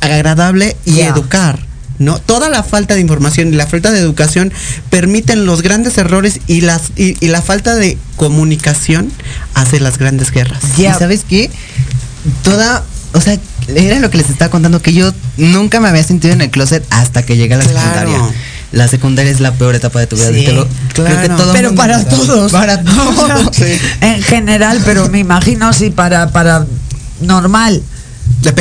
agradable 0.00 0.76
y 0.84 1.00
educar. 1.00 1.73
¿No? 1.98 2.18
Toda 2.18 2.48
la 2.48 2.62
falta 2.62 2.94
de 2.94 3.00
información 3.00 3.48
y 3.52 3.56
la 3.56 3.66
falta 3.66 3.90
de 3.92 3.98
educación 4.00 4.52
permiten 4.90 5.46
los 5.46 5.62
grandes 5.62 5.96
errores 5.98 6.40
y 6.46 6.60
las 6.62 6.90
y, 6.96 7.16
y 7.24 7.28
la 7.28 7.40
falta 7.42 7.74
de 7.76 7.96
comunicación 8.16 9.10
hace 9.54 9.80
las 9.80 9.98
grandes 9.98 10.30
guerras. 10.30 10.60
¿Y 10.78 10.82
sabes 10.84 11.24
qué? 11.28 11.50
Toda, 12.42 12.82
o 13.12 13.20
sea, 13.20 13.38
era 13.68 13.98
lo 14.00 14.10
que 14.10 14.18
les 14.18 14.30
estaba 14.30 14.50
contando, 14.50 14.80
que 14.82 14.92
yo 14.92 15.12
nunca 15.36 15.80
me 15.80 15.88
había 15.88 16.02
sentido 16.04 16.34
en 16.34 16.40
el 16.40 16.50
closet 16.50 16.84
hasta 16.90 17.22
que 17.24 17.36
llegué 17.36 17.54
a 17.54 17.58
la 17.58 17.64
Claro. 17.64 17.86
secundaria. 18.10 18.34
La 18.72 18.88
secundaria 18.88 19.30
es 19.30 19.38
la 19.38 19.52
peor 19.52 19.76
etapa 19.76 20.00
de 20.00 20.08
tu 20.08 20.16
vida. 20.16 20.30
Sí, 20.32 20.46
lo- 20.48 20.66
creo 20.94 21.20
que 21.20 21.28
todo 21.28 21.52
pero 21.52 21.68
mundo 21.68 21.80
para 21.80 22.04
todos. 22.04 22.50
Para 22.50 22.82
todos. 22.82 23.56
En 24.00 24.20
general, 24.22 24.80
pero 24.84 25.08
me 25.10 25.20
imagino 25.20 25.72
si 25.72 25.90
para, 25.90 26.30
para 26.32 26.66
normal. 27.20 27.80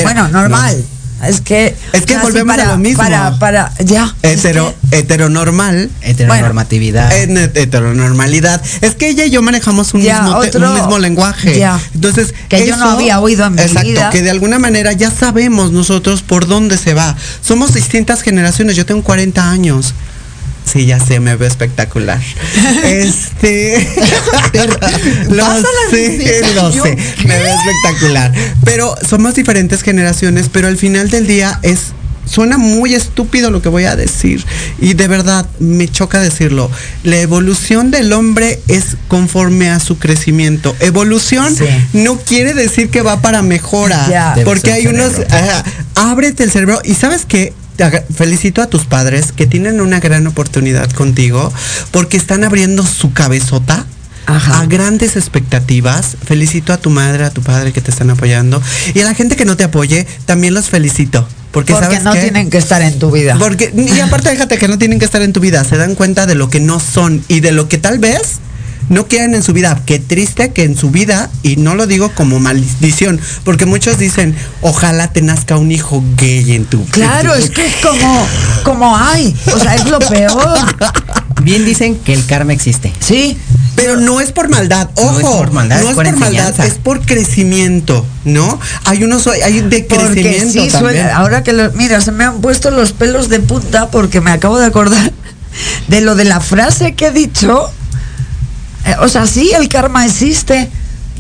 bueno, 0.04 0.28
normal. 0.28 0.84
Es 1.28 1.42
que. 1.42 1.76
Es 1.94 2.06
que 2.06 2.18
volvemos 2.18 2.56
para, 2.56 2.70
a 2.70 2.72
lo 2.74 2.78
mismo. 2.78 3.02
Para, 3.04 3.38
para, 3.40 3.72
ya. 3.84 4.14
Hetero, 4.24 4.74
heteronormal. 4.92 5.90
Heteronormatividad. 6.02 7.12
En 7.18 7.38
het- 7.38 7.56
heteronormalidad. 7.58 8.62
Es 8.82 8.96
que 8.96 9.10
ella 9.10 9.26
y 9.26 9.30
yo 9.32 9.42
manejamos 9.42 9.94
un, 9.94 10.02
Ya, 10.02 10.22
mismo, 10.22 10.38
otro- 10.38 10.68
un 10.70 10.74
mismo 10.76 11.00
lenguaje. 11.00 11.58
ya. 11.58 11.80
Entonces, 11.94 12.34
Que 12.50 12.66
yo 12.68 12.76
no 12.78 12.90
había 12.92 13.20
oído 13.20 13.46
en 13.46 13.56
mi 13.56 13.62
exacto, 13.62 13.90
vida. 13.90 14.10
que 14.10 14.22
de 14.22 14.30
alguna 14.32 14.60
manera 14.60 14.92
ya 14.94 15.12
sabemos 15.12 15.72
nosotros 15.72 16.22
por 16.22 16.48
dónde 16.48 16.78
se 16.78 16.94
va. 16.94 17.16
Somos 17.42 17.74
distintas 17.74 18.22
generaciones. 18.22 18.76
Yo 18.76 18.86
tengo 18.86 19.04
40 19.04 19.50
años. 19.50 19.94
Sí, 20.66 20.86
ya 20.86 21.00
sé, 21.00 21.20
me 21.20 21.36
veo 21.36 21.48
espectacular. 21.48 22.20
este. 22.86 23.76
lo 25.30 25.46
sé, 25.90 26.42
lo 26.56 26.72
¿Yo 26.72 26.84
sé. 26.84 26.98
Me 27.26 27.38
veo 27.38 27.56
espectacular. 27.56 28.34
Pero 28.64 28.96
somos 29.08 29.36
diferentes 29.36 29.82
generaciones, 29.84 30.50
pero 30.52 30.68
al 30.68 30.78
final 30.78 31.10
del 31.10 31.28
día 31.28 31.60
es. 31.62 31.94
Suena 32.26 32.58
muy 32.58 32.94
estúpido 32.94 33.52
lo 33.52 33.62
que 33.62 33.68
voy 33.68 33.84
a 33.84 33.98
decir 33.98 34.46
y 34.80 34.94
de 34.94 35.10
verdad 35.10 35.46
me 35.60 35.90
choca 35.90 36.22
decirlo. 36.22 36.72
La 37.04 37.18
evolución 37.18 37.92
del 37.92 38.14
hombre 38.14 38.62
es 38.70 38.96
conforme 39.10 39.70
a 39.70 39.82
su 39.82 40.00
crecimiento. 40.00 40.74
Evolución 40.80 41.54
no 41.92 42.18
quiere 42.18 42.54
decir 42.54 42.90
que 42.90 43.02
va 43.02 43.22
para 43.22 43.42
mejora, 43.42 44.38
porque 44.46 44.72
hay 44.72 44.88
unos. 44.88 45.20
Ajá, 45.30 45.66
ábrete 45.96 46.44
el 46.44 46.52
cerebro 46.52 46.80
y 46.86 46.94
sabes 46.94 47.26
qué 47.28 47.52
Te 47.76 47.90
felicito 48.14 48.62
a 48.62 48.68
tus 48.68 48.86
padres 48.86 49.32
que 49.32 49.48
tienen 49.48 49.82
una 49.82 50.00
gran 50.00 50.28
oportunidad 50.28 50.90
contigo 50.92 51.52
porque 51.92 52.18
están 52.18 52.44
abriendo 52.44 52.86
su 52.86 53.14
cabezota 53.14 53.86
a 54.26 54.66
grandes 54.68 55.16
expectativas. 55.16 56.16
Felicito 56.26 56.72
a 56.74 56.78
tu 56.78 56.90
madre, 56.90 57.26
a 57.26 57.30
tu 57.32 57.42
padre 57.42 57.74
que 57.74 57.82
te 57.82 57.92
están 57.92 58.10
apoyando 58.10 58.62
y 58.94 59.00
a 59.00 59.06
la 59.06 59.14
gente 59.14 59.36
que 59.36 59.46
no 59.46 59.58
te 59.58 59.64
apoye 59.64 60.06
también 60.26 60.54
los 60.54 60.70
felicito. 60.70 61.28
Porque, 61.52 61.74
Porque 61.74 61.86
¿sabes 61.86 62.04
no 62.04 62.14
qué? 62.14 62.22
tienen 62.22 62.50
que 62.50 62.58
estar 62.58 62.82
en 62.82 62.98
tu 62.98 63.12
vida. 63.12 63.36
Porque, 63.38 63.72
y 63.76 64.00
aparte 64.00 64.30
déjate 64.30 64.58
que 64.58 64.68
no 64.68 64.80
tienen 64.80 64.98
que 64.98 65.06
estar 65.06 65.22
en 65.22 65.34
tu 65.34 65.40
vida, 65.40 65.64
se 65.64 65.78
dan 65.78 65.94
cuenta 65.94 66.26
de 66.26 66.34
lo 66.34 66.50
que 66.50 66.60
no 66.60 66.80
son 66.80 67.24
y 67.28 67.42
de 67.42 67.52
lo 67.52 67.70
que 67.70 67.78
tal 67.78 68.00
vez 68.00 68.40
no 68.90 69.08
quieren 69.08 69.34
en 69.36 69.44
su 69.44 69.54
vida. 69.54 69.82
Qué 69.86 70.00
triste 70.00 70.52
que 70.52 70.64
en 70.64 70.78
su 70.78 70.90
vida, 70.92 71.30
y 71.42 71.56
no 71.58 71.76
lo 71.76 71.88
digo 71.88 72.12
como 72.14 72.40
maldición, 72.40 73.20
porque 73.44 73.66
muchos 73.66 73.98
dicen, 73.98 74.36
ojalá 74.62 75.12
te 75.12 75.22
nazca 75.22 75.58
un 75.58 75.72
hijo 75.72 76.04
gay 76.18 76.54
en 76.54 76.66
tu 76.66 76.84
Claro, 76.88 77.34
es 77.36 77.50
que 77.50 77.66
es 77.66 77.76
como, 77.78 78.26
como 78.64 78.96
hay, 78.98 79.36
o 79.54 79.60
sea, 79.60 79.76
es 79.76 79.86
lo 79.90 80.00
peor. 80.00 80.60
Bien 81.42 81.66
dicen 81.66 81.96
que 81.98 82.14
el 82.14 82.26
karma 82.26 82.54
existe. 82.54 82.94
Sí. 83.00 83.38
Pero 83.76 83.98
no 83.98 84.22
es 84.22 84.32
por 84.32 84.50
maldad, 84.50 84.90
ojo. 84.96 85.12
No 85.14 85.20
es 85.20 85.26
por 85.26 85.52
maldad, 85.52 85.82
no 85.82 85.90
es 85.90 85.96
por 85.96 86.06
por 86.06 86.18
maldad, 86.18 86.60
es 86.66 86.76
por 86.76 87.02
crecimiento, 87.06 88.06
¿no? 88.24 88.60
Hay 88.86 89.04
unos, 89.04 89.26
hay 89.28 89.62
de 89.62 89.82
Porque 89.84 90.22
crecimiento 90.22 90.64
sí, 90.64 90.70
también. 90.70 90.94
suena- 91.04 91.16
ahora 91.18 91.42
que 91.44 91.54
lo, 91.54 91.72
mira, 91.72 92.00
se 92.00 92.12
me 92.12 92.24
han 92.24 92.40
puesto 92.40 92.70
los 92.70 92.92
pelos 92.94 93.30
de 93.30 93.40
punta 93.40 93.90
porque 93.90 94.22
me 94.22 94.30
acabo 94.32 94.60
de 94.60 94.68
acordar 94.68 95.12
de 95.88 96.02
lo 96.02 96.16
de 96.16 96.26
la 96.26 96.40
frase 96.40 96.94
que 96.94 97.08
he 97.08 97.12
dicho. 97.12 97.72
Eh, 98.86 98.96
o 99.00 99.08
sea, 99.08 99.26
sí, 99.28 99.52
el 99.58 99.70
karma 99.70 100.06
existe, 100.06 100.70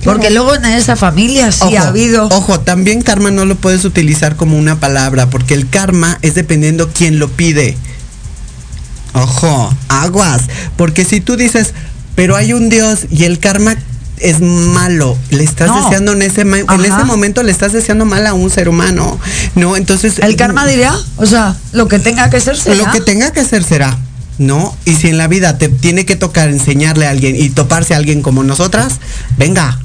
Porque 0.03 0.29
luego 0.31 0.53
en 0.53 0.65
esa 0.65 0.95
familia 0.97 1.51
sí 1.51 1.63
Ojo, 1.63 1.77
ha 1.77 1.87
habido. 1.87 2.27
Ojo, 2.27 2.59
también 2.59 3.01
karma 3.01 3.31
no 3.31 3.45
lo 3.45 3.55
puedes 3.55 3.85
utilizar 3.85 4.35
como 4.35 4.57
una 4.57 4.77
palabra, 4.79 5.29
porque 5.29 5.53
el 5.53 5.69
karma 5.69 6.17
es 6.21 6.35
dependiendo 6.35 6.89
quién 6.93 7.19
lo 7.19 7.29
pide. 7.29 7.77
Ojo, 9.13 9.73
aguas. 9.87 10.41
Porque 10.75 11.05
si 11.05 11.21
tú 11.21 11.37
dices, 11.37 11.73
pero 12.15 12.35
hay 12.35 12.53
un 12.53 12.69
Dios 12.69 13.01
y 13.11 13.23
el 13.25 13.39
karma 13.39 13.75
es 14.17 14.41
malo, 14.41 15.17
le 15.31 15.43
estás 15.43 15.67
No. 15.67 15.83
deseando 15.83 16.13
en 16.13 16.21
ese, 16.21 16.41
en 16.41 16.85
ese 16.85 17.03
momento 17.05 17.43
le 17.43 17.51
estás 17.51 17.73
deseando 17.73 18.05
mal 18.05 18.25
a 18.27 18.33
un 18.33 18.49
ser 18.49 18.69
humano. 18.69 19.19
No, 19.55 19.75
entonces. 19.75 20.19
El 20.19 20.35
karma 20.35 20.65
diría, 20.65 20.93
o 21.17 21.25
sea, 21.25 21.55
lo 21.71 21.87
que 21.87 21.99
tenga 21.99 22.29
que 22.29 22.39
ser 22.39 22.57
será. 22.57 22.75
Lo 22.75 22.91
que 22.91 23.01
tenga 23.01 23.31
que 23.31 23.43
ser 23.45 23.63
será. 23.63 23.97
¿No? 24.43 24.75
Y 24.85 24.95
si 24.95 25.07
en 25.07 25.17
la 25.17 25.27
vida 25.27 25.57
te 25.57 25.69
tiene 25.69 26.05
que 26.05 26.15
tocar 26.15 26.49
enseñarle 26.49 27.07
a 27.07 27.11
alguien 27.11 27.35
y 27.35 27.49
toparse 27.49 27.93
a 27.93 27.97
alguien 27.97 28.21
como 28.21 28.43
nosotras, 28.43 28.99
venga, 29.37 29.79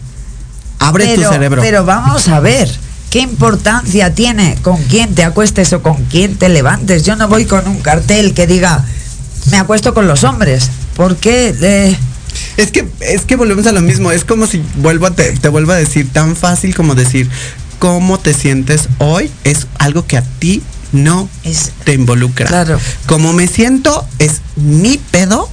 abre 0.78 1.04
pero, 1.04 1.22
tu 1.22 1.28
cerebro. 1.32 1.62
Pero 1.62 1.84
vamos 1.84 2.28
a 2.28 2.40
ver, 2.40 2.68
¿qué 3.11 3.20
importancia 3.20 4.14
tiene 4.14 4.56
con 4.62 4.82
quién 4.84 5.14
te 5.14 5.22
acuestes 5.22 5.72
o 5.72 5.82
con 5.82 6.04
quién 6.06 6.36
te 6.36 6.48
levantes? 6.48 7.04
Yo 7.04 7.14
no 7.14 7.28
voy 7.28 7.44
con 7.44 7.68
un 7.68 7.80
cartel 7.80 8.34
que 8.34 8.46
diga, 8.46 8.84
me 9.50 9.59
acuesto 9.59 9.94
con 9.94 10.09
los 10.09 10.24
hombres. 10.24 10.70
¿Por 10.96 11.16
qué? 11.16 11.54
Eh, 11.61 11.96
Es 12.56 12.72
que, 12.72 12.88
es 13.00 13.24
que 13.24 13.36
volvemos 13.36 13.66
a 13.66 13.72
lo 13.72 13.80
mismo. 13.80 14.11
Es 14.11 14.24
como 14.24 14.46
si 14.46 14.62
vuelvo 14.76 15.06
a 15.06 15.12
te, 15.12 15.32
te 15.32 15.48
vuelvo 15.48 15.72
a 15.72 15.76
decir, 15.76 16.09
tan 16.12 16.34
fácil 16.34 16.74
como 16.74 16.94
decir 16.94 17.30
cómo 17.78 18.18
te 18.18 18.34
sientes 18.34 18.88
hoy 18.98 19.30
es 19.44 19.68
algo 19.78 20.06
que 20.06 20.16
a 20.16 20.22
ti 20.22 20.62
no 20.93 21.28
te 21.84 21.93
involucra. 21.95 22.47
Claro. 22.47 22.78
Como 23.07 23.32
me 23.32 23.47
siento 23.47 24.07
es 24.18 24.41
mi 24.57 24.99
pedo, 25.11 25.49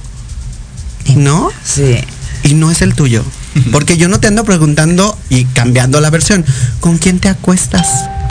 ¿no? 1.16 1.50
Sí. 1.64 1.98
Y 2.42 2.54
no 2.54 2.70
es 2.70 2.82
el 2.82 2.94
tuyo. 2.94 3.24
Porque 3.72 3.96
yo 3.96 4.08
no 4.08 4.20
te 4.20 4.26
ando 4.28 4.44
preguntando 4.44 5.16
y 5.30 5.44
cambiando 5.46 6.00
la 6.02 6.10
versión. 6.10 6.44
¿Con 6.80 6.98
quién 6.98 7.20
te 7.20 7.28
acuestas? 7.30 7.86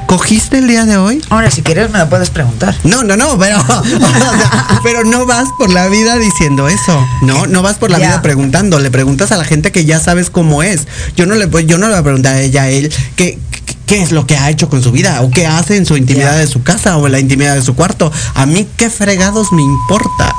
¿Cogiste 0.06 0.60
el 0.60 0.68
día 0.68 0.86
de 0.86 0.98
hoy? 0.98 1.20
Ahora, 1.32 1.50
si 1.50 1.64
quieres 1.64 1.90
me 1.90 1.98
lo 1.98 2.08
puedes 2.08 2.30
preguntar. 2.30 2.76
No, 2.84 3.04
no, 3.04 3.18
no, 3.18 3.36
pero, 3.40 3.58
o 3.68 3.84
sea, 3.84 4.80
pero 4.84 5.04
no 5.04 5.26
vas 5.26 5.48
por 5.58 5.72
la 5.74 5.88
vida 5.88 6.20
diciendo 6.20 6.68
eso. 6.70 7.04
No, 7.24 7.48
no 7.48 7.64
vas 7.64 7.78
por 7.78 7.90
la 7.90 7.98
Ya. 7.98 8.08
vida 8.10 8.22
preguntando. 8.22 8.78
Le 8.78 8.92
preguntas 8.92 9.32
a 9.32 9.38
la 9.38 9.46
gente 9.46 9.72
que 9.72 9.84
ya 9.86 10.00
sabes 10.00 10.30
cómo 10.30 10.62
es. 10.62 10.82
Yo 11.18 11.26
no 11.26 11.34
le, 11.34 11.48
voy- 11.48 11.66
yo 11.66 11.80
no 11.80 11.88
le 11.88 11.94
voy 11.94 12.02
a 12.02 12.04
preguntar 12.04 12.36
a 12.36 12.42
ella, 12.42 12.62
a 12.64 12.70
él, 12.70 12.94
qué- 13.16 13.40
qué 13.86 14.02
es 14.02 14.12
lo 14.12 14.26
que 14.26 14.38
ha 14.38 14.50
hecho 14.50 14.70
con 14.70 14.82
su 14.82 14.92
vida 14.92 15.22
o 15.22 15.30
qué 15.32 15.48
hace 15.48 15.78
en 15.78 15.86
su 15.86 15.98
intimidad 15.98 16.38
de 16.38 16.48
su 16.48 16.64
casa 16.64 16.98
o 16.98 17.06
en 17.06 17.12
la 17.12 17.20
intimidad 17.20 17.56
de 17.56 17.62
su 17.62 17.76
cuarto. 17.76 18.12
A 18.34 18.46
mí 18.46 18.68
qué 18.78 18.90
fregados 18.90 19.52
me 19.52 19.62
importa. 19.62 20.36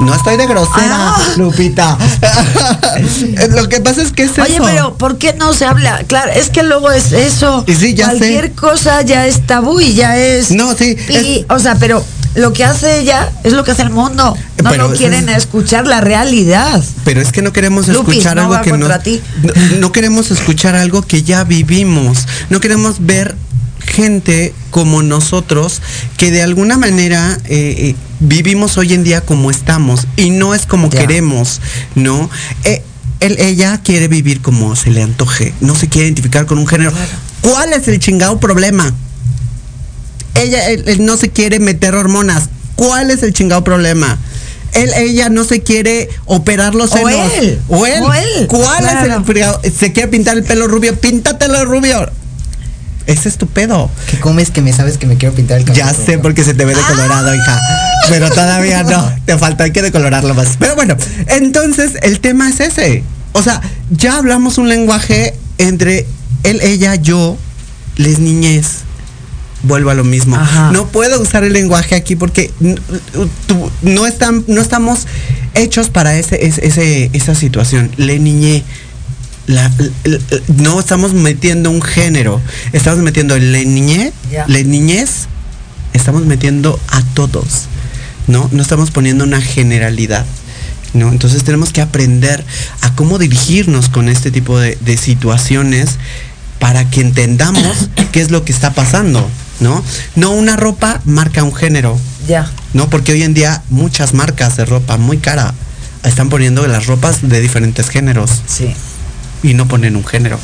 No 0.00 0.12
estoy 0.14 0.36
de 0.36 0.46
grosera, 0.46 1.14
Lupita. 1.36 1.96
lo 3.50 3.68
que 3.68 3.80
pasa 3.80 4.02
es 4.02 4.12
que 4.12 4.24
es 4.24 4.38
Oye, 4.38 4.56
eso. 4.56 4.64
pero 4.64 4.94
¿por 4.96 5.18
qué 5.18 5.34
no 5.34 5.54
se 5.54 5.64
habla? 5.66 6.02
Claro, 6.06 6.32
es 6.32 6.50
que 6.50 6.62
luego 6.62 6.90
es 6.90 7.12
eso. 7.12 7.64
Y 7.66 7.74
sí, 7.74 7.94
ya 7.94 8.10
sé. 8.10 8.18
Cualquier 8.18 8.52
cosa 8.52 9.02
ya 9.02 9.26
es 9.26 9.46
tabú 9.46 9.80
y 9.80 9.94
ya 9.94 10.16
es. 10.18 10.50
No, 10.50 10.74
sí. 10.74 10.96
Y, 11.08 11.46
o 11.48 11.58
sea, 11.60 11.76
pero 11.76 12.04
lo 12.34 12.52
que 12.52 12.64
hace 12.64 13.00
ella 13.00 13.30
es 13.44 13.52
lo 13.52 13.64
que 13.64 13.70
hace 13.72 13.82
el 13.82 13.90
mundo. 13.90 14.36
No 14.62 14.70
Pero 14.70 14.92
quieren 14.92 15.28
es- 15.28 15.38
escuchar 15.38 15.86
la 15.86 16.00
realidad. 16.00 16.82
Pero 17.04 17.20
es 17.20 17.32
que 17.32 17.42
no 17.42 17.52
queremos 17.52 17.88
Lupis, 17.88 18.14
escuchar 18.18 18.36
no 18.36 18.42
algo 18.42 18.60
que 18.62 18.72
no, 18.72 18.98
ti. 19.00 19.22
no. 19.42 19.52
no 19.78 19.92
queremos 19.92 20.30
escuchar 20.30 20.74
algo 20.74 21.02
que 21.02 21.22
ya 21.22 21.44
vivimos. 21.44 22.26
No 22.50 22.60
queremos 22.60 22.96
ver 23.06 23.36
gente 23.86 24.54
como 24.70 25.02
nosotros 25.02 25.82
que 26.16 26.30
de 26.30 26.42
alguna 26.42 26.78
manera 26.78 27.38
eh, 27.44 27.74
eh, 27.90 27.94
vivimos 28.20 28.78
hoy 28.78 28.94
en 28.94 29.04
día 29.04 29.20
como 29.20 29.50
estamos 29.50 30.06
y 30.16 30.30
no 30.30 30.54
es 30.54 30.66
como 30.66 30.88
Ya. 30.90 31.00
queremos, 31.00 31.60
¿no? 31.94 32.30
Eh, 32.64 32.82
él, 33.20 33.36
ella 33.38 33.80
quiere 33.82 34.08
vivir 34.08 34.40
como 34.42 34.74
se 34.76 34.90
le 34.90 35.02
antoje, 35.02 35.54
no 35.60 35.74
se 35.74 35.88
quiere 35.88 36.06
identificar 36.08 36.46
con 36.46 36.58
un 36.58 36.66
género. 36.66 36.92
¿Cuál 37.42 37.72
es 37.74 37.86
el 37.88 37.98
chingado 37.98 38.40
problema? 38.40 38.92
Ella 40.34 40.68
él- 40.68 40.84
él 40.86 41.04
no 41.06 41.16
se 41.16 41.30
quiere 41.30 41.58
meter 41.60 41.94
hormonas. 41.94 42.48
¿Cuál 42.76 43.10
es 43.10 43.22
el 43.22 43.32
chingado 43.32 43.62
problema? 43.64 44.18
Él, 44.72 44.90
ella 44.96 45.28
no 45.28 45.44
se 45.44 45.62
quiere 45.62 46.08
operar 46.24 46.74
los 46.74 46.90
O 46.92 46.96
senos. 46.96 47.32
él. 47.38 47.60
O 47.68 47.86
él. 47.86 48.02
O 48.02 48.12
él. 48.12 48.46
¿Cuál 48.48 48.84
es 48.84 49.12
el 49.16 49.24
fregado? 49.24 49.60
Se 49.78 49.92
quiere 49.92 50.08
pintar 50.08 50.36
el 50.36 50.42
pelo 50.42 50.66
rubio. 50.66 50.96
Píntatelo 50.98 51.64
rubio. 51.64 52.10
Ese 53.06 53.28
es 53.28 53.36
tu 53.36 53.46
pedo. 53.46 53.90
¿Qué 54.10 54.18
comes 54.18 54.50
que 54.50 54.62
me 54.62 54.72
sabes 54.72 54.96
que 54.98 55.06
me 55.06 55.16
quiero 55.16 55.34
pintar 55.34 55.58
el 55.58 55.64
cabello? 55.64 55.84
Ya 55.86 55.92
sé 55.94 56.18
porque 56.18 56.42
se 56.42 56.54
te 56.54 56.64
ve 56.64 56.74
decolorado, 56.74 57.34
hija. 57.34 57.60
Pero 58.08 58.30
todavía 58.30 58.82
no. 58.82 59.12
Te 59.26 59.36
falta, 59.38 59.64
hay 59.64 59.72
que 59.72 59.82
decolorarlo 59.82 60.34
más. 60.34 60.56
Pero 60.58 60.74
bueno, 60.74 60.96
entonces 61.28 61.92
el 62.02 62.18
tema 62.20 62.48
es 62.48 62.60
ese. 62.60 63.04
O 63.32 63.42
sea, 63.42 63.60
ya 63.90 64.16
hablamos 64.16 64.56
un 64.58 64.68
lenguaje 64.70 65.34
entre 65.58 66.06
él, 66.44 66.60
ella, 66.62 66.94
yo, 66.96 67.36
les 67.96 68.18
niñez. 68.20 68.83
Vuelvo 69.64 69.90
a 69.90 69.94
lo 69.94 70.04
mismo. 70.04 70.36
Ajá. 70.36 70.70
No 70.72 70.86
puedo 70.88 71.20
usar 71.20 71.42
el 71.44 71.52
lenguaje 71.52 71.94
aquí 71.94 72.16
porque 72.16 72.52
no, 73.82 74.06
están, 74.06 74.44
no 74.46 74.60
estamos 74.60 75.06
hechos 75.54 75.88
para 75.90 76.16
ese, 76.18 76.46
ese- 76.46 77.10
esa 77.12 77.34
situación. 77.34 77.90
Le 77.96 78.18
niñé. 78.18 78.62
La- 79.46 79.70
l- 79.78 79.90
l- 80.04 80.20
no 80.56 80.80
estamos 80.80 81.12
metiendo 81.12 81.70
un 81.70 81.82
género, 81.82 82.40
estamos 82.72 83.00
metiendo 83.00 83.38
le 83.38 83.66
niñé, 83.66 84.12
Ya. 84.32 84.46
le 84.48 84.64
niñez, 84.64 85.26
estamos 85.92 86.24
metiendo 86.24 86.80
a 86.88 87.02
todos, 87.12 87.64
¿no? 88.26 88.48
No 88.52 88.62
estamos 88.62 88.90
poniendo 88.90 89.22
una 89.24 89.42
generalidad, 89.42 90.24
¿no? 90.94 91.10
Entonces 91.10 91.44
tenemos 91.44 91.72
que 91.74 91.82
aprender 91.82 92.42
a 92.80 92.94
cómo 92.94 93.18
dirigirnos 93.18 93.90
con 93.90 94.08
este 94.08 94.30
tipo 94.30 94.58
de, 94.58 94.78
de 94.80 94.96
situaciones 94.96 95.96
para 96.58 96.88
que 96.88 97.02
entendamos 97.02 97.90
qué 98.12 98.22
es 98.22 98.30
lo 98.30 98.46
que 98.46 98.52
está 98.52 98.72
pasando, 98.72 99.28
¿no? 99.64 99.82
No 100.14 100.30
una 100.30 100.54
ropa 100.56 101.00
marca 101.04 101.42
un 101.42 101.54
género, 101.54 101.98
Ya. 102.28 102.48
¿no? 102.74 102.88
Porque 102.88 103.12
hoy 103.12 103.22
en 103.24 103.34
día 103.34 103.62
muchas 103.70 104.14
marcas 104.14 104.56
de 104.56 104.64
ropa 104.66 104.96
muy 104.98 105.18
cara 105.18 105.52
están 106.04 106.28
poniendo 106.28 106.64
las 106.68 106.86
ropas 106.86 107.20
de 107.28 107.40
diferentes 107.40 107.88
géneros 107.88 108.30
Sí. 108.46 108.72
y 109.42 109.54
no 109.54 109.66
ponen 109.66 109.96
un 109.96 110.04
género. 110.06 110.38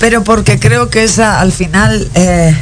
Pero 0.00 0.24
porque 0.24 0.58
creo 0.58 0.88
que 0.90 1.04
esa 1.04 1.40
al 1.40 1.52
final 1.52 2.08
eh, 2.14 2.56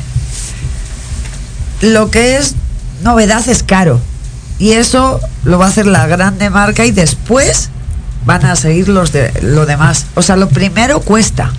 lo 1.80 2.10
que 2.10 2.36
es 2.36 2.54
novedad 3.02 3.46
es 3.48 3.62
caro. 3.62 4.00
Y 4.58 4.72
eso 4.72 5.20
lo 5.44 5.58
va 5.58 5.66
a 5.66 5.68
hacer 5.68 5.86
la 5.86 6.06
grande 6.06 6.48
marca 6.50 6.84
y 6.84 6.90
después 6.92 7.70
van 8.24 8.44
a 8.46 8.56
seguir 8.56 8.88
los 8.88 9.12
de 9.12 9.32
lo 9.42 9.66
demás. 9.66 10.06
O 10.14 10.22
sea, 10.22 10.36
lo 10.36 10.48
primero 10.48 11.00
cuesta. 11.00 11.52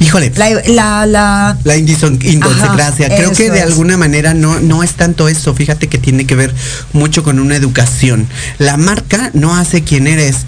Híjole, 0.00 0.32
La, 0.36 0.50
la, 0.66 1.06
la- 1.06 1.56
la 1.64 1.76
Creo 3.16 3.32
que 3.32 3.50
de 3.50 3.58
es. 3.58 3.64
alguna 3.64 3.96
manera 3.96 4.34
no, 4.34 4.60
no 4.60 4.82
es 4.82 4.92
tanto 4.92 5.28
eso. 5.28 5.54
Fíjate 5.54 5.88
que 5.88 5.98
tiene 5.98 6.26
que 6.26 6.34
ver 6.34 6.54
mucho 6.92 7.22
con 7.22 7.38
una 7.38 7.56
educación. 7.56 8.26
La 8.58 8.76
marca 8.76 9.30
no 9.34 9.56
hace 9.56 9.82
quien 9.82 10.06
eres. 10.06 10.46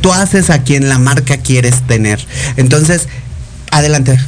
Tú 0.00 0.12
haces 0.12 0.50
a 0.50 0.62
quien 0.62 0.88
la 0.88 0.98
marca 0.98 1.36
quieres 1.38 1.86
tener. 1.86 2.24
Entonces, 2.56 3.08
adelante. 3.70 4.18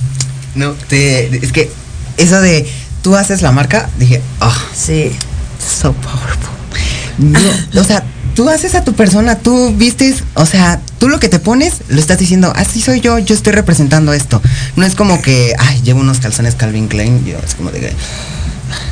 No, 0.55 0.73
te- 0.73 1.45
es 1.45 1.53
que 1.53 1.71
eso 2.16 2.41
de 2.41 2.66
tú 3.03 3.14
haces 3.16 3.43
la 3.43 3.53
marca, 3.53 3.89
dije, 3.99 4.21
ah, 4.41 4.57
sí. 4.75 5.12
so 5.81 5.93
powerful. 5.93 6.49
No, 7.19 7.81
o 7.81 7.85
sea, 7.85 8.05
tú 8.39 8.49
haces 8.49 8.76
a 8.76 8.84
tu 8.84 8.93
persona, 8.93 9.34
tú 9.36 9.74
vistes, 9.74 10.22
o 10.34 10.47
sea, 10.47 10.80
tú 11.01 11.09
lo 11.09 11.18
que 11.18 11.28
te 11.28 11.41
pones, 11.41 11.78
lo 11.89 11.99
estás 11.99 12.18
diciendo, 12.20 12.53
así 12.55 12.80
soy 12.80 13.01
yo, 13.01 13.18
yo 13.18 13.34
estoy 13.34 13.53
representando 13.53 14.12
esto. 14.12 14.41
No 14.76 14.86
es 14.86 14.95
como 14.95 15.20
que, 15.20 15.55
ay, 15.59 15.80
llevo 15.82 15.99
unos 15.99 16.20
calzones 16.20 16.55
Calvin 16.55 16.86
Klein, 16.86 17.24
yo 17.24 17.36
es 17.45 17.57
como 17.57 17.72
de 17.72 17.80
que 17.80 17.93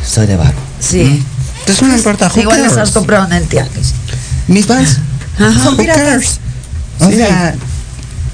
soy 0.04 0.26
de 0.26 0.34
barro. 0.36 0.58
Sí. 0.80 1.04
Mm. 1.04 1.24
Entonces 1.60 1.86
no 1.86 1.96
importa. 1.96 2.28
Igual 2.34 2.58
cares? 2.60 2.76
has 2.76 2.90
comprado 2.90 3.24
en 3.26 3.34
el 3.34 3.44
tianguis. 3.46 3.94
Mis 4.48 4.66
fans 4.66 4.98
son 5.62 5.76
piratas. 5.76 6.02
cares? 6.02 6.40
O 6.98 7.08
Sí. 7.08 7.16
sea, 7.16 7.54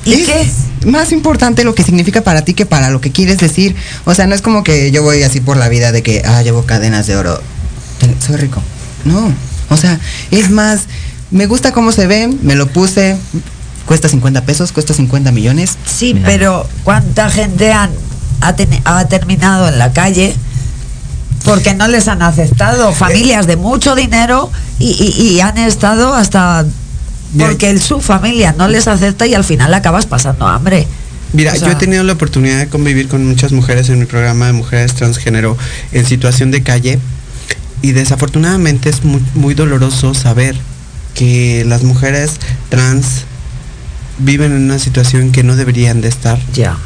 ¿Y 0.06 0.14
es 0.14 0.26
qué? 0.26 0.50
más 0.88 1.12
importante 1.12 1.62
lo 1.62 1.74
que 1.74 1.82
significa 1.82 2.22
para 2.22 2.40
ti 2.42 2.54
que 2.54 2.64
para 2.64 2.88
lo 2.88 3.02
que 3.02 3.12
quieres 3.12 3.36
decir. 3.36 3.76
O 4.06 4.14
sea, 4.14 4.26
no 4.26 4.34
es 4.34 4.40
como 4.40 4.64
que 4.64 4.90
yo 4.90 5.02
voy 5.02 5.22
así 5.24 5.40
por 5.42 5.58
la 5.58 5.68
vida 5.68 5.92
de 5.92 6.02
que, 6.02 6.22
ah, 6.24 6.40
llevo 6.40 6.64
cadenas 6.64 7.06
de 7.06 7.16
oro. 7.16 7.38
Soy 8.26 8.36
rico. 8.36 8.62
No. 9.04 9.30
O 9.72 9.76
sea, 9.76 9.98
es 10.30 10.50
más, 10.50 10.82
me 11.30 11.46
gusta 11.46 11.72
cómo 11.72 11.92
se 11.92 12.06
ve, 12.06 12.28
me 12.42 12.54
lo 12.54 12.66
puse, 12.68 13.16
cuesta 13.86 14.08
50 14.08 14.42
pesos, 14.44 14.72
cuesta 14.72 14.94
50 14.94 15.32
millones. 15.32 15.76
Sí, 15.86 16.14
Mira. 16.14 16.26
pero 16.26 16.68
¿cuánta 16.84 17.30
gente 17.30 17.72
han, 17.72 17.90
ha, 18.40 18.54
terminado 19.06 19.68
en 19.68 19.78
la 19.78 19.92
calle? 19.92 20.34
Porque 21.44 21.74
no 21.74 21.88
les 21.88 22.06
han 22.08 22.22
aceptado 22.22 22.92
familias 22.92 23.46
de 23.46 23.56
mucho 23.56 23.94
dinero 23.96 24.50
y, 24.78 24.90
y- 24.90 25.28
y 25.32 25.40
han 25.40 25.58
estado 25.58 26.14
hasta 26.14 26.64
porque 27.38 27.70
el- 27.70 27.80
su 27.80 28.00
familia 28.00 28.54
no 28.56 28.68
les 28.68 28.86
acepta 28.86 29.26
y 29.26 29.34
al 29.34 29.42
final 29.42 29.72
acabas 29.74 30.06
pasando 30.06 30.46
hambre. 30.46 30.86
Mira, 31.32 31.52
O 31.52 31.56
sea- 31.56 31.66
yo 31.68 31.72
he 31.72 31.76
tenido 31.76 32.04
la 32.04 32.12
oportunidad 32.12 32.58
de 32.58 32.68
convivir 32.68 33.08
con 33.08 33.26
muchas 33.26 33.52
mujeres 33.52 33.88
en 33.88 33.98
mi 33.98 34.04
programa 34.04 34.46
de 34.46 34.52
mujeres 34.52 34.94
transgénero 34.94 35.56
en 35.92 36.04
situación 36.06 36.50
de 36.50 36.62
calle 36.62 36.98
y 37.82 37.92
desafortunadamente 37.92 38.88
es 38.88 39.04
muy, 39.04 39.22
muy 39.34 39.54
doloroso 39.54 40.14
saber 40.14 40.56
que 41.14 41.64
las 41.66 41.82
mujeres 41.82 42.38
trans 42.68 43.24
viven 44.18 44.52
en 44.52 44.62
una 44.62 44.78
situación 44.78 45.32
que 45.32 45.42
no 45.42 45.56
deberían 45.56 46.00
de 46.00 46.08
estar. 46.08 46.38
Ya. 46.54 46.78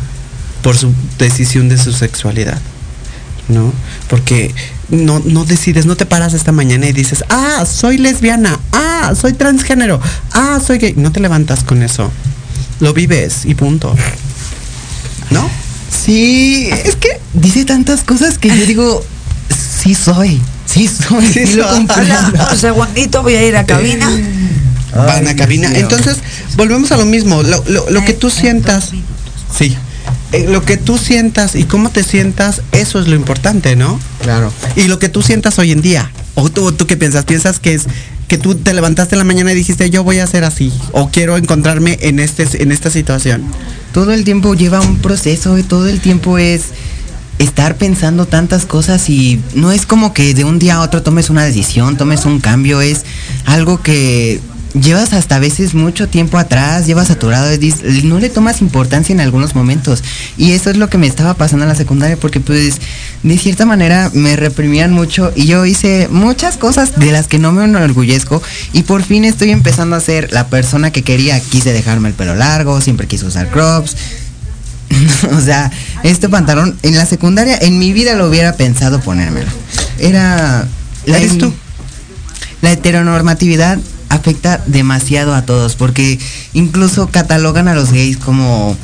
Por 0.63 0.77
su 0.77 0.93
decisión 1.19 1.69
de 1.69 1.79
su 1.79 1.93
sexualidad. 1.93 2.61
¿No? 3.49 3.73
Porque 4.09 4.53
no, 4.89 5.21
no 5.25 5.45
decides, 5.45 5.87
no 5.87 5.97
te 5.97 6.07
paras 6.07 6.35
esta 6.35 6.51
mañana 6.51 6.87
y 6.87 6.93
dices, 6.93 7.23
ah, 7.29 7.65
soy 7.65 7.99
lesbiana, 7.99 8.59
ah, 8.73 9.13
soy 9.15 9.35
transgénero, 9.35 10.01
ah, 10.33 10.59
soy 10.67 10.79
gay. 10.79 10.95
No 10.97 11.13
te 11.13 11.21
levantas 11.21 11.63
con 11.63 11.83
eso. 11.83 12.11
Lo 12.81 12.93
vives 12.93 13.45
y 13.45 13.55
punto. 13.55 13.95
¿No? 15.31 15.49
Sí, 15.91 16.69
es 16.85 16.97
que 16.97 17.21
dice 17.35 17.65
tantas 17.65 18.03
cosas 18.03 18.39
que 18.39 18.49
yo 18.49 18.67
digo, 18.67 19.05
sí 19.51 19.95
soy, 19.95 20.41
sí 20.67 20.89
soy, 21.09 21.27
sí, 21.27 21.55
lo. 21.55 21.75
Un 21.77 21.89
segundito, 22.59 23.23
voy 23.23 23.35
a 23.35 23.47
ir 23.47 23.57
a 23.57 23.65
cabina. 23.65 24.09
Van 24.95 25.27
a 25.29 25.37
cabina. 25.37 25.71
Entonces, 25.75 26.19
volvemos 26.57 26.91
a 26.93 26.97
lo 26.97 27.05
mismo. 27.07 27.43
Lo, 27.43 27.63
lo- 27.67 27.89
lo 27.91 28.05
que 28.05 28.13
tú 28.13 28.31
sientas. 28.31 28.91
Sí. 29.57 29.77
Eh, 30.33 30.47
lo 30.49 30.65
que 30.65 30.77
tú 30.77 30.99
sientas 30.99 31.55
y 31.55 31.65
cómo 31.65 31.91
te 31.91 32.03
sientas, 32.03 32.63
eso 32.73 32.99
es 33.01 33.07
lo 33.09 33.15
importante, 33.15 33.77
¿no? 33.77 34.01
Claro. 34.23 34.53
Y 34.75 34.85
lo 34.85 34.99
que 34.99 35.09
tú 35.09 35.23
sientas 35.23 35.59
hoy 35.59 35.73
en 35.73 35.83
día. 35.83 36.11
¿O 36.35 36.51
tú, 36.51 36.73
tú 36.73 36.87
qué 36.87 36.97
piensas? 36.97 37.25
¿Piensas 37.25 37.59
que 37.61 37.75
es 37.75 37.85
que 38.29 38.37
tú 38.39 38.57
te 38.57 38.75
levantaste 38.75 39.15
en 39.15 39.21
la 39.21 39.25
mañana 39.25 39.53
y 39.53 39.55
dijiste 39.55 39.89
yo 39.89 40.03
voy 40.03 40.19
a 40.19 40.27
ser 40.27 40.45
así? 40.45 40.73
¿O 40.93 41.11
quiero 41.11 41.37
encontrarme 41.37 41.97
en, 42.03 42.19
este, 42.19 42.63
en 42.63 42.73
esta 42.73 42.91
situación? 42.91 43.45
Todo 43.93 44.13
el 44.13 44.25
tiempo 44.25 44.55
lleva 44.55 44.81
un 44.81 44.99
proceso 44.99 45.57
y 45.59 45.63
todo 45.63 45.89
el 45.89 46.01
tiempo 46.01 46.37
es 46.39 46.63
estar 47.39 47.77
pensando 47.77 48.27
tantas 48.27 48.65
cosas 48.65 49.09
y 49.11 49.41
no 49.55 49.73
es 49.73 49.87
como 49.87 50.15
que 50.15 50.35
de 50.35 50.45
un 50.45 50.59
día 50.59 50.77
a 50.77 50.81
otro 50.81 51.03
tomes 51.03 51.31
una 51.31 51.45
decisión, 51.45 51.97
tomes 51.97 52.25
un 52.25 52.41
cambio, 52.41 52.81
es 52.81 53.05
algo 53.45 53.83
que 53.83 54.41
llevas 54.81 55.13
hasta 55.13 55.37
a 55.37 55.39
veces 55.39 55.75
mucho 55.75 56.09
tiempo 56.09 56.39
atrás, 56.39 56.87
llevas 56.87 57.09
saturado 57.09 57.49
no 58.05 58.19
le 58.19 58.29
tomas 58.29 58.61
importancia 58.61 59.13
en 59.13 59.21
algunos 59.21 59.55
momentos. 59.55 60.03
Y 60.37 60.53
eso 60.53 60.71
es 60.71 60.77
lo 60.77 60.89
que 60.89 60.99
me 60.99 61.07
estaba 61.07 61.35
pasando 61.35 61.65
en 61.65 61.69
la 61.69 61.75
secundaria 61.75 62.17
porque 62.17 62.41
pues 62.41 62.79
de 63.23 63.39
cierta 63.39 63.67
manera 63.67 64.11
me 64.15 64.37
reprimían 64.37 64.93
mucho 64.93 65.33
y 65.35 65.47
yo 65.47 65.65
hice 65.65 66.09
muchas 66.11 66.57
cosas 66.57 66.99
de 66.99 67.13
las 67.13 67.27
que 67.27 67.39
no 67.39 67.53
me 67.53 67.65
enorgullezco 67.65 68.43
y 68.73 68.83
por 68.83 69.03
fin 69.03 69.25
estoy 69.25 69.51
empezando 69.51 69.97
a 69.97 70.01
ser 70.01 70.33
la 70.33 70.49
persona 70.49 70.91
que 70.91 71.03
quería. 71.03 71.41
Quise 71.41 71.73
dejarme 71.73 72.09
el 72.09 72.15
pelo 72.15 72.35
largo, 72.35 72.81
siempre 72.81 73.07
quise 73.07 73.27
usar 73.27 73.51
crops. 73.51 73.97
o 75.33 75.41
sea, 75.41 75.71
este 76.03 76.29
pantalón 76.29 76.79
en 76.83 76.97
la 76.97 77.07
secundaria 77.07 77.59
en 77.61 77.79
mi 77.79 77.93
vida 77.93 78.15
lo 78.15 78.29
hubiera 78.29 78.55
pensado 78.55 79.01
ponérmelo. 79.01 79.51
Era 79.99 80.67
la 81.07 81.19
¿Eres 81.19 81.39
tú? 81.39 81.53
La 82.63 82.73
heteronormatividad 82.73 83.79
afecta 84.09 84.63
demasiado 84.67 85.35
a 85.35 85.43
todos 85.43 85.77
porque 85.77 86.19
incluso 86.53 87.09
catalogan 87.09 87.69
a 87.69 87.75
los 87.75 87.93
gays 87.93 88.17
como 88.17 88.77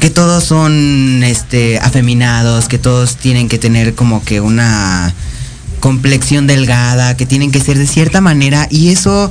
que 0.00 0.10
todos 0.10 0.44
son 0.44 1.22
este 1.24 1.78
afeminados, 1.78 2.68
que 2.68 2.78
todos 2.78 3.16
tienen 3.16 3.48
que 3.48 3.58
tener 3.58 3.94
como 3.94 4.24
que 4.24 4.40
una 4.40 5.12
complexión 5.80 6.46
delgada, 6.46 7.16
que 7.16 7.26
tienen 7.26 7.50
que 7.50 7.60
ser 7.60 7.78
de 7.78 7.86
cierta 7.86 8.20
manera 8.20 8.68
y 8.70 8.90
eso 8.90 9.30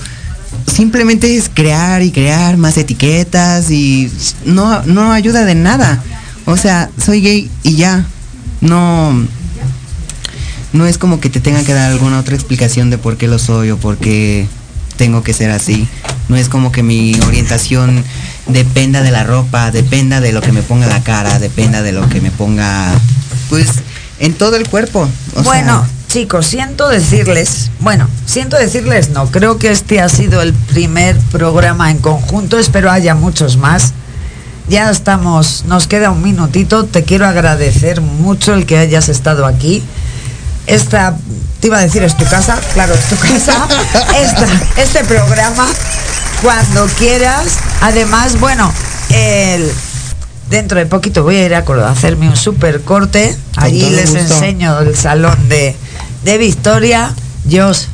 simplemente 0.67 1.35
es 1.35 1.49
crear 1.53 2.01
y 2.01 2.11
crear 2.11 2.57
más 2.57 2.77
etiquetas 2.77 3.71
y 3.71 4.11
no 4.45 4.83
no 4.83 5.11
ayuda 5.11 5.45
de 5.45 5.55
nada. 5.55 6.03
O 6.45 6.57
sea, 6.57 6.89
soy 7.03 7.21
gay 7.21 7.51
y 7.63 7.75
ya. 7.75 8.05
No 8.61 9.13
no 10.73 10.85
es 10.85 10.97
como 10.97 11.19
que 11.19 11.29
te 11.29 11.39
tenga 11.39 11.63
que 11.63 11.73
dar 11.73 11.91
alguna 11.91 12.19
otra 12.19 12.35
explicación 12.35 12.89
de 12.89 12.97
por 12.97 13.17
qué 13.17 13.27
lo 13.27 13.39
soy 13.39 13.71
o 13.71 13.77
por 13.77 13.97
qué 13.97 14.47
tengo 14.97 15.23
que 15.23 15.33
ser 15.33 15.51
así. 15.51 15.87
No 16.27 16.35
es 16.35 16.49
como 16.49 16.71
que 16.71 16.83
mi 16.83 17.15
orientación 17.25 18.03
dependa 18.47 19.01
de 19.01 19.11
la 19.11 19.23
ropa, 19.23 19.71
dependa 19.71 20.21
de 20.21 20.31
lo 20.31 20.41
que 20.41 20.51
me 20.51 20.61
ponga 20.61 20.87
la 20.87 21.01
cara, 21.01 21.39
dependa 21.39 21.81
de 21.81 21.91
lo 21.91 22.07
que 22.09 22.21
me 22.21 22.31
ponga, 22.31 22.91
pues, 23.49 23.67
en 24.19 24.33
todo 24.33 24.57
el 24.57 24.67
cuerpo. 24.67 25.09
Bueno, 25.43 25.85
chicos, 26.09 26.47
siento 26.47 26.89
decirles, 26.89 27.69
bueno, 27.79 28.07
siento 28.25 28.57
decirles 28.57 29.09
no, 29.09 29.27
creo 29.27 29.59
que 29.59 29.69
este 29.69 30.01
ha 30.01 30.09
sido 30.09 30.41
el 30.41 30.53
primer 30.53 31.15
programa 31.31 31.91
en 31.91 31.99
conjunto, 31.99 32.57
espero 32.57 32.91
haya 32.91 33.15
muchos 33.15 33.57
más. 33.57 33.93
Ya 34.67 34.89
estamos, 34.89 35.65
nos 35.65 35.87
queda 35.87 36.11
un 36.11 36.21
minutito, 36.21 36.85
te 36.85 37.03
quiero 37.03 37.27
agradecer 37.27 38.01
mucho 38.01 38.53
el 38.53 38.65
que 38.65 38.77
hayas 38.77 39.09
estado 39.09 39.45
aquí. 39.45 39.83
Esta, 40.67 41.15
te 41.59 41.67
iba 41.67 41.77
a 41.77 41.81
decir, 41.81 42.03
es 42.03 42.17
tu 42.17 42.25
casa, 42.25 42.59
claro, 42.73 42.93
es 42.93 43.05
tu 43.05 43.15
casa. 43.15 43.67
Esta, 44.21 44.47
este 44.77 45.03
programa, 45.05 45.67
cuando 46.43 46.85
quieras. 46.99 47.57
Además, 47.81 48.39
bueno, 48.39 48.71
el, 49.09 49.71
dentro 50.51 50.77
de 50.77 50.85
poquito 50.85 51.23
voy 51.23 51.37
a 51.37 51.45
ir 51.45 51.55
a 51.55 51.63
hacerme 51.89 52.29
un 52.29 52.37
super 52.37 52.81
corte. 52.81 53.35
Allí 53.55 53.89
les 53.89 54.11
gusto. 54.11 54.35
enseño 54.35 54.79
el 54.81 54.95
salón 54.95 55.49
de, 55.49 55.75
de 56.23 56.37
Victoria. 56.37 57.13
Dios. 57.43 57.87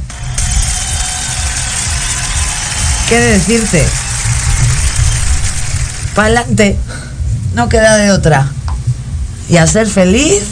¿Qué 3.10 3.20
decirte? 3.20 3.86
Pa'lante. 6.16 6.78
No 7.54 7.70
queda 7.70 7.98
de 7.98 8.12
otra. 8.12 8.52
Y 9.50 9.58
a 9.58 9.68
ser 9.68 9.88
feliz. 9.88 10.44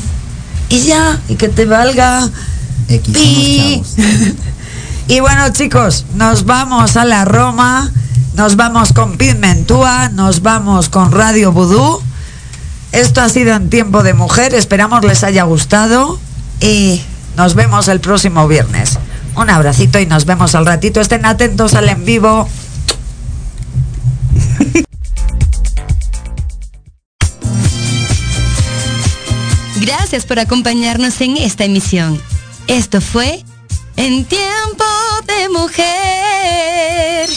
Y 0.70 0.82
ya. 0.82 1.20
Y 1.30 1.36
que 1.36 1.50
te 1.50 1.66
valga. 1.66 2.30
X, 2.90 3.14
chavos. 3.14 3.96
Y 5.06 5.20
bueno, 5.20 5.50
chicos, 5.52 6.06
nos 6.16 6.46
vamos 6.46 6.96
a 6.96 7.04
la 7.04 7.26
Roma, 7.26 7.92
nos 8.36 8.56
vamos 8.56 8.94
con 8.94 9.18
Pigmentúa, 9.18 10.08
nos 10.10 10.42
vamos 10.42 10.88
con 10.88 11.12
Radio 11.12 11.52
Vudú. 11.52 12.02
Esto 12.94 13.20
ha 13.20 13.28
sido 13.28 13.54
en 13.54 13.70
tiempo 13.70 14.02
de 14.02 14.14
mujer, 14.14 14.54
esperamos 14.54 15.04
les 15.04 15.26
haya 15.26 15.44
gustado 15.44 16.20
y 16.62 17.02
nos 17.36 17.56
vemos 17.56 17.88
el 17.88 18.00
próximo 18.00 18.48
viernes. 18.48 19.00
Un 19.36 19.50
abracito 19.50 20.00
y 20.00 20.06
nos 20.06 20.26
vemos 20.26 20.54
al 20.56 20.66
ratito. 20.66 21.02
Estén 21.02 21.26
atentos 21.26 21.74
al 21.74 21.90
en 21.90 22.06
vivo. 22.06 22.48
Gracias 29.82 30.26
por 30.26 30.40
acompañarnos 30.40 31.20
en 31.22 31.38
esta 31.38 31.66
emisión. 31.66 32.22
Esto 32.68 33.02
fue 33.02 33.44
En 33.98 34.24
Tiempo 34.26 34.86
de 35.28 35.50
Mujer. 35.50 37.30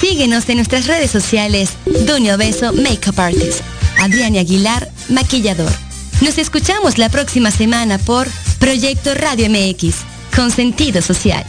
Síguenos 0.00 0.48
en 0.48 0.56
nuestras 0.56 0.86
redes 0.86 1.10
sociales, 1.10 1.70
Dunio 2.06 2.36
Beso 2.36 2.72
Makeup 2.72 3.18
Artist, 3.18 3.60
Adrián 4.00 4.36
Aguilar, 4.36 4.90
Maquillador. 5.08 5.72
Nos 6.20 6.36
escuchamos 6.36 6.98
la 6.98 7.08
próxima 7.08 7.50
semana 7.50 7.98
por 7.98 8.28
Proyecto 8.64 9.12
Radio 9.12 9.50
MX, 9.50 9.94
con 10.34 10.50
sentido 10.50 11.02
social. 11.02 11.44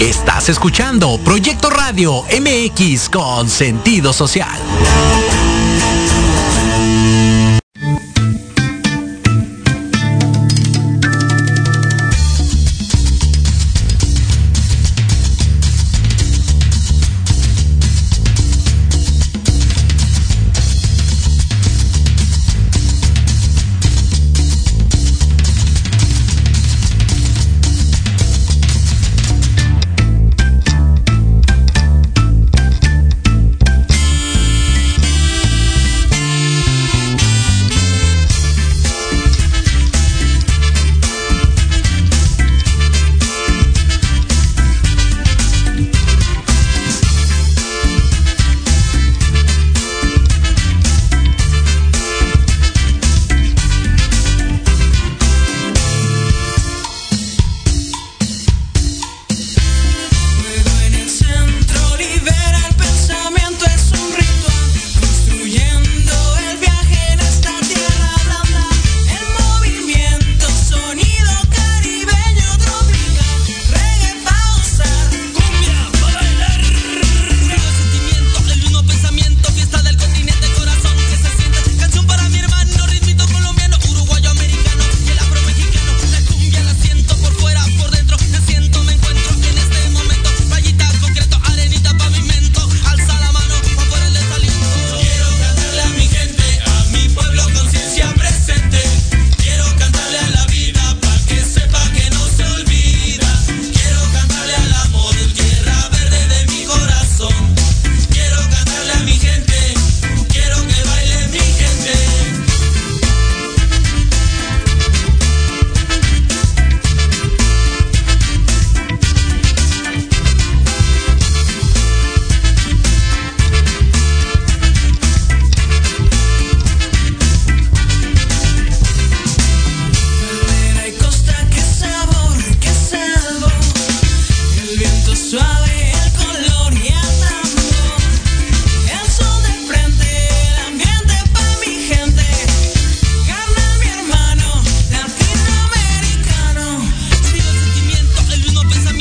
Estás 0.00 0.48
escuchando 0.48 1.20
Proyecto 1.22 1.68
Radio 1.68 2.22
MX 2.22 3.10
con 3.10 3.50
sentido 3.50 4.14
social. 4.14 4.58